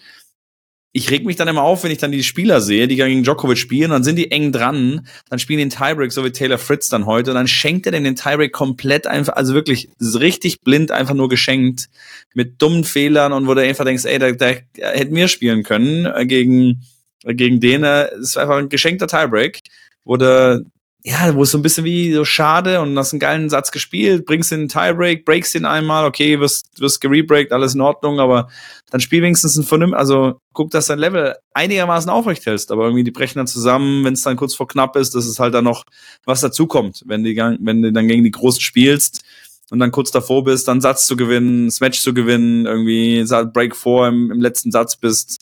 [0.94, 3.58] ich reg mich dann immer auf, wenn ich dann die Spieler sehe, die gegen Djokovic
[3.58, 7.06] spielen, dann sind die eng dran, dann spielen den Tiebreak, so wie Taylor Fritz dann
[7.06, 11.30] heute, und dann schenkt er den Tiebreak komplett einfach, also wirklich richtig blind einfach nur
[11.30, 11.88] geschenkt,
[12.34, 16.06] mit dummen Fehlern und wo du einfach denkst, ey, da, da hätten wir spielen können
[16.06, 16.84] äh, gegen,
[17.24, 19.62] gegen den, äh, ist einfach ein geschenkter Tiebreak,
[20.04, 20.66] wo du
[21.04, 24.26] ja, wo es so ein bisschen wie so schade und hast einen geilen Satz gespielt,
[24.26, 28.50] bringst den Tiebreak, breakst ihn einmal, okay, wirst, wirst gerebreakt, alles in Ordnung, aber
[28.92, 33.04] dann spiel wenigstens ein vernünftig, also guck, dass dein Level einigermaßen aufrecht hältst, aber irgendwie
[33.04, 35.64] die brechen dann zusammen, wenn es dann kurz vor knapp ist, dass es halt dann
[35.64, 35.86] noch
[36.26, 39.24] was dazukommt, wenn die, wenn du dann gegen die Großen spielst.
[39.72, 43.76] und dann kurz davor bist, dann Satz zu gewinnen, das Match zu gewinnen, irgendwie Break
[43.76, 45.40] 4 im, im letzten Satz bist,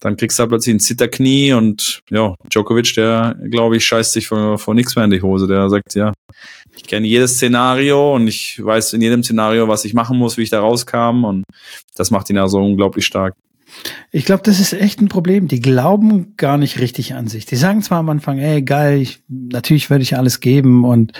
[0.00, 4.26] dann kriegst du halt plötzlich ein Zitterknie und ja, Djokovic, der, glaube ich, scheißt sich
[4.26, 5.46] vor, vor nichts mehr in die Hose.
[5.46, 6.12] Der sagt, ja,
[6.76, 10.42] ich kenne jedes Szenario und ich weiß in jedem Szenario, was ich machen muss, wie
[10.42, 11.44] ich da rauskam und
[11.96, 13.34] das macht ihn ja so unglaublich stark.
[14.10, 15.48] Ich glaube, das ist echt ein Problem.
[15.48, 17.46] Die glauben gar nicht richtig an sich.
[17.46, 21.12] Die sagen zwar am Anfang, ey, geil, ich, natürlich werde ich alles geben und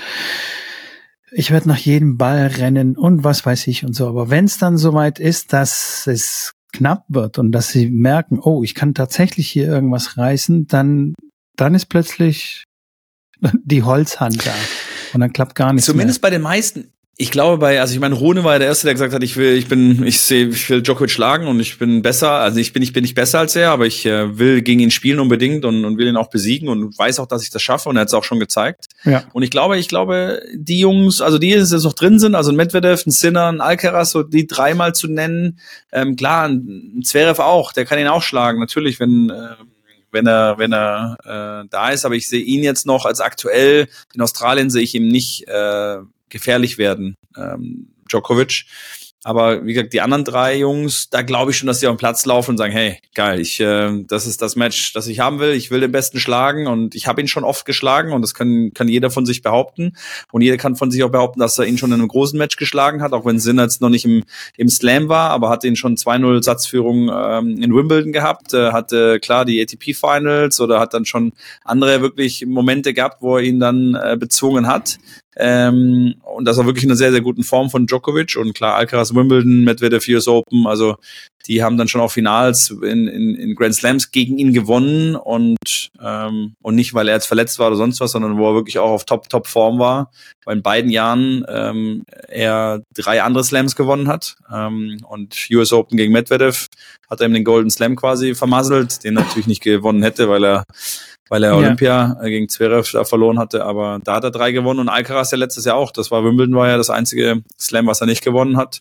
[1.33, 4.07] ich werde nach jedem Ball rennen und was weiß ich und so.
[4.07, 8.63] Aber wenn es dann soweit ist, dass es knapp wird und dass sie merken, oh,
[8.63, 11.15] ich kann tatsächlich hier irgendwas reißen, dann,
[11.57, 12.65] dann ist plötzlich
[13.65, 14.55] die Holzhand da.
[15.13, 15.87] Und dann klappt gar nichts.
[15.87, 16.31] Zumindest mehr.
[16.31, 16.93] bei den meisten.
[17.17, 19.37] Ich glaube bei, also ich meine, Rune war ja der Erste, der gesagt hat, ich
[19.37, 22.73] will, ich bin, ich sehe, ich will Djokovic schlagen und ich bin besser, also ich
[22.73, 25.65] bin, ich bin nicht besser als er, aber ich äh, will gegen ihn spielen unbedingt
[25.65, 28.01] und, und will ihn auch besiegen und weiß auch, dass ich das schaffe und er
[28.01, 28.87] hat es auch schon gezeigt.
[29.05, 29.23] Ja.
[29.33, 32.57] Und ich glaube, ich glaube, die Jungs, also die jetzt noch drin sind, also ein
[32.57, 35.61] Medvedev, ein Sinner, ein Alcaraz, so die dreimal zu nennen,
[35.93, 39.55] ähm, klar, ein Zverev auch, der kann ihn auch schlagen, natürlich, wenn, äh,
[40.11, 42.05] wenn er, wenn er äh, da ist.
[42.05, 43.89] Aber ich sehe ihn jetzt noch als aktuell.
[44.15, 45.99] In Australien sehe ich ihn nicht äh,
[46.35, 48.67] gefährlich werden, ähm, Djokovic.
[49.27, 51.99] Aber wie gesagt, die anderen drei Jungs, da glaube ich schon, dass sie auf den
[51.99, 55.39] Platz laufen und sagen, hey, geil, ich, äh, das ist das Match, das ich haben
[55.39, 55.53] will.
[55.53, 58.73] Ich will den Besten schlagen und ich habe ihn schon oft geschlagen und das kann,
[58.75, 59.97] kann jeder von sich behaupten.
[60.31, 62.57] Und jeder kann von sich auch behaupten, dass er ihn schon in einem großen Match
[62.57, 64.25] geschlagen hat, auch wenn Sinn jetzt noch nicht im,
[64.59, 69.21] im Slam war, aber hat ihn schon 2-0 Satzführung ähm, in Wimbledon gehabt, äh, hatte
[69.21, 71.33] klar die ATP Finals oder hat dann schon
[71.65, 74.99] andere wirklich Momente gehabt, wo er ihn dann äh, bezwungen hat.
[75.37, 78.37] Ähm, und das war wirklich eine sehr, sehr guten Form von Djokovic.
[78.37, 80.97] Und klar, Alcaraz Wimbledon, Medvedev US Open, also
[81.47, 85.17] die haben dann schon auch Finals in, in, in Grand Slams gegen ihn gewonnen.
[85.17, 88.55] Und, ähm, und nicht, weil er jetzt verletzt war oder sonst was, sondern wo er
[88.55, 90.11] wirklich auch auf Top, Top Form war,
[90.45, 94.37] weil in beiden Jahren ähm, er drei andere Slams gewonnen hat.
[94.53, 96.67] Ähm, und US Open gegen Medvedev
[97.11, 100.45] hat er ihm den Golden Slam quasi vermasselt, den er natürlich nicht gewonnen hätte, weil
[100.45, 100.65] er
[101.29, 102.23] weil er Olympia ja.
[102.23, 105.39] Äh, gegen Zverev da verloren hatte, aber da hat er drei gewonnen und Alcaraz ja
[105.39, 105.91] letztes Jahr auch.
[105.91, 108.81] Das war Wimbledon war ja das einzige Slam, was er nicht gewonnen hat.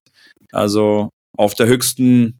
[0.51, 2.39] Also auf der höchsten,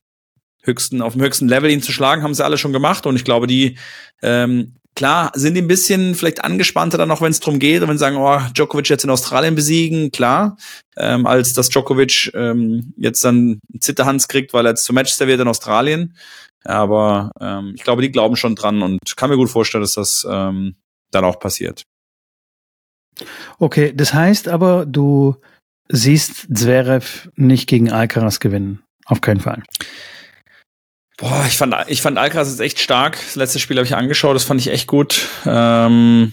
[0.62, 3.26] höchsten, auf dem höchsten Level ihn zu schlagen, haben sie alle schon gemacht und ich
[3.26, 3.78] glaube, die
[4.22, 7.98] ähm, Klar, sind die ein bisschen vielleicht angespannter dann noch, wenn es darum geht, wenn
[7.98, 10.56] sie sagen, oh, Djokovic jetzt in Australien besiegen, klar,
[10.96, 15.40] ähm, als dass Djokovic ähm, jetzt dann Zitterhans kriegt, weil er jetzt zum Match serviert
[15.40, 16.16] in Australien.
[16.64, 20.28] Aber ähm, ich glaube, die glauben schon dran und kann mir gut vorstellen, dass das
[20.30, 20.76] ähm,
[21.12, 21.84] dann auch passiert.
[23.60, 25.36] Okay, das heißt aber, du
[25.90, 28.84] siehst Zverev nicht gegen Alcaraz gewinnen.
[29.06, 29.64] Auf keinen Fall.
[31.18, 33.18] Boah, ich fand, ich fand Alcaraz ist echt stark.
[33.18, 35.28] Das letzte Spiel habe ich angeschaut, das fand ich echt gut.
[35.46, 36.32] Ähm,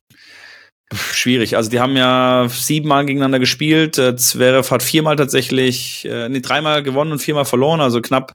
[0.93, 1.57] schwierig.
[1.57, 3.99] Also die haben ja siebenmal gegeneinander gespielt.
[3.99, 7.81] Äh, Zverev hat viermal tatsächlich, äh, nee, dreimal gewonnen und viermal verloren.
[7.81, 8.33] Also knapp,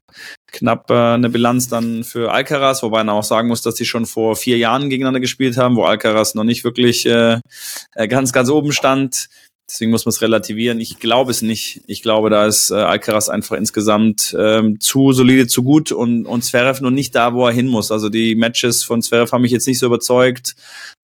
[0.52, 4.06] knapp äh, eine Bilanz dann für Alcaraz, wobei man auch sagen muss, dass die schon
[4.06, 7.40] vor vier Jahren gegeneinander gespielt haben, wo Alcaraz noch nicht wirklich äh,
[7.96, 9.28] äh ganz, ganz oben stand.
[9.68, 10.80] Deswegen muss man es relativieren.
[10.80, 11.82] Ich glaube es nicht.
[11.88, 16.44] Ich glaube, da ist äh, Alcaraz einfach insgesamt ähm, zu solide, zu gut und, und
[16.44, 17.92] Zverev noch nicht da, wo er hin muss.
[17.92, 20.56] Also die Matches von Zverev haben mich jetzt nicht so überzeugt.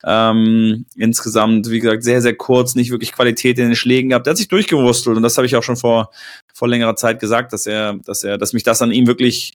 [0.04, 4.28] Ähm, insgesamt, wie gesagt, sehr, sehr kurz, nicht wirklich Qualität in den Schlägen gehabt.
[4.28, 6.12] Der hat sich durchgewurstelt und das habe ich auch schon vor,
[6.54, 9.54] vor längerer Zeit gesagt, dass er, dass er, dass mich das an ihm wirklich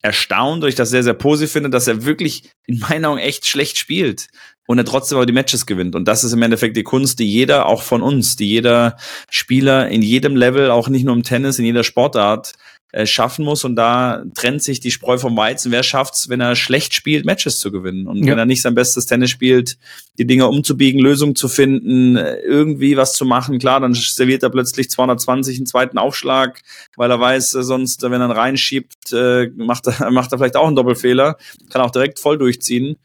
[0.00, 3.46] erstaunt und ich das sehr, sehr positiv finde, dass er wirklich in meinen Augen echt
[3.46, 4.28] schlecht spielt
[4.66, 5.94] und er trotzdem aber die Matches gewinnt.
[5.94, 8.96] Und das ist im Endeffekt die Kunst, die jeder, auch von uns, die jeder
[9.30, 12.54] Spieler in jedem Level, auch nicht nur im Tennis, in jeder Sportart
[12.94, 13.64] äh, schaffen muss.
[13.64, 15.72] Und da trennt sich die Spreu vom Weizen.
[15.72, 18.06] Wer schafft's, wenn er schlecht spielt, Matches zu gewinnen?
[18.06, 18.30] Und ja.
[18.30, 19.78] wenn er nicht sein bestes Tennis spielt,
[20.16, 23.58] die Dinge umzubiegen, Lösungen zu finden, irgendwie was zu machen.
[23.58, 26.62] Klar, dann serviert er plötzlich 220 einen zweiten Aufschlag,
[26.96, 30.56] weil er weiß, äh, sonst, wenn er ihn reinschiebt, äh, macht, er, macht er vielleicht
[30.56, 31.36] auch einen Doppelfehler.
[31.70, 32.96] Kann auch direkt voll durchziehen.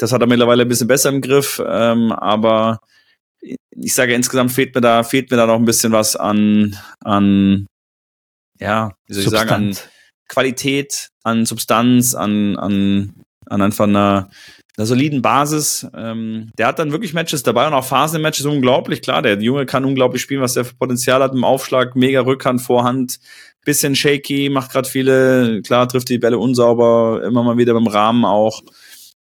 [0.00, 2.80] Das hat er mittlerweile ein bisschen besser im Griff, ähm, aber
[3.40, 7.66] ich sage insgesamt fehlt mir da fehlt mir da noch ein bisschen was an an
[8.58, 9.48] ja wie soll ich Substanz.
[9.48, 9.76] sagen an
[10.28, 13.14] Qualität, an Substanz, an an
[13.50, 14.30] an einfach einer,
[14.76, 15.86] einer soliden Basis.
[15.94, 19.02] Ähm, der hat dann wirklich Matches dabei und auch Phasen-Matches unglaublich.
[19.02, 22.62] Klar, der Junge kann unglaublich spielen, was der für Potenzial hat im Aufschlag, mega Rückhand,
[22.62, 23.18] Vorhand,
[23.64, 28.24] bisschen shaky, macht gerade viele, klar, trifft die Bälle unsauber, immer mal wieder beim Rahmen
[28.24, 28.62] auch.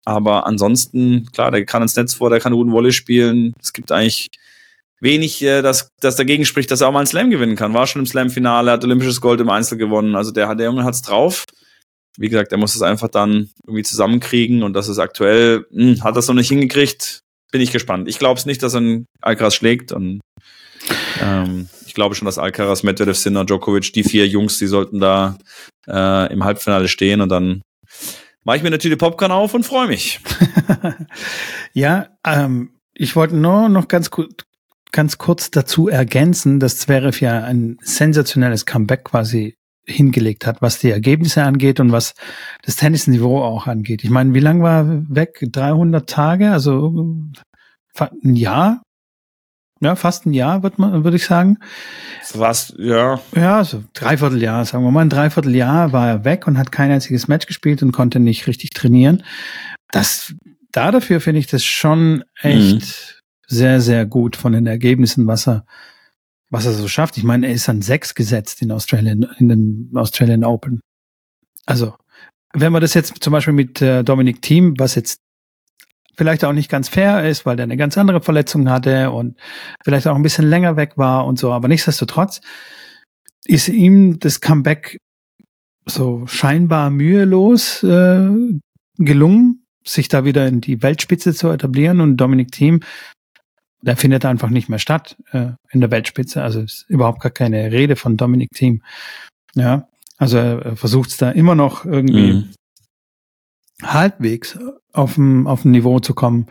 [0.06, 3.54] Aber ansonsten, klar, der kann ins Netz vor, der kann guten Wolle spielen.
[3.62, 4.30] Es gibt eigentlich
[5.00, 7.74] wenig, äh, das, das dagegen spricht, dass er auch mal einen Slam gewinnen kann.
[7.74, 10.16] War schon im Slam-Finale, hat olympisches Gold im Einzel gewonnen.
[10.16, 11.46] Also der, der Junge hat's drauf.
[12.18, 16.04] Wie gesagt, er muss es einfach dann irgendwie zusammenkriegen und das ist aktuell, mh, hm,
[16.04, 17.22] hat das noch nicht hingekriegt.
[17.52, 18.08] Bin ich gespannt.
[18.08, 20.22] Ich glaube es nicht, dass er einen Alcaraz schlägt und
[21.22, 25.38] ähm, ich glaube schon, dass Alcaraz, Medvedev, Sinner, Djokovic, die vier Jungs, die sollten da
[25.88, 27.62] äh, im Halbfinale stehen und dann
[28.44, 30.20] mache ich mir Tüte Popcorn auf und freue mich.
[31.74, 34.46] ja, ähm, ich wollte nur noch ganz gut
[34.94, 40.92] ganz kurz dazu ergänzen, dass Zverev ja ein sensationelles Comeback quasi hingelegt hat, was die
[40.92, 42.14] Ergebnisse angeht und was
[42.64, 44.04] das Tennisniveau auch angeht.
[44.04, 45.40] Ich meine, wie lang war weg?
[45.42, 46.94] 300 Tage, also
[48.00, 48.84] ein Jahr?
[49.84, 51.58] Ja, fast ein Jahr, würde man, würde ich sagen.
[52.34, 53.20] Was, ja.
[53.36, 55.02] Ja, so dreiviertel Jahr, sagen wir mal.
[55.02, 58.70] Ein Dreivierteljahr war er weg und hat kein einziges Match gespielt und konnte nicht richtig
[58.70, 59.24] trainieren.
[59.92, 60.34] Das,
[60.72, 62.82] da dafür finde ich das schon echt mhm.
[63.48, 65.66] sehr, sehr gut von den Ergebnissen, was er,
[66.50, 67.18] was er so schafft.
[67.18, 70.80] Ich meine, er ist an sechs gesetzt in Australien, in den Australian Open.
[71.66, 71.96] Also,
[72.54, 75.20] wenn man das jetzt zum Beispiel mit äh, Dominic Thiem, was jetzt
[76.16, 79.38] vielleicht auch nicht ganz fair ist, weil der eine ganz andere Verletzung hatte und
[79.84, 82.42] vielleicht auch ein bisschen länger weg war und so, aber nichtsdestotrotz
[83.46, 84.98] ist ihm das Comeback
[85.86, 88.30] so scheinbar mühelos äh,
[88.98, 92.80] gelungen, sich da wieder in die Weltspitze zu etablieren und Dominic Thiem
[93.84, 96.42] der findet einfach nicht mehr statt äh, in der Weltspitze.
[96.42, 98.82] Also ist überhaupt gar keine Rede von Dominic Thiem.
[99.56, 99.88] Ja,
[100.18, 102.54] also er versucht es da immer noch irgendwie mhm.
[103.92, 104.58] Halbwegs
[104.92, 106.48] auf dem, auf dem Niveau zu kommen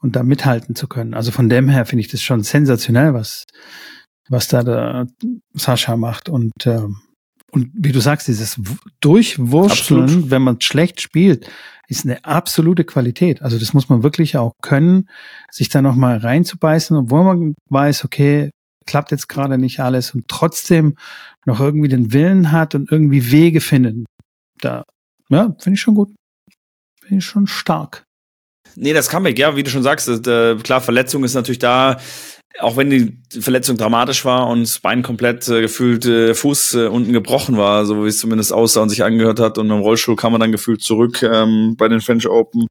[0.00, 1.14] und da mithalten zu können.
[1.14, 3.44] Also von dem her finde ich das schon sensationell, was,
[4.28, 5.06] was da der
[5.54, 6.28] Sascha macht.
[6.28, 6.86] Und, äh,
[7.50, 8.60] und wie du sagst, dieses
[9.00, 10.30] Durchwurschteln, Absolut.
[10.30, 11.50] wenn man schlecht spielt,
[11.88, 13.42] ist eine absolute Qualität.
[13.42, 15.08] Also das muss man wirklich auch können,
[15.50, 18.50] sich da nochmal reinzubeißen, obwohl man weiß, okay,
[18.86, 20.96] klappt jetzt gerade nicht alles und trotzdem
[21.46, 24.04] noch irgendwie den Willen hat und irgendwie Wege finden.
[24.60, 24.84] Da,
[25.30, 26.14] ja, finde ich schon gut.
[27.06, 28.04] Finde ich schon stark.
[28.76, 31.98] Nee, das Comeback, ja, wie du schon sagst, das, äh, klar, Verletzung ist natürlich da
[32.60, 36.86] auch wenn die Verletzung dramatisch war und das Bein komplett äh, gefühlt äh, Fuß äh,
[36.86, 40.14] unten gebrochen war, so wie es zumindest aussah und sich angehört hat und im Rollstuhl
[40.14, 42.66] kam man dann gefühlt zurück ähm, bei den French Open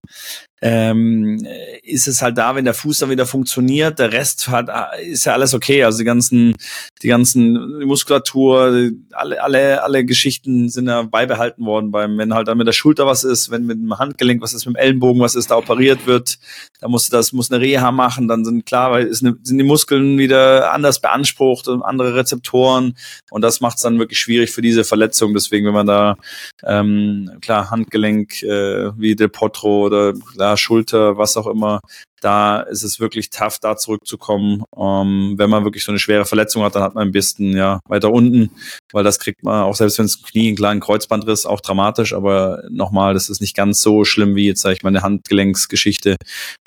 [0.64, 1.46] ähm,
[1.84, 4.70] ist es halt da, wenn der Fuß dann wieder funktioniert, der Rest hat,
[5.02, 5.84] ist ja alles okay.
[5.84, 6.56] Also die ganzen,
[7.02, 12.58] die ganzen Muskulatur, alle, alle, alle Geschichten sind ja beibehalten worden beim, wenn halt dann
[12.58, 15.36] mit der Schulter was ist, wenn mit dem Handgelenk was ist, mit dem Ellenbogen was
[15.36, 16.40] ist, da operiert wird,
[16.80, 19.66] da muss das, muss eine Reha machen, dann sind klar, weil ist eine, sind die
[19.66, 22.96] Muskeln wieder anders beansprucht und andere Rezeptoren
[23.32, 25.34] und das macht es dann wirklich schwierig für diese Verletzung.
[25.34, 26.16] Deswegen, wenn man da
[26.64, 31.80] ähm, klar Handgelenk äh, wie Del Potro oder klar, Schulter, was auch immer,
[32.24, 34.64] da ist es wirklich tough, da zurückzukommen.
[34.78, 37.82] Ähm, wenn man wirklich so eine schwere Verletzung hat, dann hat man ein bisschen ja
[37.88, 38.52] weiter unten,
[38.94, 42.64] weil das kriegt man auch selbst wenn es Knie einen kleinen Kreuzbandriss auch dramatisch, aber
[42.70, 46.16] nochmal, das ist nicht ganz so schlimm wie jetzt sage ich mal eine Handgelenksgeschichte,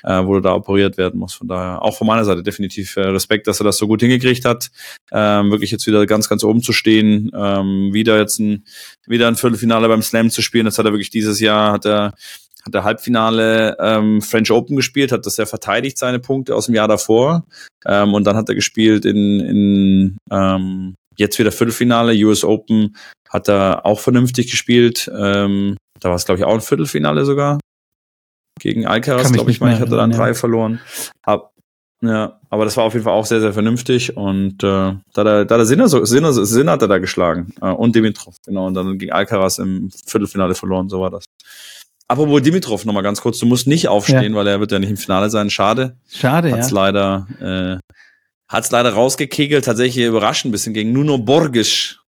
[0.03, 1.35] äh, wo du da operiert werden musst.
[1.35, 4.45] Von daher auch von meiner Seite definitiv äh, Respekt, dass er das so gut hingekriegt
[4.45, 4.69] hat,
[5.11, 8.63] ähm, wirklich jetzt wieder ganz ganz oben zu stehen, ähm, wieder jetzt ein
[9.07, 10.65] wieder ein Viertelfinale beim Slam zu spielen.
[10.65, 12.13] Das hat er wirklich dieses Jahr hat er
[12.67, 16.75] hat der Halbfinale ähm, French Open gespielt, hat das ja verteidigt, seine Punkte aus dem
[16.75, 17.43] Jahr davor.
[17.85, 22.95] Ähm, und dann hat er gespielt in, in ähm, jetzt wieder Viertelfinale, US Open,
[23.29, 25.09] hat er auch vernünftig gespielt.
[25.17, 27.59] Ähm, da war es, glaube ich, auch ein Viertelfinale sogar.
[28.59, 30.17] Gegen Alcaraz, glaube ich, meine ich, hat er dann ja.
[30.17, 30.79] drei verloren.
[31.25, 31.51] Hab,
[32.01, 34.17] ja, aber das war auf jeden Fall auch sehr, sehr vernünftig.
[34.17, 37.53] Und äh, da da der Sinner, so, Sinner, Sinner hat er da geschlagen.
[37.61, 38.67] Äh, und Dimitrov, genau.
[38.67, 41.25] Und dann gegen Alcaraz im Viertelfinale verloren, so war das.
[42.09, 44.35] Apropos Dimitrov nochmal ganz kurz, du musst nicht aufstehen, ja.
[44.35, 45.49] weil er wird ja nicht im Finale sein.
[45.49, 45.97] Schade.
[46.09, 46.75] Schade, hat's ja.
[46.75, 47.27] leider,
[47.81, 47.95] äh,
[48.47, 51.99] hat's leider rausgekegelt, tatsächlich überraschend ein bisschen gegen Nuno Borges,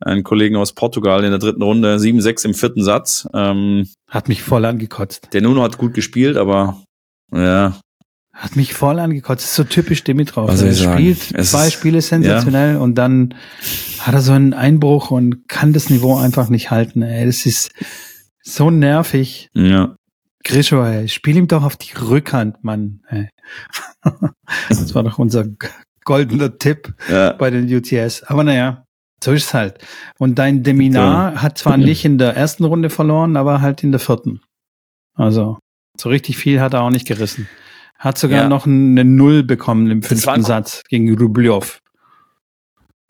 [0.00, 3.28] einen Kollegen aus Portugal in der dritten Runde, 7-6 im vierten Satz.
[3.32, 5.28] Ähm, hat mich voll angekotzt.
[5.32, 6.82] Der Nuno hat gut gespielt, aber
[7.32, 7.78] ja.
[8.32, 9.44] Hat mich voll angekotzt.
[9.44, 10.48] Das ist so typisch Dimitrov.
[10.48, 12.80] Also er spielt es zwei Spiele sensationell ja.
[12.80, 13.34] und dann
[13.98, 17.02] hat er so einen Einbruch und kann das Niveau einfach nicht halten.
[17.02, 17.26] Ey.
[17.26, 17.70] Das ist,
[18.42, 19.48] so nervig.
[19.54, 19.96] Ja.
[20.44, 23.02] Grisho, ey, spiel ihm doch auf die Rückhand, Mann.
[23.08, 23.28] Ey.
[24.68, 25.46] das war doch unser
[26.04, 27.32] goldener Tipp ja.
[27.32, 28.22] bei den UTS.
[28.24, 28.84] Aber naja,
[29.22, 29.84] so ist es halt.
[30.18, 31.42] Und dein Deminar so.
[31.42, 34.40] hat zwar nicht in der ersten Runde verloren, aber halt in der vierten.
[35.14, 35.58] Also,
[36.00, 37.48] so richtig viel hat er auch nicht gerissen.
[37.98, 38.48] Hat sogar ja.
[38.48, 41.80] noch eine Null bekommen im fünften Satz gegen Rublev.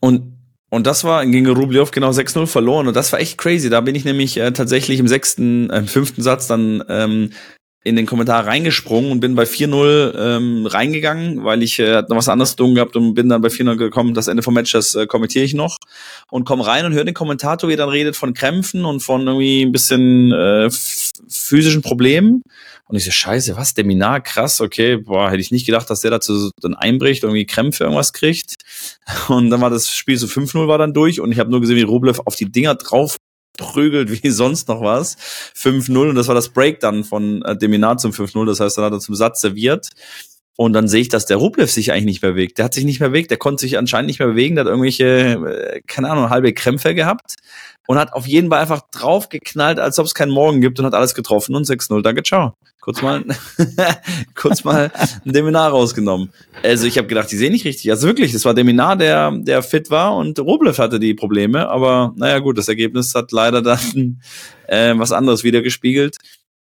[0.01, 0.38] Und
[0.71, 2.89] und das war gegen Rublev genau 6-0 verloren.
[2.89, 3.71] Und das war echt crazy.
[3.71, 7.31] Da bin ich nämlich äh, tatsächlich im sechsten, äh, fünften Satz dann ähm,
[7.85, 12.29] in den Kommentar reingesprungen und bin bei 4-0 ähm, reingegangen, weil ich äh, noch was
[12.29, 15.07] anderes tun gehabt und bin dann bei 4-0 gekommen, das Ende vom Match, das äh,
[15.07, 15.79] kommentiere ich noch.
[16.31, 19.27] Und komm rein und höre den Kommentator, wie er dann redet von Krämpfen und von
[19.27, 20.69] irgendwie ein bisschen äh,
[21.29, 22.43] physischen Problemen.
[22.89, 26.11] Und ich so, scheiße, was, Deminar, krass, okay, boah, hätte ich nicht gedacht, dass der
[26.11, 28.55] dazu dann einbricht, irgendwie Krämpfe irgendwas kriegt.
[29.29, 31.77] Und dann war das Spiel so 5-0 war dann durch und ich habe nur gesehen,
[31.77, 33.17] wie Rublev auf die Dinger drauf
[33.57, 35.17] prügelt wie sonst noch was.
[35.57, 38.87] 5-0 und das war das Break dann von äh, Deminar zum 5-0, das heißt, dann
[38.87, 39.89] hat er zum Satz serviert.
[40.61, 42.59] Und dann sehe ich, dass der Rublev sich eigentlich nicht mehr bewegt.
[42.59, 44.69] Der hat sich nicht mehr bewegt, der konnte sich anscheinend nicht mehr bewegen, der hat
[44.69, 47.37] irgendwelche, äh, keine Ahnung, halbe Krämpfe gehabt
[47.87, 50.95] und hat auf jeden Fall einfach draufgeknallt, als ob es keinen Morgen gibt und hat
[50.95, 52.55] alles getroffen und 6-0, danke, ciao.
[52.81, 53.25] Kurz mal,
[54.35, 54.91] kurz mal
[55.25, 56.33] ein Deminar rausgenommen.
[56.65, 57.93] Also ich habe gedacht, die sehen nicht richtig.
[57.93, 61.69] Also wirklich, das war Deminar, der, der fit war und Rublev hatte die Probleme.
[61.69, 64.21] Aber naja gut, das Ergebnis hat leider dann
[64.67, 66.17] äh, was anderes wieder gespiegelt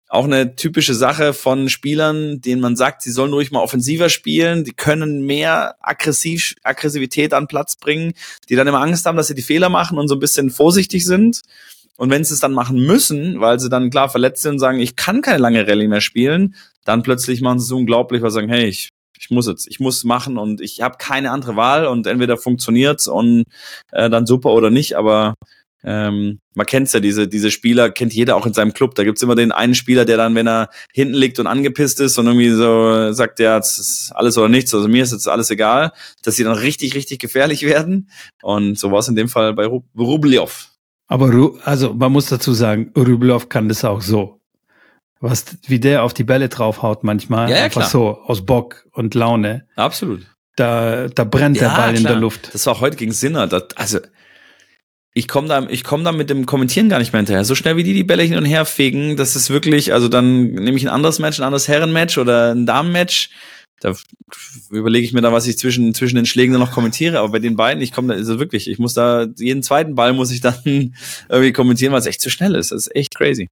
[0.09, 4.65] auch eine typische Sache von Spielern, denen man sagt, sie sollen ruhig mal offensiver spielen,
[4.65, 8.13] die können mehr aggressiv, Aggressivität an Platz bringen,
[8.49, 11.05] die dann immer Angst haben, dass sie die Fehler machen und so ein bisschen vorsichtig
[11.05, 11.43] sind.
[11.97, 14.79] Und wenn sie es dann machen müssen, weil sie dann klar verletzt sind und sagen,
[14.79, 16.55] ich kann keine lange Rallye mehr spielen,
[16.85, 19.81] dann plötzlich machen sie es unglaublich, weil sie sagen, hey, ich, ich muss jetzt, ich
[19.81, 23.45] muss machen und ich habe keine andere Wahl und entweder funktioniert's und
[23.93, 25.35] äh, dann super oder nicht, aber
[25.89, 28.97] ähm, man kennt's ja, diese, diese Spieler kennt jeder auch in seinem Club.
[28.97, 32.19] Da gibt's immer den einen Spieler, der dann, wenn er hinten liegt und angepisst ist
[32.19, 35.49] und irgendwie so sagt, ja, es ist alles oder nichts, also mir ist jetzt alles
[35.51, 35.93] egal,
[36.25, 38.11] dass sie dann richtig, richtig gefährlich werden.
[38.43, 39.67] Und so war es in dem Fall bei
[39.97, 40.71] Rublev.
[41.07, 44.41] Aber Ru also man muss dazu sagen, Rublev kann das auch so.
[45.21, 47.91] Was, wie der auf die Bälle draufhaut manchmal, ja, ja, einfach klar.
[47.91, 49.67] so aus Bock und Laune.
[49.77, 50.27] Absolut.
[50.57, 52.13] Da, da brennt der Ja, Ball in klar.
[52.15, 52.53] der Luft.
[52.53, 53.47] Das war heute gegen Sinner.
[53.47, 54.01] Das, also
[55.17, 57.47] ich komme da, ich komme da mit dem Kommentieren gar nicht mehr hinterher.
[57.47, 60.49] So schnell wie die die Bälle hin und her fegen, das ist wirklich, also dann
[60.49, 63.31] nehme ich ein anderes Match, ein anderes Herrenmatch oder ein Damenmatch.
[63.81, 63.95] Da
[64.71, 67.21] überlege ich mir da, was ich zwischen, zwischen den Schlägen dann noch kommentiere.
[67.21, 70.13] Aber bei den beiden, ich komme da, also wirklich, ich muss da, jeden zweiten Ball
[70.13, 70.55] muss ich dann
[71.31, 72.71] irgendwie kommentieren, weil es echt zu schnell ist.
[72.71, 73.49] Das ist echt crazy.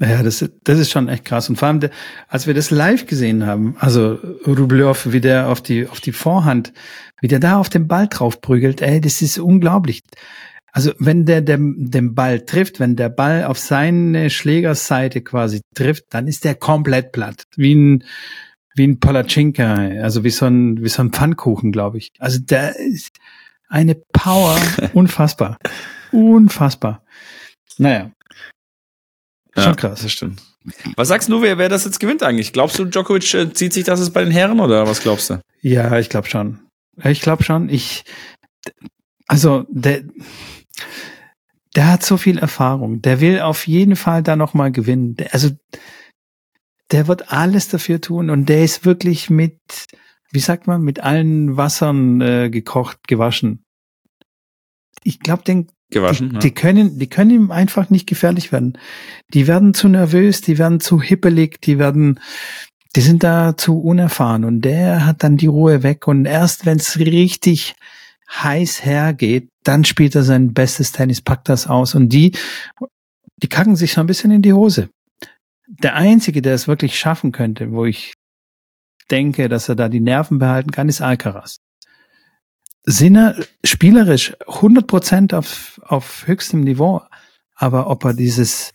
[0.00, 1.48] Ja, das, das ist schon echt krass.
[1.48, 1.90] Und vor allem, der,
[2.26, 6.72] als wir das live gesehen haben, also Rublev, wie der auf die, auf die Vorhand,
[7.20, 10.02] wie der da auf den Ball drauf prügelt, ey, das ist unglaublich.
[10.76, 16.06] Also wenn der dem, den Ball trifft, wenn der Ball auf seine Schlägerseite quasi trifft,
[16.10, 17.44] dann ist der komplett platt.
[17.54, 18.02] Wie ein,
[18.74, 19.72] wie ein Palatschinka,
[20.02, 22.10] also wie so ein, wie so ein Pfannkuchen, glaube ich.
[22.18, 23.16] Also der ist
[23.68, 24.60] eine Power,
[24.94, 25.58] unfassbar.
[26.10, 27.04] Unfassbar.
[27.78, 28.10] Naja.
[29.56, 30.02] Schon krass.
[30.02, 30.42] Das stimmt.
[30.96, 32.52] Was sagst du, wer, wer das jetzt gewinnt eigentlich?
[32.52, 35.40] Glaubst du, Djokovic äh, zieht sich das jetzt bei den Herren oder was glaubst du?
[35.60, 36.58] Ja, ich glaube schon.
[37.04, 37.68] Ich glaube schon.
[37.68, 38.02] Ich,
[39.28, 40.02] also der,
[41.74, 43.02] der hat so viel Erfahrung.
[43.02, 45.16] Der will auf jeden Fall da noch mal gewinnen.
[45.16, 45.50] Der, also
[46.90, 49.58] der wird alles dafür tun und der ist wirklich mit,
[50.30, 53.64] wie sagt man, mit allen Wassern äh, gekocht, gewaschen.
[55.02, 56.34] Ich glaube, den Gewaschen.
[56.34, 58.78] die, die können, die können ihm einfach nicht gefährlich werden.
[59.32, 62.20] Die werden zu nervös, die werden zu hippelig, die werden,
[62.94, 66.76] die sind da zu unerfahren und der hat dann die Ruhe weg und erst wenn
[66.76, 67.74] es richtig
[68.42, 72.32] heiß hergeht, dann spielt er sein bestes Tennis, packt das aus und die,
[73.36, 74.90] die kacken sich so ein bisschen in die Hose.
[75.66, 78.14] Der einzige, der es wirklich schaffen könnte, wo ich
[79.10, 81.58] denke, dass er da die Nerven behalten kann, ist Alcaraz.
[82.84, 87.02] Sinner spielerisch 100 Prozent auf, auf höchstem Niveau,
[87.54, 88.72] aber ob er dieses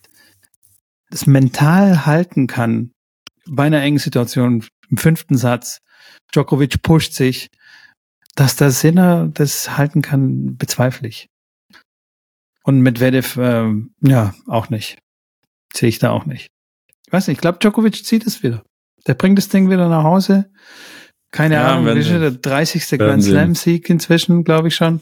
[1.11, 2.91] das mental halten kann
[3.47, 5.79] bei einer engen Situation im fünften Satz,
[6.31, 7.49] Djokovic pusht sich,
[8.35, 11.29] dass der Sinner das halten kann, bezweifle ich.
[12.63, 14.99] Und Medvedev, ähm, ja, auch nicht.
[15.73, 16.47] Sehe ich da auch nicht.
[17.07, 18.63] Ich weiß nicht, ich glaube, Djokovic zieht es wieder.
[19.07, 20.51] Der bringt das Ding wieder nach Hause.
[21.31, 22.91] Keine Ja, Ahnung, wie ist der 30.
[22.93, 23.33] werden Grand sehen.
[23.33, 25.01] Slam Sieg inzwischen, glaube ich schon.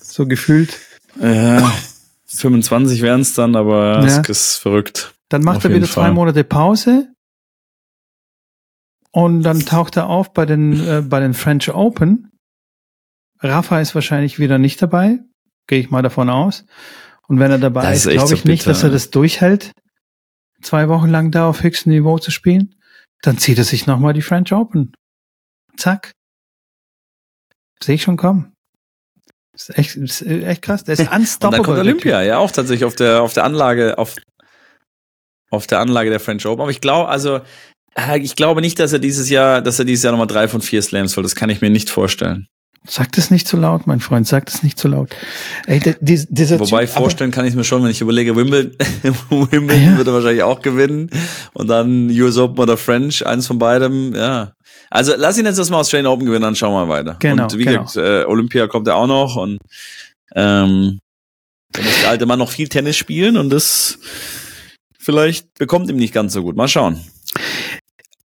[0.00, 0.78] So gefühlt.
[1.20, 1.72] Ja,
[2.26, 4.20] 25 wären es dann, aber Ja.
[4.20, 5.14] es ist verrückt.
[5.28, 6.12] Dann macht Auf er wieder zwei Fall.
[6.12, 7.08] Monate Pause.
[9.10, 12.30] Und dann taucht er auf bei den, äh, bei den French Open.
[13.44, 15.18] Rafa ist wahrscheinlich wieder nicht dabei.
[15.66, 16.64] Gehe ich mal davon aus.
[17.28, 19.10] Und wenn er dabei Das ist, ist glaube so ich nicht, bitter, dass er das
[19.10, 19.72] durchhält,
[20.62, 22.74] zwei Wochen lang da auf höchstem Niveau zu spielen.
[23.22, 24.92] Dann zieht er sich nochmal die French Open.
[25.76, 26.12] Zack.
[27.82, 28.52] Sehe ich schon kommen.
[29.52, 30.84] Das ist echt, das ist echt krass.
[30.84, 31.62] Der ist Und dann unstoppable.
[31.64, 34.16] kommt Olympia, ja auch tatsächlich auf der auf der Anlage auf
[35.50, 36.62] auf der Anlage der French Open.
[36.62, 37.40] Aber ich glaube, also
[37.94, 40.60] äh, ich glaube nicht, dass er dieses Jahr, dass er dieses Jahr nochmal drei von
[40.60, 41.24] vier Slams holt.
[41.24, 42.48] Das kann ich mir nicht vorstellen.
[42.86, 44.28] Sag das nicht zu laut, mein Freund.
[44.28, 45.08] Sag das nicht zu laut.
[45.66, 48.36] Ey, der, dies- dieser Wobei Typ, vorstellen kann ich es mir schon, wenn ich überlege,
[48.36, 48.72] Wimbledon,
[49.30, 49.96] Wimbledon Ja.
[49.96, 51.08] wird er wahrscheinlich auch gewinnen
[51.54, 54.52] und dann US Open oder French, eins von beidem, ja.
[54.90, 57.16] Also lass ihn jetzt erstmal Australian Open gewinnen, dann schauen wir weiter.
[57.20, 57.84] Genau, und wie genau.
[57.84, 59.58] gesagt, äh, Olympia kommt ja auch noch und
[60.34, 60.98] ähm,
[61.72, 63.98] dann muss der alte Mann noch viel Tennis spielen und das
[64.98, 66.54] vielleicht bekommt ihm nicht ganz so gut.
[66.54, 67.00] Mal schauen.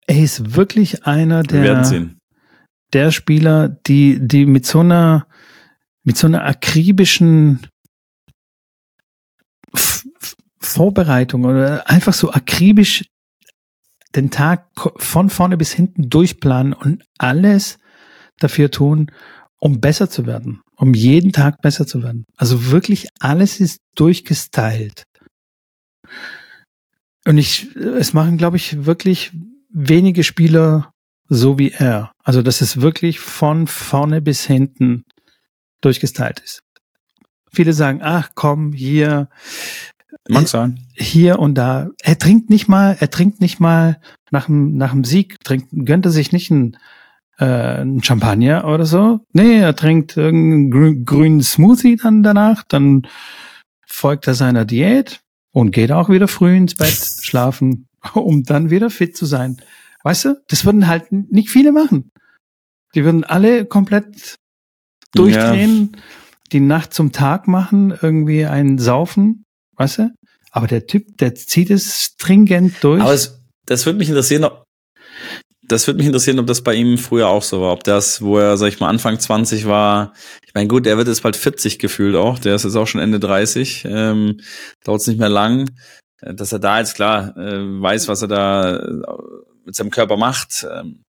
[0.08, 2.19] er ist wirklich einer Wir werden der, sehen.
[2.94, 5.28] Der Spieler, die, die mit so einer,
[6.04, 7.60] mit so einer akribischen
[9.74, 10.06] F
[10.62, 13.06] Vorbereitung oder einfach so akribisch
[14.16, 17.78] den Tag von vorne bis hinten durchplanen und alles
[18.40, 19.12] dafür tun,
[19.60, 22.26] um besser zu werden, um jeden Tag besser zu werden.
[22.36, 25.04] Also wirklich alles ist durchgestylt.
[27.26, 29.32] Und ich, es machen, glaube ich, wirklich
[29.70, 30.92] wenige Spieler
[31.30, 32.12] so wie er.
[32.24, 35.06] Also, dass es wirklich von vorne bis hinten
[35.82, 36.64] durchgestylt ist.
[37.52, 39.30] Viele sagen, ach komm, hier,
[40.28, 40.80] Mag sein.
[40.94, 41.90] hier und da.
[42.02, 44.00] Er trinkt nicht mal, er trinkt nicht mal
[44.32, 46.78] nach dem, nach dem Sieg, trinkt, gönnt er sich nicht einen,
[47.38, 49.22] äh, einen Champagner oder so.
[49.34, 53.08] Nee, er trinkt irgendeinen grü grünen Smoothie dann danach, dann
[53.86, 55.22] folgt er seiner Diät
[55.52, 59.58] und geht auch wieder früh ins Bett schlafen, um dann wieder fit zu sein.
[60.04, 62.12] Weißt du, das würden halt nicht viele machen.
[62.96, 64.36] Die würden alle komplett
[65.14, 65.98] durchdrehen,
[66.52, 69.44] die Nacht zum Tag machen, irgendwie einen saufen,
[69.76, 70.12] weißt du?
[70.52, 73.02] Aber der Typ, der zieht es stringent durch.
[73.02, 74.64] Aber es, das würde mich interessieren, ob,
[75.62, 77.74] das würde mich interessieren, ob das bei ihm früher auch so war.
[77.74, 80.14] Ob das, wo er, sag ich mal, Anfang 20 war,
[80.46, 83.02] ich meine, gut, er wird jetzt bald 40 gefühlt auch, der ist jetzt auch schon
[83.02, 84.40] Ende 30, ähm,
[84.84, 85.70] dauert es nicht mehr lang,
[86.22, 89.02] dass er da jetzt klar äh, weiß, was er da äh,
[89.66, 90.66] mit seinem Körper macht.
[90.72, 91.04] Ähm,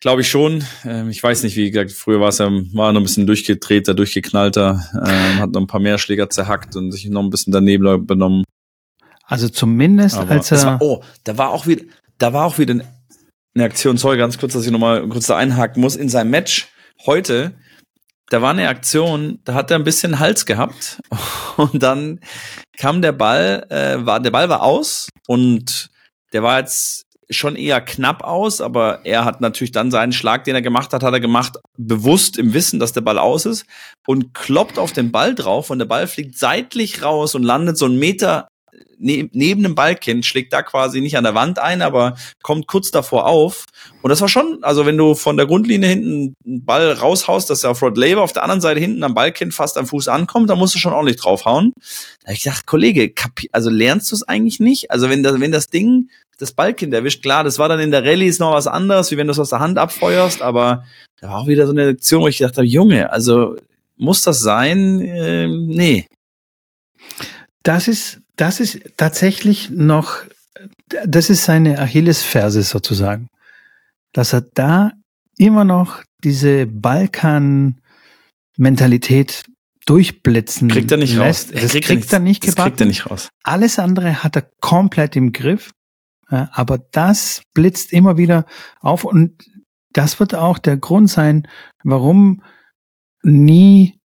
[0.00, 0.64] Glaube ich schon.
[0.84, 3.94] Ähm, ich weiß nicht, wie gesagt, früher war es ja, war noch ein bisschen durchgedrehter,
[3.94, 8.06] durchgeknallter, ähm, hat noch ein paar mehr Schläger zerhackt und sich noch ein bisschen daneben
[8.06, 8.44] benommen.
[9.24, 11.84] also zumindest Aber als er, war, oh, da war auch wieder,
[12.18, 12.74] da war auch wieder
[13.54, 16.68] eine Aktion, sorry, ganz kurz, dass ich nochmal kurz da einhaken muss, in seinem Match
[17.04, 17.54] heute,
[18.30, 21.00] da war eine Aktion, da hat er ein bisschen Hals gehabt
[21.56, 22.20] und dann
[22.76, 25.90] kam der Ball, äh, war, der Ball war aus und
[26.32, 30.54] der war jetzt schon eher knapp aus, aber er hat natürlich dann seinen Schlag, den
[30.54, 33.66] er gemacht hat, hat er gemacht, bewusst im Wissen, dass der Ball aus ist
[34.06, 37.84] und kloppt auf den Ball drauf und der Ball fliegt seitlich raus und landet so
[37.84, 38.48] einen Meter
[38.98, 42.90] ne neben dem Ballkind, schlägt da quasi nicht an der Wand ein, aber kommt kurz
[42.90, 43.64] davor auf.
[44.02, 47.64] Und das war schon, also wenn du von der Grundlinie hinten einen Ball raushaust, dass
[47.64, 50.50] er auf Rod Laver auf der anderen Seite hinten am Ballkind fast am Fuß ankommt,
[50.50, 51.72] dann musst du schon ordentlich draufhauen.
[52.22, 53.12] Da hab ich gedacht, Kollege,
[53.52, 54.90] also lernst du es eigentlich nicht?
[54.90, 58.04] Also wenn das, wenn das Ding das Ballkind erwischt, klar, das war dann in der
[58.04, 60.84] Rallye ist noch was anderes, wie wenn du es aus der Hand abfeuerst, aber
[61.20, 63.56] da war auch wieder so eine Lektion, wo ich gedacht habe, Junge, also
[63.96, 65.00] muss das sein?
[65.00, 66.06] Ähm, nee.
[67.64, 70.18] das ist, das ist tatsächlich noch,
[71.04, 73.28] das ist seine Achillesferse sozusagen.
[74.12, 74.92] Dass er da
[75.36, 79.44] immer noch diese Balkan-Mentalität
[79.86, 81.52] durchblitzen Kriegt er nicht lässt.
[81.52, 81.62] raus.
[81.62, 83.30] Das kriegt kriegt, er nicht Das kriegt er nicht raus.
[83.42, 85.70] Alles andere hat er komplett im Griff.
[86.28, 88.44] Aber das blitzt immer wieder
[88.80, 89.48] auf und
[89.92, 91.48] das wird auch der Grund sein,
[91.82, 92.42] warum
[93.22, 93.98] nie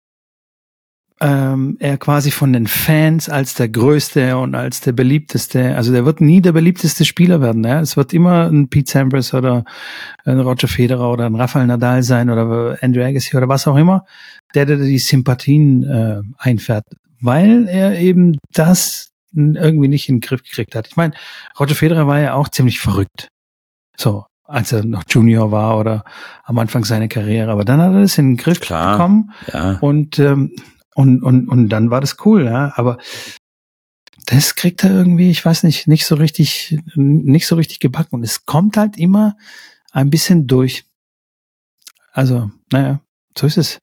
[1.20, 6.06] ähm, er quasi von den Fans als der größte und als der beliebteste, also der
[6.06, 7.62] wird nie der beliebteste Spieler werden.
[7.62, 7.80] Ja?
[7.80, 9.64] Es wird immer ein Pete Sampras oder
[10.24, 14.04] ein Roger Federer oder ein Rafael Nadal sein oder Andrew Agassi oder was auch immer,
[14.54, 16.86] der, der die Sympathien äh, einfährt,
[17.20, 20.88] weil er eben das irgendwie nicht in den Griff gekriegt hat.
[20.88, 21.14] Ich meine,
[21.58, 23.28] Roger Federer war ja auch ziemlich verrückt.
[23.96, 26.04] So, als er noch Junior war oder
[26.44, 27.50] am Anfang seiner Karriere.
[27.50, 28.92] Aber dann hat er das in den Griff Klar.
[28.92, 29.78] bekommen Ja.
[29.80, 30.54] und, ähm,
[30.94, 32.72] und, und, und dann war das cool, ja.
[32.76, 32.98] Aber
[34.26, 38.16] das kriegt er irgendwie, ich weiß nicht, nicht so richtig, nicht so richtig gebacken.
[38.16, 39.36] Und es kommt halt immer
[39.92, 40.84] ein bisschen durch.
[42.12, 43.00] Also, naja,
[43.36, 43.78] so ist es.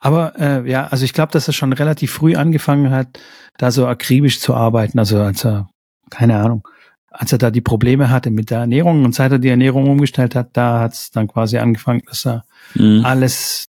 [0.00, 3.20] Aber äh, ja, also ich glaube, dass er schon relativ früh angefangen hat,
[3.58, 4.98] da so akribisch zu arbeiten.
[4.98, 5.68] Also als er,
[6.10, 6.66] keine Ahnung,
[7.10, 10.34] als er da die Probleme hatte mit der Ernährung und seit er die Ernährung umgestellt
[10.34, 12.44] hat, da hat es dann quasi angefangen, dass er
[12.74, 13.04] Mhm.
[13.04, 13.66] alles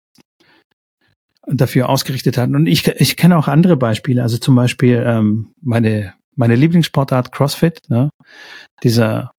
[1.46, 2.50] dafür ausgerichtet hat.
[2.50, 4.22] Und ich, ich kenne auch andere Beispiele.
[4.22, 7.82] Also zum Beispiel ähm, meine, meine Lieblingssportart CrossFit.
[7.88, 8.10] Ne?
[8.82, 9.32] Dieser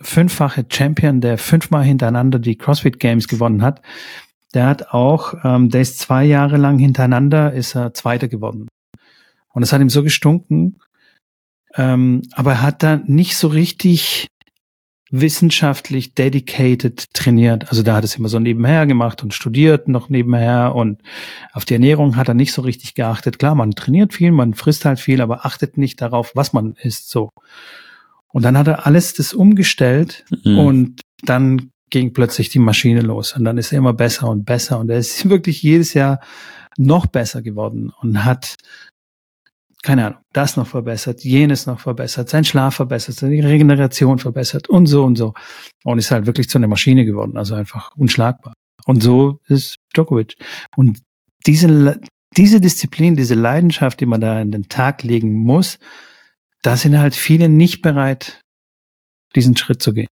[0.00, 3.80] fünffache Champion, der fünfmal hintereinander die CrossFit Games gewonnen hat,
[4.54, 8.68] der hat auch, ähm, der ist zwei Jahre lang hintereinander, ist er Zweiter geworden.
[9.52, 10.78] Und es hat ihm so gestunken,
[11.76, 14.28] ähm, aber er hat da nicht so richtig
[15.10, 17.68] wissenschaftlich dedicated trainiert.
[17.68, 21.02] Also da hat es immer so nebenher gemacht und studiert noch nebenher und
[21.52, 23.38] auf die Ernährung hat er nicht so richtig geachtet.
[23.38, 27.10] Klar, man trainiert viel, man frisst halt viel, aber achtet nicht darauf, was man isst,
[27.10, 27.30] so.
[28.32, 30.58] Und dann hat er alles das umgestellt Mhm.
[30.58, 34.78] und dann ging plötzlich die Maschine los und dann ist er immer besser und besser
[34.78, 36.20] und er ist wirklich jedes Jahr
[36.76, 38.56] noch besser geworden und hat
[39.84, 44.86] keine Ahnung, das noch verbessert, jenes noch verbessert, sein Schlaf verbessert, seine Regeneration verbessert und
[44.86, 45.34] so und so.
[45.84, 48.54] Und ist halt wirklich zu einer Maschine geworden, also einfach unschlagbar.
[48.86, 50.36] Und so ist Djokovic.
[50.74, 51.02] Und
[51.46, 52.00] diese,
[52.34, 55.78] diese Disziplin, diese Leidenschaft, die man da in den Tag legen muss,
[56.62, 58.40] da sind halt viele nicht bereit,
[59.36, 60.08] diesen Schritt zu gehen.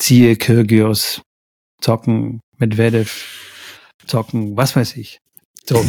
[0.00, 1.22] Ziehe Kyrgios,
[1.80, 3.12] zocken, Medvedev,
[4.06, 5.18] zocken, was weiß ich.
[5.68, 5.76] So.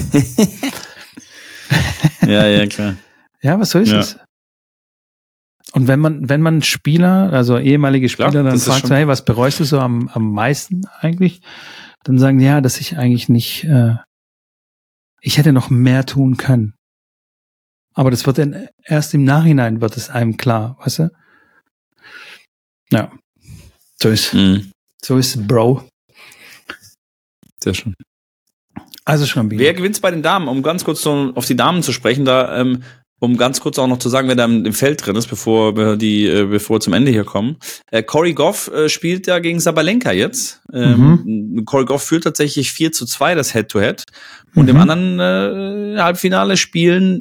[2.27, 2.97] ja, ja, klar.
[3.41, 3.99] Ja, was so ist ja.
[3.99, 4.19] es.
[5.73, 9.23] Und wenn man, wenn man Spieler, also ehemalige Spieler, Klar, dann fragt, so, hey, was
[9.23, 11.41] bereust du so am, am meisten eigentlich?
[12.03, 13.95] Dann sagen die, ja, dass ich eigentlich nicht, äh,
[15.21, 16.73] ich hätte noch mehr tun können.
[17.93, 21.11] Aber das wird dann erst im Nachhinein wird es einem klar, weißt du?
[22.91, 23.11] Ja.
[24.01, 24.71] So ist, mhm.
[25.01, 25.87] so ist Bro.
[27.63, 27.93] Sehr schön.
[29.05, 29.51] Also schon.
[29.51, 30.47] Wer gewinnt bei den Damen?
[30.47, 32.83] Um ganz kurz so auf die Damen zu sprechen, da, ähm,
[33.19, 35.97] um ganz kurz auch noch zu sagen, wer da im, Feld drin ist, bevor wir
[35.97, 37.57] die, äh, bevor wir zum Ende hier kommen.
[37.91, 40.61] Äh, Corey Goff äh, spielt ja gegen Sabalenka jetzt.
[40.73, 41.65] Ähm, mhm.
[41.65, 44.01] Corey Goff führt tatsächlich 4 zu 2 das Head-to-Head.
[44.01, 44.55] -Head.
[44.55, 44.69] Und mhm.
[44.69, 47.19] im anderen äh, Halbfinale spielen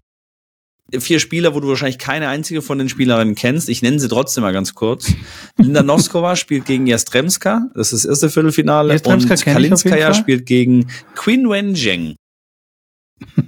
[0.99, 3.69] vier Spieler, wo du wahrscheinlich keine einzige von den Spielerinnen kennst.
[3.69, 5.13] Ich nenne sie trotzdem mal ganz kurz.
[5.57, 8.93] Linda Noskova spielt gegen Jastremska, das ist das erste Viertelfinale.
[8.93, 12.17] Jastremska und Kalinskaya spielt gegen Queen Wenjing.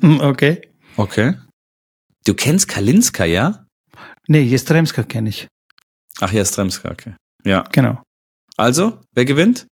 [0.20, 0.62] okay.
[0.96, 1.34] Okay.
[2.24, 3.66] Du kennst Kalinskaya?
[4.28, 5.48] Nee, Jastremska kenne ich.
[6.20, 7.14] Ach, Jastremska, okay.
[7.44, 7.64] Ja.
[7.72, 8.00] Genau.
[8.56, 9.66] Also, wer gewinnt?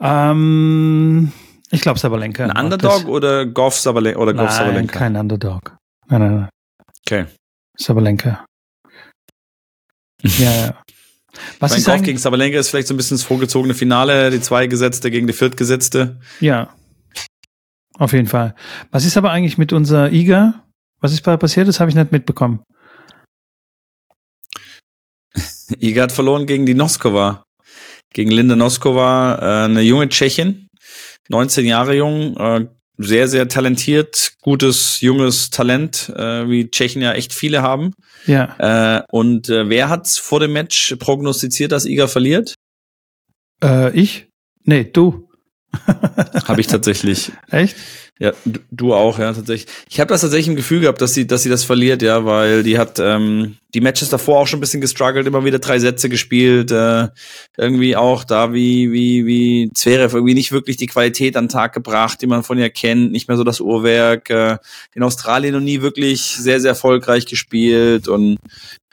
[0.00, 1.32] Ähm,
[1.70, 2.46] ich glaube Sabalenka.
[2.46, 4.18] Ein Underdog oder Goff Sabalenka?
[4.18, 4.98] Oder Goff nein, Sabalenka?
[4.98, 5.76] kein Underdog.
[6.08, 6.48] Nein, nein, nein.
[7.10, 7.26] Okay.
[7.76, 8.46] Sabalenka.
[10.22, 10.82] ja, ja.
[11.58, 14.68] Was mein Kauf gegen Sabalenka ist vielleicht so ein bisschen das vorgezogene Finale, die zwei
[14.68, 16.20] Gesetzte gegen die Viertgesetzte.
[16.38, 16.72] Ja.
[17.98, 18.54] Auf jeden Fall.
[18.92, 20.64] Was ist aber eigentlich mit unserer Iga?
[21.00, 21.66] Was ist passiert?
[21.66, 22.62] Das habe ich nicht mitbekommen.
[25.80, 27.42] Iga hat verloren gegen die Noskova.
[28.14, 30.68] Gegen Linda Noskova, äh, eine junge Tschechin,
[31.28, 32.68] 19 Jahre jung, äh,
[33.00, 37.94] sehr, sehr talentiert, gutes, junges Talent, äh, wie Tschechen ja echt viele haben.
[38.26, 38.98] Ja.
[38.98, 42.54] Äh, und äh, wer hat vor dem Match prognostiziert, dass Iga verliert?
[43.62, 44.28] Äh, ich?
[44.64, 45.29] Nee, du.
[46.46, 47.32] Habe ich tatsächlich.
[47.50, 47.76] Echt?
[48.20, 49.74] Ja, du, du auch, ja, tatsächlich.
[49.88, 52.62] Ich habe das tatsächlich im Gefühl gehabt, dass sie, dass sie das verliert, ja, weil
[52.62, 56.10] die hat ähm, die Matches davor auch schon ein bisschen gestruggelt, immer wieder drei Sätze
[56.10, 57.08] gespielt, äh,
[57.56, 61.72] irgendwie auch da wie wie wie Zverev irgendwie nicht wirklich die Qualität an den Tag
[61.72, 64.28] gebracht, die man von ihr kennt, nicht mehr so das Uhrwerk.
[64.28, 64.58] Äh,
[64.94, 68.36] in Australien noch nie wirklich sehr sehr erfolgreich gespielt und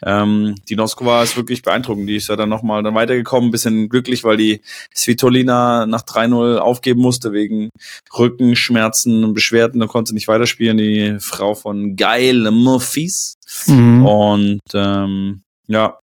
[0.03, 2.07] ähm, die Noskova ist wirklich beeindruckend.
[2.07, 4.61] Die ist ja dann nochmal dann weitergekommen, bisschen glücklich, weil die
[4.95, 7.69] Svitolina nach 3-0 aufgeben musste wegen
[8.17, 9.79] Rückenschmerzen und Beschwerden.
[9.79, 10.77] Da konnte sie nicht weiterspielen.
[10.77, 13.35] Die Frau von Geil Murphys.
[13.65, 14.05] Mhm.
[14.05, 15.99] Und ähm, ja,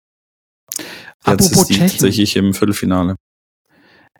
[0.77, 0.87] jetzt
[1.25, 1.89] Apropos ist die Tschechen.
[1.89, 3.15] tatsächlich im Viertelfinale.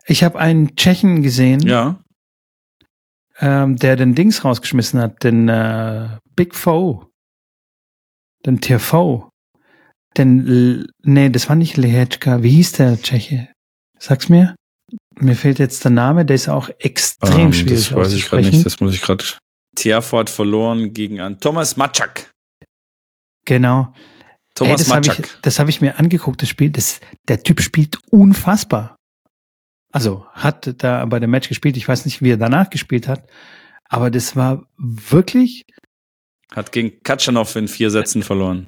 [0.06, 2.02] Ich habe einen Tschechen gesehen, ja.
[3.38, 7.06] ähm, der den Dings rausgeschmissen hat, den äh, Big Foe,
[8.44, 9.29] den TV.
[10.16, 12.42] Denn, nee, das war nicht Lehečka.
[12.42, 13.48] Wie hieß der Tscheche?
[13.98, 14.56] Sag's mir.
[15.18, 18.26] Mir fehlt jetzt der Name, der ist auch extrem um, ähm, schwierig Das weiß ich
[18.26, 19.24] gerade nicht, das muss ich gerade.
[19.76, 22.30] Tiafort verloren gegen an Thomas Matschak.
[23.44, 23.92] Genau.
[24.54, 25.18] Thomas Ey, das Matschak.
[25.18, 26.70] Hab ich, das habe ich mir angeguckt, das Spiel.
[26.70, 28.96] Das, der Typ spielt unfassbar.
[29.92, 31.76] Also hat da bei dem Match gespielt.
[31.76, 33.28] Ich weiß nicht, wie er danach gespielt hat.
[33.88, 35.64] Aber das war wirklich.
[36.52, 38.66] Hat gegen Katschanov in vier Sätzen verloren.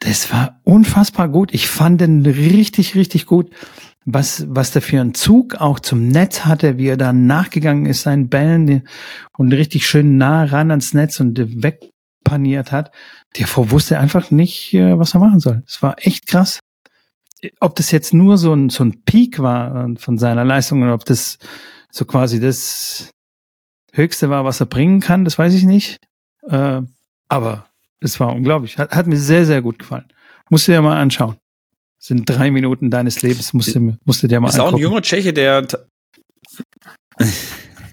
[0.00, 1.54] Das war unfassbar gut.
[1.54, 3.50] Ich fand den richtig, richtig gut.
[4.06, 8.02] Was, was der für einen Zug auch zum Netz hatte, wie er da nachgegangen ist,
[8.02, 8.86] seinen Bällen
[9.38, 12.90] und richtig schön nah ran ans Netz und wegpaniert hat.
[13.38, 15.62] Der wusste einfach nicht, äh, was er machen soll.
[15.66, 16.60] Es war echt krass.
[17.60, 20.94] Ob das jetzt nur so ein, so ein Peak war äh, von seiner Leistung oder
[20.94, 21.38] ob das
[21.90, 23.10] so quasi das
[23.92, 25.98] Höchste war, was er bringen kann, das weiß ich nicht.
[26.48, 26.82] Äh,
[27.28, 27.66] aber
[28.00, 28.78] es war unglaublich.
[28.78, 30.04] Hat, hat mir sehr, sehr gut gefallen.
[30.50, 31.36] Musst du dir mal anschauen.
[31.98, 34.68] Das sind drei Minuten deines Lebens, musst du, musst du dir mal ist angucken.
[34.68, 35.66] Ist auch ein junger Tscheche, der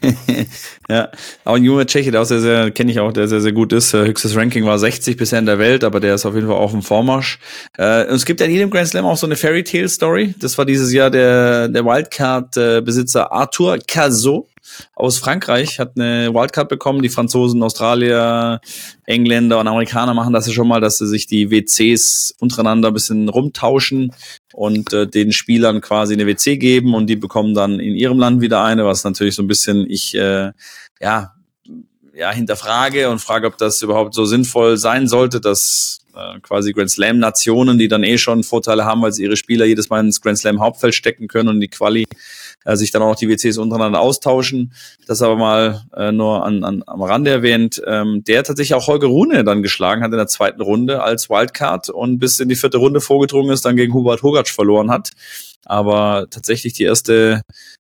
[0.89, 1.09] ja,
[1.45, 3.71] auch ein junger Tscheche, der auch sehr, sehr, kenne ich auch, der sehr, sehr gut
[3.71, 3.93] ist.
[3.93, 6.55] Äh, höchstes Ranking war 60 bisher in der Welt, aber der ist auf jeden Fall
[6.55, 7.39] auch im Vormarsch.
[7.77, 10.33] Äh, und es gibt ja in jedem Grand Slam auch so eine Fairy Tale Story.
[10.39, 14.47] Das war dieses Jahr der, der Wildcard-Besitzer Arthur Cazot
[14.93, 17.01] aus Frankreich, hat eine Wildcard bekommen.
[17.01, 18.59] Die Franzosen, Australier,
[19.05, 22.93] Engländer und Amerikaner machen das ja schon mal, dass sie sich die WCs untereinander ein
[22.93, 24.13] bisschen rumtauschen
[24.53, 28.41] und äh, den Spielern quasi eine WC geben und die bekommen dann in ihrem Land
[28.41, 30.51] wieder eine, was natürlich so ein bisschen ich äh,
[30.99, 31.33] ja
[32.13, 36.91] ja, hinterfrage und frage, ob das überhaupt so sinnvoll sein sollte, dass äh, quasi Grand
[36.91, 40.21] Slam Nationen, die dann eh schon Vorteile haben, weil sie ihre Spieler jedes Mal ins
[40.21, 42.05] Grand Slam Hauptfeld stecken können und die Quali
[42.65, 44.73] äh, sich dann auch die WCs untereinander austauschen.
[45.07, 47.81] Das aber mal äh, nur an, an, am Rande erwähnt.
[47.85, 51.89] Ähm, der tatsächlich auch Holger Rune dann geschlagen hat in der zweiten Runde als Wildcard
[51.89, 55.11] und bis in die vierte Runde vorgedrungen ist, dann gegen Hubert Hogatsch verloren hat.
[55.65, 57.41] Aber tatsächlich die erste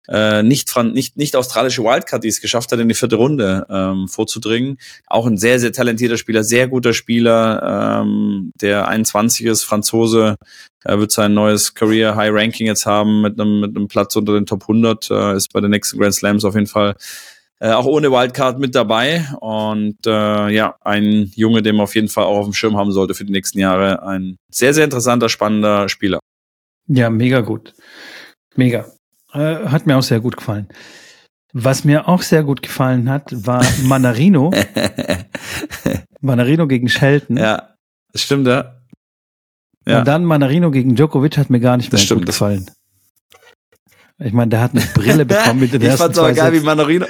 [0.07, 4.07] äh, nicht, nicht, nicht australische Wildcard, die es geschafft hat, in die vierte Runde ähm,
[4.07, 4.77] vorzudringen.
[5.07, 10.35] Auch ein sehr, sehr talentierter Spieler, sehr guter Spieler, ähm, der 21 ist, Franzose,
[10.84, 14.34] er wird sein neues Career High Ranking jetzt haben mit einem, mit einem Platz unter
[14.34, 16.95] den Top 100, äh, ist bei den nächsten Grand Slams auf jeden Fall
[17.60, 22.10] äh, auch ohne Wildcard mit dabei und äh, ja, ein Junge, den man auf jeden
[22.10, 24.03] Fall auch auf dem Schirm haben sollte für die nächsten Jahre.
[24.03, 26.19] Ein sehr, sehr interessanter, spannender Spieler.
[26.88, 27.74] Ja, mega gut.
[28.56, 28.86] Mega.
[29.34, 30.68] Äh, hat mir auch sehr gut gefallen.
[31.53, 34.52] Was mir auch sehr gut gefallen hat, war Manarino.
[36.22, 37.38] Manarino gegen Shelton.
[37.38, 37.76] Ja,
[38.12, 38.82] das stimmt, ja.
[39.86, 39.99] ja.
[39.99, 42.70] Und dann Manarino gegen Djokovic hat mir gar nicht mehr stimmt, gut gefallen.
[44.18, 47.06] Ich meine, der hat eine Brille bekommen mit den Ich fand's auch geil, wie Manarino,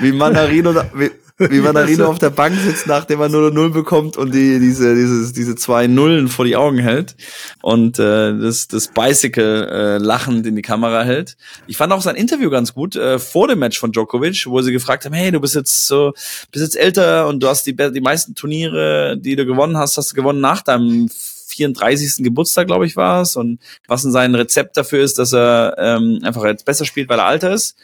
[0.00, 4.58] wie Manarino, wie, wie Manarino auf der Bank sitzt, nachdem er 0-0 bekommt und die,
[4.58, 7.16] diese, dieses, diese zwei Nullen vor die Augen hält
[7.62, 11.36] und äh, das, das Bicycle äh, lachend in die Kamera hält.
[11.66, 14.72] Ich fand auch sein Interview ganz gut äh, vor dem Match von Djokovic, wo sie
[14.72, 16.12] gefragt haben, hey, du bist jetzt so,
[16.50, 20.12] bist jetzt älter und du hast die, die meisten Turniere, die du gewonnen hast, hast
[20.12, 21.08] du gewonnen nach deinem
[21.48, 22.24] 34.
[22.24, 23.36] Geburtstag, glaube ich, war es.
[23.36, 27.18] Und was in sein Rezept dafür ist, dass er ähm, einfach jetzt besser spielt, weil
[27.18, 27.76] er alter ist.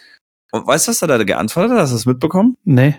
[0.53, 1.79] Und weißt du, was er da geantwortet hat?
[1.79, 2.57] Hast du das mitbekommen?
[2.65, 2.95] Nee.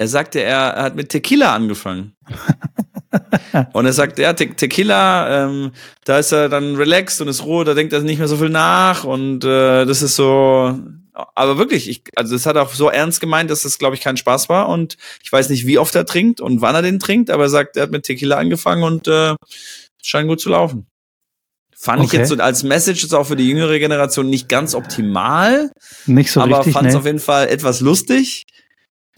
[0.00, 2.14] Er sagte, er, er hat mit Tequila angefangen.
[3.74, 5.72] und er sagt, ja, Te Tequila, ähm,
[6.06, 8.48] da ist er dann relaxed und ist roh, da denkt er nicht mehr so viel
[8.48, 10.74] nach und äh, das ist so,
[11.12, 14.00] aber wirklich, ich, also das hat er auch so ernst gemeint, dass das, glaube ich,
[14.00, 16.98] kein Spaß war und ich weiß nicht, wie oft er trinkt und wann er den
[16.98, 19.34] trinkt, aber er sagt, er hat mit Tequila angefangen und äh,
[20.02, 20.86] scheint gut zu laufen.
[21.76, 22.06] Fand okay.
[22.06, 25.70] ich jetzt so als Message jetzt auch für die jüngere Generation nicht ganz optimal.
[26.06, 26.74] Nicht so aber richtig.
[26.74, 27.00] Aber fand es nee.
[27.00, 28.46] auf jeden Fall etwas lustig.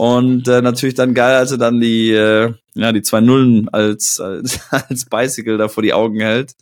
[0.03, 4.19] Und äh, natürlich dann geil, als er dann die, äh, ja, die zwei Nullen als,
[4.19, 6.57] als, als Bicycle da vor die Augen hält.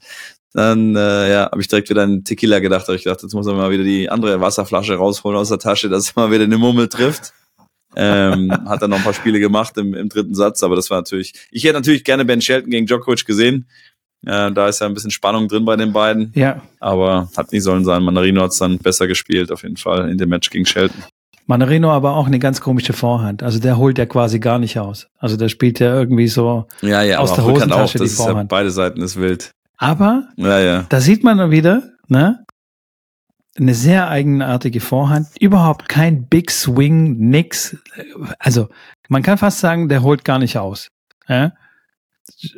[0.53, 2.87] Dann äh, ja, habe ich direkt wieder an Tequila gedacht.
[2.91, 6.11] Ich dachte, jetzt muss er mal wieder die andere Wasserflasche rausholen aus der Tasche, dass
[6.11, 7.33] er mal wieder eine Mummel trifft.
[7.97, 10.99] ähm, hat dann noch ein paar Spiele gemacht im, im dritten Satz, aber das war
[10.99, 11.33] natürlich.
[11.51, 13.71] Ich hätte natürlich gerne Ben Shelton gegen Djokovic gesehen.
[14.27, 16.31] Äh, da ist ja ein bisschen Spannung drin bei den beiden.
[16.35, 16.61] Ja.
[16.79, 18.03] Aber hat nicht sollen sein.
[18.03, 21.03] Manarino hat es dann besser gespielt, auf jeden Fall, in dem Match gegen Shelton.
[21.51, 23.43] Manarino aber auch eine ganz komische Vorhand.
[23.43, 25.09] Also der holt ja quasi gar nicht aus.
[25.19, 28.53] Also der spielt ja irgendwie so ja, ja, aus der Hosentasche auch, die Vorhand.
[28.53, 29.51] Ja, beide Seiten ist wild.
[29.77, 30.87] Aber ja, ja.
[30.89, 32.47] da sieht man dann wieder, ne?
[33.59, 37.77] Eine sehr eigenartige Vorhand, überhaupt kein Big Swing, nix.
[38.39, 38.69] Also
[39.09, 40.87] man kann fast sagen, der holt gar nicht aus.
[41.27, 41.51] Ja?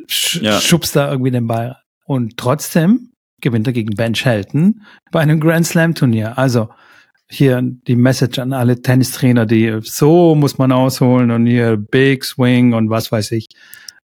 [0.07, 0.39] Sch.
[0.61, 1.77] Schubst da irgendwie den Ball.
[2.05, 3.09] Und trotzdem
[3.41, 6.37] gewinnt er gegen Ben Shelton bei einem Grand Slam Turnier.
[6.37, 6.69] Also
[7.29, 12.73] hier die Message an alle Tennistrainer, die so muss man ausholen und hier Big Swing
[12.73, 13.47] und was weiß ich.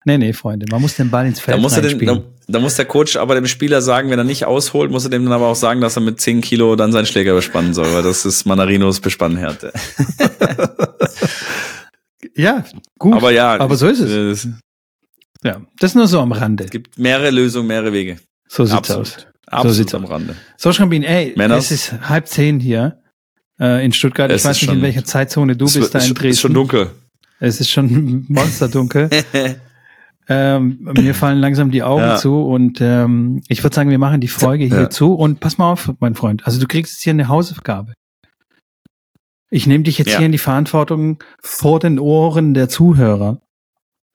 [0.06, 2.24] Nee, nee, Freunde, man muss den Ball ins Feld Da muss, den, reinspielen.
[2.48, 5.10] da, da muss der Coach aber dem Spieler sagen, wenn er nicht ausholt, muss er
[5.10, 7.94] dem dann aber auch sagen, dass er mit 10 Kilo dann seinen Schläger bespannen soll,
[7.94, 9.72] weil das ist Manarinos Bespannhärte.
[12.36, 12.64] Ja,
[12.98, 13.14] gut.
[13.14, 14.12] Aber ja, aber so ist es.
[14.46, 14.48] Es
[15.44, 16.66] Ja, das nur so am Rande.
[16.66, 18.18] gibt mehrere Lösungen, mehrere Wege.
[18.48, 19.02] So sieht's Absolut.
[19.08, 19.28] aus.
[19.48, 20.36] Absolut sieht's am Rande.
[20.58, 21.66] So, Schrambin, ey, Männers.
[21.70, 23.03] es ist halb zehn hier
[23.60, 24.32] äh, in Stuttgart.
[24.32, 26.28] Es ich weiß nicht, in schon- welcher Zeitzone du es bist da in Dresden.
[26.30, 26.92] ist schon dunkel.
[27.40, 29.10] Es ist schon monsterdunkel.
[30.30, 32.16] ähm, mir fallen langsam die Augen Ja.
[32.18, 34.90] zu und ähm, ich würde sagen, wir machen die Folge hier Ja.
[34.90, 36.46] zu und pass mal auf, mein Freund.
[36.46, 37.94] Also du kriegst jetzt hier eine Hausaufgabe.
[39.50, 40.18] Ich nehme dich jetzt Ja.
[40.18, 43.40] hier in die Verantwortung vor den Ohren der Zuhörer.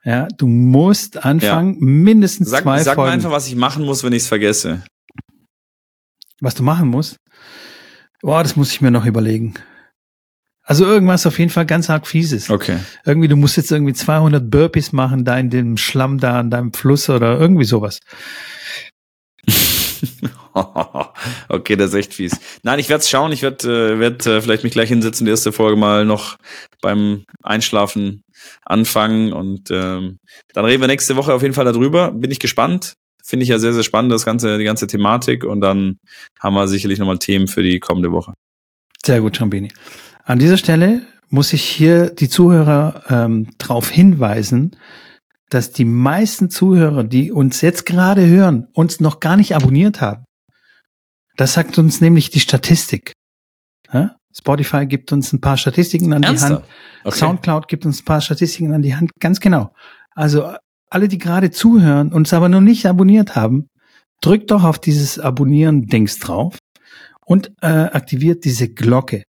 [0.04, 3.12] Ja, du musst anfangen, mindestens Sag, zwei sag mir Folgen.
[3.12, 4.82] einfach, was ich machen muss, wenn ich es vergesse.
[6.40, 7.16] Was du machen musst?
[8.22, 9.54] Boah, das muss ich mir noch überlegen.
[10.64, 12.50] Also irgendwas auf jeden Fall ganz arg fieses.
[12.50, 12.78] Okay.
[13.06, 16.74] Irgendwie, du musst jetzt irgendwie 200 Burpees machen, da in dem Schlamm da an deinem
[16.74, 18.00] Fluss oder irgendwie sowas.
[21.48, 22.38] okay, das ist echt fies.
[22.62, 23.32] Nein, ich werde es schauen.
[23.32, 26.36] Ich werde äh, werd, äh, vielleicht mich gleich hinsetzen, die erste Folge mal noch
[26.82, 28.22] beim Einschlafen
[28.64, 29.32] anfangen.
[29.32, 30.18] Und ähm,
[30.52, 32.12] dann reden wir nächste Woche auf jeden Fall darüber.
[32.12, 32.94] Bin ich gespannt.
[33.28, 35.44] Finde ich ja sehr, sehr spannend, das ganze, die ganze Thematik.
[35.44, 35.98] Und dann
[36.40, 38.32] haben wir sicherlich nochmal Themen für die kommende Woche.
[39.04, 39.70] Sehr gut, Ciambini.
[40.24, 44.76] An dieser Stelle muss ich hier die Zuhörer ähm, darauf hinweisen,
[45.50, 50.24] dass die meisten Zuhörer, die uns jetzt gerade hören, uns noch gar nicht abonniert haben.
[51.36, 53.12] Das sagt uns nämlich die Statistik.
[53.92, 54.16] Ja?
[54.34, 56.50] Spotify gibt uns ein paar Statistiken an Ernsthaft?
[56.50, 57.04] die Hand.
[57.04, 57.18] Okay.
[57.18, 59.10] Soundcloud gibt uns ein paar Statistiken an die Hand.
[59.20, 59.74] Ganz genau.
[60.14, 60.54] Also
[60.90, 63.68] alle, die gerade zuhören, uns aber noch nicht abonniert haben,
[64.20, 66.58] drückt doch auf dieses Abonnieren-Dings drauf
[67.24, 69.22] und äh, aktiviert diese Glocke.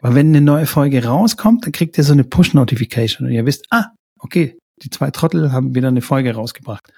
[0.00, 3.66] Weil wenn eine neue Folge rauskommt, dann kriegt ihr so eine Push-Notification und ihr wisst,
[3.70, 3.86] ah,
[4.18, 6.92] okay, die zwei Trottel haben wieder eine Folge rausgebracht.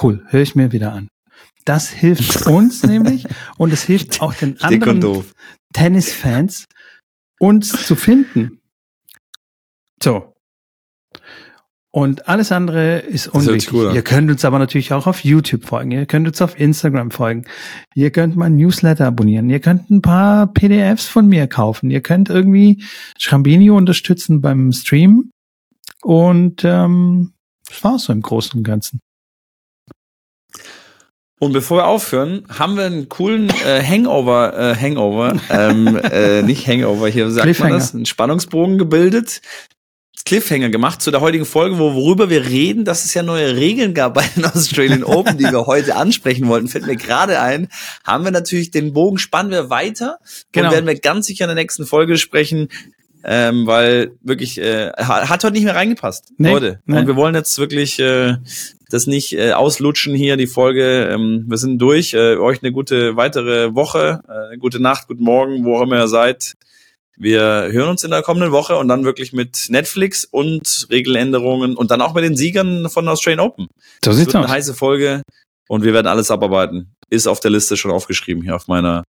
[0.00, 1.08] Cool, höre ich mir wieder an.
[1.64, 3.26] Das hilft uns nämlich
[3.58, 5.24] und es hilft auch den und anderen.
[5.72, 6.64] Tennisfans,
[7.38, 8.60] uns zu finden.
[10.02, 10.34] So.
[11.98, 13.72] Und alles andere ist unwichtig.
[13.72, 15.90] cool ihr könnt uns aber natürlich auch auf YouTube folgen.
[15.90, 17.44] Ihr könnt uns auf Instagram folgen.
[17.92, 19.50] Ihr könnt mein Newsletter abonnieren.
[19.50, 21.90] Ihr könnt ein paar PDFs von mir kaufen.
[21.90, 22.84] Ihr könnt irgendwie
[23.18, 25.32] Schrambini unterstützen beim Stream.
[26.02, 27.32] Und ähm,
[27.68, 29.00] das war's so im Großen und Ganzen.
[31.40, 36.66] Und bevor wir aufhören, haben wir einen coolen äh, Hangover, äh, Hangover, ähm, äh, nicht
[36.68, 39.40] Hangover, hier sagt man das, einen Spannungsbogen gebildet,
[40.28, 43.94] Cliffhanger gemacht zu der heutigen Folge, wo, worüber wir reden, dass es ja neue Regeln
[43.94, 47.68] gab bei den Australian Open, die wir heute ansprechen wollten, fällt mir gerade ein,
[48.04, 50.18] haben wir natürlich den Bogen, spannen wir weiter
[50.52, 50.68] Genau.
[50.68, 52.68] und werden wir ganz sicher in der nächsten Folge sprechen,
[53.24, 56.80] ähm, weil wirklich, äh, hat heute nicht mehr reingepasst, Nee, Leute.
[56.84, 56.98] nee.
[56.98, 58.36] Und wir wollen jetzt wirklich äh,
[58.90, 61.08] das nicht äh, auslutschen hier, die Folge.
[61.10, 62.12] Ähm, wir sind durch.
[62.14, 66.08] Äh, euch eine gute weitere Woche, äh, gute Nacht, guten Morgen, wo auch immer ihr
[66.08, 66.54] seid.
[67.18, 71.90] Wir hören uns in der kommenden Woche und dann wirklich mit Netflix und Regeländerungen und
[71.90, 73.66] dann auch mit den Siegern von Australian Open.
[74.04, 74.50] So sieht's wird eine aus.
[74.52, 75.22] heiße Folge
[75.68, 76.94] und wir werden alles abarbeiten.
[77.10, 79.02] Ist auf der Liste schon aufgeschrieben hier auf meiner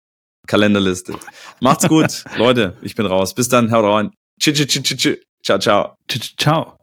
[0.46, 1.14] Kalenderliste.
[1.60, 2.76] Macht's gut, Leute.
[2.82, 3.34] Ich bin raus.
[3.34, 3.72] Bis dann.
[3.72, 4.10] Haut rein.
[4.40, 5.18] Tschüss, tschüss, tschüss, tschüss.
[5.42, 5.94] Ciao, ciao.
[6.38, 6.76] Ciao.